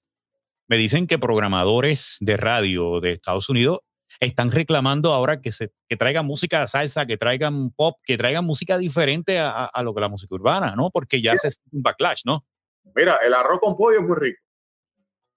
me 0.68 0.78
dicen 0.78 1.08
que 1.08 1.20
programadores 1.20 2.18
de 2.20 2.38
radio 2.38 3.02
de 3.02 3.14
Estados 3.14 3.50
Unidos 3.50 3.80
están 4.20 4.52
reclamando 4.52 5.14
ahora 5.14 5.42
que 5.42 5.52
se 5.52 5.72
que 5.88 5.98
traigan 5.98 6.26
música 6.26 6.68
salsa, 6.68 7.06
que 7.06 7.18
traigan 7.18 7.72
pop, 7.72 7.98
que 8.04 8.18
traigan 8.18 8.46
música 8.46 8.78
diferente 8.78 9.40
a, 9.40 9.66
a, 9.66 9.84
lo 9.84 9.94
que 9.94 10.02
la 10.02 10.10
música 10.10 10.36
urbana, 10.36 10.76
¿no? 10.76 10.92
Porque 10.92 11.22
ya 11.22 11.36
se 11.38 11.48
hace 11.48 11.60
un 11.72 11.82
backlash, 11.82 12.22
¿no? 12.26 12.46
Mira, 12.96 13.18
el 13.26 13.34
arroz 13.34 13.60
con 13.62 13.76
pollo 13.76 14.00
es 14.00 14.06
muy 14.06 14.18
rico 14.18 14.42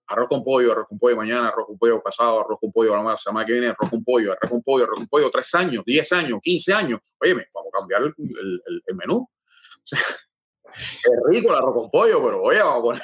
arroz 0.07 0.29
con 0.29 0.45
pollo, 0.45 0.73
arroz 0.73 0.89
con 0.89 0.99
pollo 0.99 1.17
mañana, 1.17 1.49
arroz 1.49 1.67
con 1.67 1.79
pollo 1.79 2.03
pasado, 2.03 2.41
arroz 2.41 2.59
con 2.61 2.73
pollo 2.73 2.95
la 2.95 3.17
semana 3.17 3.47
que 3.47 3.53
viene, 3.53 3.69
arroz 3.69 3.91
con 3.91 4.05
pollo, 4.05 4.33
arroz 4.33 4.51
con 4.51 4.63
pollo, 4.63 4.85
arroz 4.85 4.99
con 4.99 5.09
pollo, 5.09 5.31
tres 5.31 5.55
años, 5.55 5.83
diez 5.85 6.13
años, 6.13 6.39
quince 6.43 6.73
años. 6.73 7.01
Oye, 7.21 7.35
vamos 7.53 7.71
a 7.73 7.79
cambiar 7.79 8.03
el, 8.03 8.95
menú. 8.95 9.29
es 9.93 11.13
rico 11.29 11.51
el 11.51 11.57
arroz 11.57 11.75
con 11.75 11.91
pollo, 11.91 12.23
pero 12.23 12.43
oye, 12.43 12.59
vamos 12.59 13.01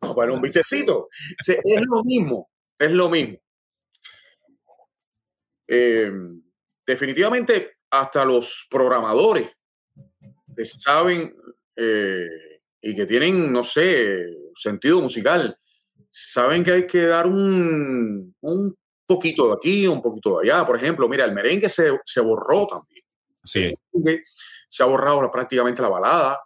a 0.00 0.14
poner, 0.14 0.30
un 0.34 0.42
bistecito. 0.42 1.08
es 1.46 1.82
lo 1.86 2.02
mismo, 2.04 2.50
es 2.78 2.90
lo 2.90 3.08
mismo. 3.08 3.38
Em, 5.66 6.42
definitivamente, 6.86 7.78
hasta 7.90 8.24
los 8.24 8.66
programadores 8.68 9.48
que 10.54 10.66
saben 10.66 11.34
eh, 11.76 12.28
y 12.80 12.94
que 12.94 13.06
tienen, 13.06 13.50
no 13.50 13.64
sé, 13.64 14.26
sentido 14.54 15.00
musical, 15.00 15.58
saben 16.12 16.62
que 16.62 16.72
hay 16.72 16.86
que 16.86 17.06
dar 17.06 17.26
un, 17.26 18.34
un 18.40 18.76
poquito 19.06 19.48
de 19.48 19.54
aquí, 19.54 19.86
un 19.86 20.02
poquito 20.02 20.38
de 20.38 20.50
allá. 20.50 20.66
Por 20.66 20.76
ejemplo, 20.76 21.08
mira, 21.08 21.24
el 21.24 21.32
merengue 21.32 21.68
se, 21.68 21.98
se 22.04 22.20
borró 22.20 22.66
también. 22.66 23.02
Sí. 23.42 23.74
Se 24.68 24.82
ha 24.82 24.86
borrado 24.86 25.28
prácticamente 25.30 25.82
la 25.82 25.88
balada. 25.88 26.40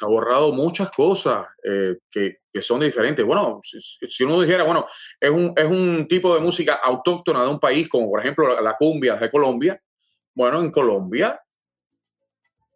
ha 0.00 0.06
borrado 0.06 0.52
muchas 0.52 0.90
cosas 0.90 1.46
eh, 1.62 1.98
que, 2.10 2.38
que, 2.52 2.62
son 2.62 2.80
diferentes. 2.80 3.24
Bueno, 3.24 3.60
si, 3.62 3.80
si, 3.80 4.24
uno 4.24 4.40
dijera, 4.40 4.64
bueno, 4.64 4.86
es 5.18 5.30
un, 5.30 5.52
es 5.56 5.66
un 5.66 6.06
tipo 6.08 6.34
de 6.34 6.40
música 6.40 6.74
autóctona 6.74 7.42
de 7.44 7.48
un 7.48 7.60
país, 7.60 7.88
como 7.88 8.10
por 8.10 8.20
ejemplo 8.20 8.52
la, 8.52 8.60
la 8.60 8.76
cumbia 8.76 9.16
de 9.16 9.30
Colombia. 9.30 9.80
Bueno, 10.34 10.60
en 10.60 10.70
Colombia 10.70 11.40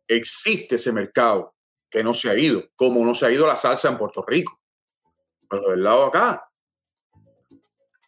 existe 0.06 0.76
ese 0.76 0.92
mercado 0.92 1.54
que 1.90 2.04
no 2.04 2.14
se 2.14 2.30
ha 2.30 2.38
ido, 2.38 2.64
como 2.76 3.04
no 3.04 3.14
se 3.14 3.26
ha 3.26 3.30
ido 3.30 3.46
la 3.46 3.56
salsa 3.56 3.88
en 3.88 3.98
Puerto 3.98 4.24
Rico. 4.26 4.60
Pero 5.48 5.70
del 5.70 5.84
lado 5.84 6.04
acá. 6.04 6.48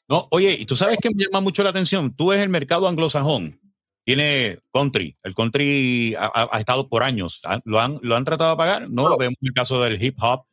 No, 0.08 0.28
oye, 0.30 0.56
y 0.58 0.66
tú 0.66 0.76
sabes 0.76 0.98
que 1.00 1.10
me 1.10 1.24
llama 1.24 1.40
mucho 1.40 1.62
la 1.62 1.70
atención. 1.70 2.14
Tú 2.14 2.28
ves 2.28 2.40
el 2.40 2.48
mercado 2.48 2.86
anglosajón 2.86 3.60
tiene 4.06 4.60
country. 4.72 5.16
El 5.24 5.34
country 5.34 6.14
ha, 6.16 6.58
estado 6.60 6.88
por 6.88 7.02
años. 7.02 7.42
¿Lo 7.64 7.80
han, 7.80 7.98
¿Lo 8.02 8.14
han 8.14 8.24
tratado 8.24 8.50
de 8.50 8.56
pagar? 8.56 8.88
No, 8.88 9.08
lo 9.08 9.18
vemos 9.18 9.34
en 9.40 9.48
el 9.48 9.52
caso 9.52 9.82
del 9.82 10.00
hip 10.00 10.16
hop, 10.22 10.44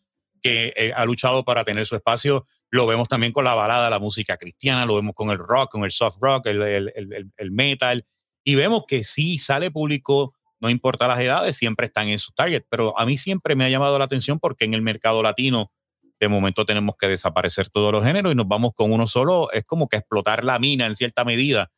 que 0.41 0.73
eh, 0.75 0.91
ha 0.95 1.05
luchado 1.05 1.45
para 1.45 1.63
tener 1.63 1.85
su 1.85 1.95
espacio. 1.95 2.47
Lo 2.71 2.87
vemos 2.87 3.07
también 3.07 3.31
con 3.31 3.45
la 3.45 3.53
balada, 3.53 3.91
la 3.91 3.99
música 3.99 4.37
cristiana, 4.37 4.87
lo 4.87 4.95
vemos 4.95 5.13
con 5.13 5.29
el 5.29 5.37
rock, 5.37 5.69
con 5.69 5.83
el 5.83 5.91
soft 5.91 6.17
rock, 6.19 6.47
el, 6.47 6.63
el, 6.63 7.31
el, 7.37 7.51
metal. 7.51 8.07
Y 8.43 8.55
vemos 8.55 8.85
que 8.87 9.03
sí 9.03 9.37
sale 9.37 9.69
público, 9.69 10.33
no 10.59 10.71
importa 10.71 11.07
las 11.07 11.19
edades, 11.19 11.55
siempre 11.55 11.85
están 11.85 12.09
en 12.09 12.17
su 12.17 12.31
target. 12.31 12.63
Pero 12.69 12.97
a 12.97 13.05
mí 13.05 13.19
siempre 13.19 13.53
me 13.53 13.65
ha 13.65 13.69
llamado 13.69 13.99
la 13.99 14.05
atención 14.05 14.39
porque 14.39 14.65
en 14.65 14.73
el 14.73 14.81
mercado 14.81 15.21
latino, 15.21 15.71
de 16.19 16.27
momento 16.27 16.65
tenemos 16.65 16.95
que 16.97 17.07
desaparecer 17.07 17.69
todos 17.69 17.91
los 17.91 18.03
géneros 18.03 18.31
y 18.31 18.35
nos 18.35 18.47
vamos 18.47 18.71
con 18.73 18.91
uno 18.91 19.07
solo. 19.07 19.51
Es 19.51 19.65
como 19.65 19.87
que 19.87 19.97
explotar 19.97 20.43
la 20.43 20.59
mina 20.59 20.85
en 20.85 20.95
cierta 20.95 21.23
medida 21.25 21.71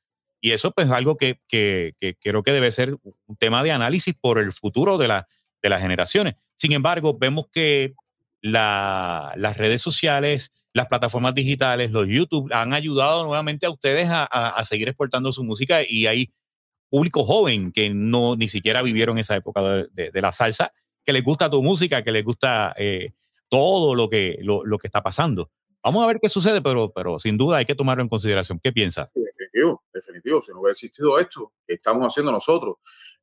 y 0.45 0.51
eso 0.51 0.69
pues 0.71 0.86
es 0.86 0.93
algo 0.93 1.17
que, 1.17 1.39
que, 1.47 1.95
creo 2.21 2.43
que 2.43 2.51
debe 2.51 2.69
ser 2.69 2.95
un 3.25 3.36
tema 3.36 3.63
de 3.63 3.71
análisis 3.71 4.13
por 4.13 4.38
el 4.38 4.51
futuro 4.51 4.99
de, 4.99 5.07
la, 5.07 5.27
de 5.63 5.69
las 5.69 5.81
generaciones. 5.81 6.36
Sin 6.55 6.71
embargo, 6.71 7.17
vemos 7.17 7.47
que 7.51 7.95
la, 8.41 9.33
las 9.38 9.57
redes 9.57 9.81
sociales, 9.81 10.51
las 10.71 10.86
plataformas 10.86 11.33
digitales, 11.33 11.89
los 11.89 12.07
YouTube 12.07 12.53
han 12.53 12.73
ayudado 12.73 13.25
nuevamente 13.25 13.65
a 13.65 13.71
ustedes 13.71 14.09
a, 14.09 14.23
a, 14.23 14.63
seguir 14.65 14.88
exportando 14.88 15.33
su 15.33 15.43
música 15.43 15.79
y 15.83 16.05
hay 16.05 16.31
público 16.91 17.23
joven 17.23 17.71
que 17.71 17.89
no 17.89 18.36
ni 18.36 18.47
siquiera 18.47 18.83
vivieron 18.83 19.17
esa 19.17 19.36
época 19.36 19.63
de, 19.63 20.11
de, 20.11 20.21
la 20.21 20.31
salsa, 20.31 20.73
que 21.03 21.13
les 21.13 21.23
gusta 21.23 21.49
tu 21.49 21.63
música, 21.63 22.03
que 22.03 22.11
les 22.11 22.23
gusta 22.23 22.71
eh, 22.77 23.13
todo 23.49 23.95
lo 23.95 24.09
que, 24.09 24.37
lo, 24.41 24.65
lo, 24.65 24.77
que 24.77 24.87
está 24.87 25.01
pasando. 25.01 25.51
Vamos 25.83 26.03
a 26.03 26.07
ver 26.07 26.19
qué 26.21 26.29
sucede, 26.29 26.61
pero, 26.61 26.91
pero 26.93 27.19
sin 27.19 27.37
duda 27.37 27.57
hay 27.57 27.65
que 27.65 27.75
tomarlo 27.75 28.03
en 28.03 28.09
consideración. 28.09 28.59
¿Qué 28.61 28.71
piensas? 28.71 29.09
definitivo, 29.55 29.83
definitivo. 29.93 30.41
Si 30.43 30.51
no 30.51 30.59
hubiera 30.59 30.73
existido 30.73 31.19
esto 31.19 31.53
que 31.67 31.75
estamos 31.75 32.07
haciendo 32.07 32.31
nosotros, 32.31 32.77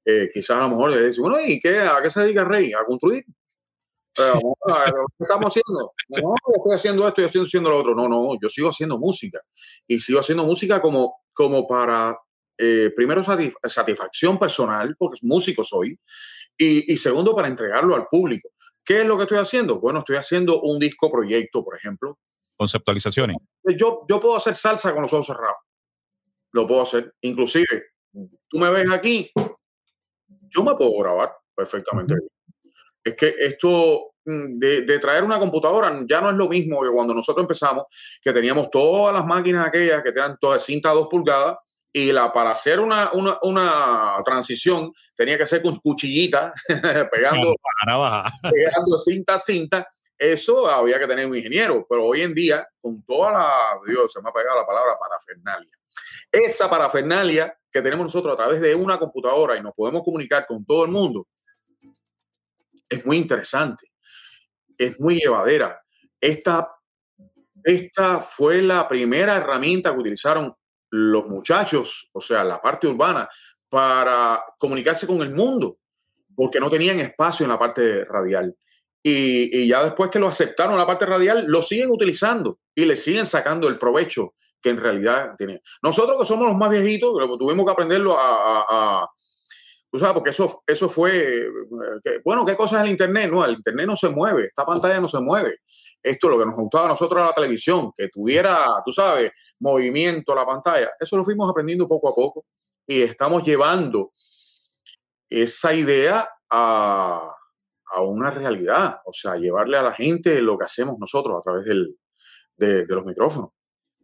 eh, 0.04 0.28
quizás 0.32 0.56
a 0.56 0.62
lo 0.62 0.70
mejor 0.70 0.90
le 0.90 1.00
decimos, 1.00 1.30
bueno, 1.30 1.46
¿y 1.46 1.58
qué, 1.58 1.78
a 1.80 2.00
qué 2.02 2.10
se 2.10 2.20
dedica 2.20 2.44
Rey? 2.44 2.72
¿A 2.72 2.84
construir? 2.84 3.24
Pero, 4.14 4.40
¿Qué 5.18 5.24
estamos 5.24 5.48
haciendo? 5.48 5.92
No, 6.08 6.34
estoy 6.54 6.74
haciendo 6.74 7.08
esto 7.08 7.22
y 7.22 7.24
estoy 7.24 7.42
haciendo 7.42 7.70
lo 7.70 7.78
otro. 7.78 7.94
No, 7.94 8.08
no, 8.08 8.34
yo 8.40 8.48
sigo 8.48 8.68
haciendo 8.68 8.98
música. 8.98 9.40
Y 9.86 9.98
sigo 9.98 10.20
haciendo 10.20 10.44
música 10.44 10.82
como, 10.82 11.22
como 11.32 11.66
para, 11.66 12.18
eh, 12.58 12.90
primero, 12.94 13.22
satisfacción 13.24 14.38
personal, 14.38 14.94
porque 14.98 15.18
músico 15.22 15.64
soy, 15.64 15.98
y, 16.58 16.92
y 16.92 16.96
segundo, 16.98 17.34
para 17.34 17.48
entregarlo 17.48 17.94
al 17.94 18.06
público. 18.10 18.50
¿Qué 18.84 19.00
es 19.00 19.06
lo 19.06 19.16
que 19.16 19.24
estoy 19.24 19.38
haciendo? 19.38 19.78
Bueno, 19.78 20.00
estoy 20.00 20.16
haciendo 20.16 20.60
un 20.60 20.78
disco 20.78 21.10
proyecto, 21.10 21.64
por 21.64 21.76
ejemplo. 21.76 22.18
Conceptualizaciones. 22.56 23.36
Yo, 23.76 24.04
yo 24.08 24.20
puedo 24.20 24.36
hacer 24.36 24.54
salsa 24.54 24.92
con 24.92 25.02
los 25.02 25.12
ojos 25.12 25.26
cerrados 25.26 25.56
lo 26.52 26.66
puedo 26.66 26.82
hacer. 26.82 27.14
Inclusive, 27.22 27.84
tú 28.12 28.58
me 28.58 28.70
ves 28.70 28.90
aquí, 28.90 29.30
yo 30.48 30.62
me 30.62 30.74
puedo 30.74 30.96
grabar 30.98 31.32
perfectamente. 31.54 32.14
Es 33.02 33.14
que 33.16 33.34
esto 33.38 34.12
mm, 34.24 34.58
de, 34.58 34.98
traer 34.98 35.24
una 35.24 35.38
computadora 35.38 35.92
ya 36.08 36.20
no 36.20 36.30
es 36.30 36.36
lo 36.36 36.48
mismo 36.48 36.82
que 36.82 36.90
cuando 36.90 37.14
nosotros 37.14 37.42
empezamos, 37.42 37.84
que 38.22 38.32
teníamos 38.32 38.70
todas 38.70 39.14
las 39.14 39.26
máquinas 39.26 39.66
aquellas 39.66 40.02
que 40.02 40.12
tenían 40.12 40.36
toda 40.40 40.60
cinta 40.60 40.90
2 40.90 41.08
pulgadas 41.08 41.56
y 41.92 42.10
la, 42.10 42.32
para 42.32 42.52
hacer 42.52 42.80
una, 42.80 43.10
una, 43.12 43.38
una, 43.42 44.16
transición 44.24 44.92
tenía 45.14 45.36
que 45.36 45.46
ser 45.46 45.62
con 45.62 45.76
cuchillita, 45.76 46.54
pegando, 47.12 47.54
pegando 48.50 48.98
cinta 48.98 49.34
a 49.34 49.38
cinta. 49.38 49.88
Eso 50.16 50.68
había 50.70 50.98
que 51.00 51.06
tener 51.06 51.26
un 51.26 51.36
ingeniero, 51.36 51.84
pero 51.88 52.04
hoy 52.06 52.22
en 52.22 52.32
día, 52.32 52.66
con 52.80 53.02
toda 53.02 53.32
la, 53.32 53.78
Dios, 53.86 54.12
se 54.12 54.22
me 54.22 54.30
ha 54.30 54.32
pegado 54.32 54.60
la 54.60 54.66
palabra 54.66 54.96
parafernalia 54.98 55.72
esa 56.30 56.70
parafernalia 56.70 57.54
que 57.70 57.82
tenemos 57.82 58.06
nosotros 58.06 58.32
a 58.32 58.36
través 58.36 58.60
de 58.62 58.74
una 58.74 58.98
computadora 58.98 59.56
y 59.56 59.62
nos 59.62 59.74
podemos 59.74 60.02
comunicar 60.02 60.46
con 60.46 60.64
todo 60.64 60.84
el 60.84 60.90
mundo 60.90 61.26
es 62.88 63.06
muy 63.06 63.16
interesante, 63.16 63.90
es 64.76 65.00
muy 65.00 65.16
llevadera. 65.18 65.80
Esta, 66.20 66.68
esta 67.64 68.20
fue 68.20 68.60
la 68.60 68.86
primera 68.86 69.36
herramienta 69.36 69.92
que 69.92 70.00
utilizaron 70.00 70.54
los 70.92 71.26
muchachos, 71.26 72.10
o 72.12 72.20
sea, 72.20 72.44
la 72.44 72.60
parte 72.60 72.86
urbana, 72.86 73.28
para 73.68 74.42
comunicarse 74.58 75.06
con 75.06 75.22
el 75.22 75.34
mundo, 75.34 75.78
porque 76.36 76.60
no 76.60 76.70
tenían 76.70 77.00
espacio 77.00 77.44
en 77.44 77.50
la 77.50 77.58
parte 77.58 78.04
radial. 78.04 78.54
Y, 79.02 79.62
y, 79.62 79.68
ya 79.68 79.82
después 79.82 80.10
que 80.10 80.20
lo 80.20 80.28
aceptaron 80.28 80.78
la 80.78 80.86
parte 80.86 81.06
radial, 81.06 81.44
lo 81.48 81.62
siguen 81.62 81.90
utilizando 81.90 82.60
y 82.74 82.84
le 82.84 82.96
siguen 82.96 83.26
sacando 83.26 83.68
el 83.68 83.78
provecho 83.78 84.34
que 84.60 84.70
en 84.70 84.78
realidad 84.78 85.34
tiene. 85.36 85.60
Nosotros 85.82 86.16
que 86.20 86.26
somos 86.26 86.46
los 86.46 86.56
más 86.56 86.70
viejitos, 86.70 87.12
tuvimos 87.38 87.66
que 87.66 87.72
aprenderlo 87.72 88.16
a, 88.16 89.08
tú 89.92 89.98
sabes, 89.98 90.14
porque 90.14 90.30
eso, 90.30 90.62
eso 90.66 90.88
fue, 90.88 91.42
eh, 91.42 92.20
bueno, 92.24 92.46
¿qué 92.46 92.56
cosa 92.56 92.78
es 92.78 92.84
el 92.84 92.92
Internet? 92.92 93.30
No, 93.30 93.44
el 93.44 93.56
Internet 93.56 93.86
no 93.86 93.94
se 93.94 94.08
mueve, 94.08 94.46
esta 94.46 94.64
pantalla 94.64 94.98
no 95.00 95.08
se 95.08 95.20
mueve. 95.20 95.58
Esto 96.02 96.30
lo 96.30 96.38
que 96.38 96.46
nos 96.46 96.56
gustaba 96.56 96.86
a 96.86 96.88
nosotros 96.88 97.18
era 97.18 97.26
la 97.28 97.34
televisión, 97.34 97.92
que 97.94 98.08
tuviera, 98.08 98.82
tú 98.86 98.90
sabes, 98.90 99.30
movimiento 99.60 100.34
la 100.34 100.46
pantalla. 100.46 100.92
Eso 100.98 101.18
lo 101.18 101.24
fuimos 101.24 101.48
aprendiendo 101.50 101.86
poco 101.86 102.08
a 102.08 102.14
poco 102.14 102.46
y 102.86 103.02
estamos 103.02 103.42
llevando 103.42 104.10
esa 105.28 105.74
idea 105.74 106.26
a, 106.48 107.30
a 107.92 108.00
una 108.00 108.30
realidad, 108.30 108.96
o 109.04 109.12
sea, 109.12 109.36
llevarle 109.36 109.76
a 109.76 109.82
la 109.82 109.92
gente 109.92 110.40
lo 110.40 110.56
que 110.56 110.64
hacemos 110.64 110.96
nosotros 110.98 111.38
a 111.38 111.42
través 111.42 111.66
del, 111.66 111.96
de 112.56 112.86
los 112.88 113.04
micrófonos. 113.04 113.50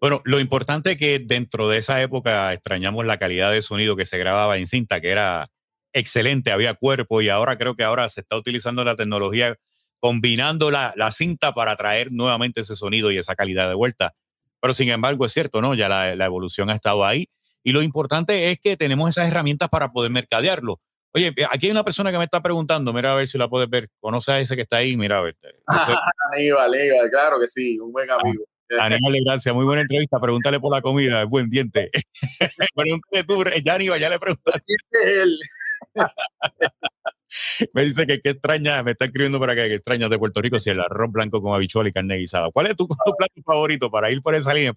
Bueno, 0.01 0.21
lo 0.25 0.39
importante 0.39 0.93
es 0.93 0.97
que 0.99 1.19
dentro 1.19 1.69
de 1.69 1.79
esa 1.79 2.01
época 2.03 2.53
extrañamos 2.53 3.07
la 3.07 3.19
calidad 3.19 3.51
de 3.51 3.63
sonido 3.63 3.97
que 3.97 4.07
se 4.07 4.19
grababa 4.19 4.59
en 4.59 4.67
cinta, 4.67 5.01
que 5.01 5.09
era 5.09 5.51
excelente, 5.93 6.53
había 6.53 6.75
cuerpo 6.75 7.23
y 7.23 7.29
ahora 7.29 7.59
creo 7.59 7.77
que 7.77 7.85
ahora 7.85 8.09
se 8.09 8.21
está 8.21 8.37
utilizando 8.37 8.85
la 8.85 8.97
tecnología 8.97 9.57
combinando 10.01 10.71
la, 10.71 10.93
la 10.97 11.11
cinta 11.11 11.53
para 11.53 11.77
traer 11.77 12.13
nuevamente 12.13 12.61
ese 12.61 12.77
sonido 12.77 13.11
y 13.11 13.19
esa 13.19 13.35
calidad 13.35 13.69
de 13.69 13.75
vuelta. 13.75 14.15
Pero 14.61 14.75
sin 14.75 14.89
embargo 14.89 15.27
es 15.27 15.33
cierto, 15.33 15.61
¿no? 15.61 15.75
Ya 15.75 15.89
la, 15.89 16.15
la 16.15 16.25
evolución 16.27 16.71
ha 16.71 16.75
estado 16.75 17.05
ahí 17.05 17.29
y 17.63 17.73
lo 17.73 17.83
importante 17.83 18.51
es 18.51 18.59
que 18.61 18.77
tenemos 18.77 19.11
esas 19.11 19.29
herramientas 19.29 19.69
para 19.69 19.93
poder 19.93 20.11
mercadearlo. 20.11 20.81
Oye, 21.15 21.35
aquí 21.51 21.67
hay 21.67 21.73
una 21.73 21.85
persona 21.85 22.13
que 22.13 22.19
me 22.19 22.25
está 22.25 22.43
preguntando, 22.43 22.93
mira 22.93 23.13
a 23.13 23.17
ver 23.17 23.27
si 23.29 23.39
la 23.39 23.49
puedes 23.49 23.69
ver. 23.69 23.89
¿Conoce 24.01 24.33
a 24.33 24.41
ese 24.41 24.57
que 24.57 24.63
está 24.63 24.77
ahí? 24.77 24.97
Mira 24.97 25.19
a 25.19 25.23
ver. 25.23 25.37
Aníbal, 26.33 26.75
Aníbal, 26.75 27.11
claro 27.11 27.41
que 27.41 27.49
sí, 27.49 27.79
un 27.79 27.93
buen 27.93 28.11
amigo. 28.11 28.45
Aníbal, 28.81 29.17
gracias. 29.25 29.55
Muy 29.55 29.65
buena 29.65 29.83
entrevista. 29.83 30.19
Pregúntale 30.21 30.61
por 30.61 30.73
la 30.73 30.83
comida, 30.83 31.23
es 31.23 31.29
buen 31.29 31.49
diente. 31.49 31.91
Pregúntale 32.75 33.25
tú, 33.25 33.45
ya 33.63 33.75
Aníbal, 33.75 34.01
ya 34.01 34.11
le 34.11 34.19
preguntaste. 34.19 34.75
me 37.73 37.85
dice 37.85 38.07
que 38.07 38.21
qué 38.21 38.31
extraña, 38.31 38.83
me 38.83 38.93
está 38.93 39.07
escribiendo 39.07 39.39
para 39.41 39.55
que, 39.55 39.75
extrañas 39.75 40.11
de 40.11 40.19
Puerto 40.19 40.41
Rico 40.41 40.59
si 40.59 40.71
el 40.71 40.81
arroz 40.81 41.11
blanco 41.11 41.43
con 41.43 41.55
habichuela 41.55 41.89
y 41.89 41.93
carne 41.93 42.17
guisada. 42.17 42.51
¿Cuál 42.53 42.67
es 42.67 42.77
tu, 42.77 42.87
plato 42.87 43.43
favorito 43.45 43.91
para 43.91 44.11
ir 44.11 44.23
por 44.23 44.35
esa 44.35 44.55
línea? 44.55 44.67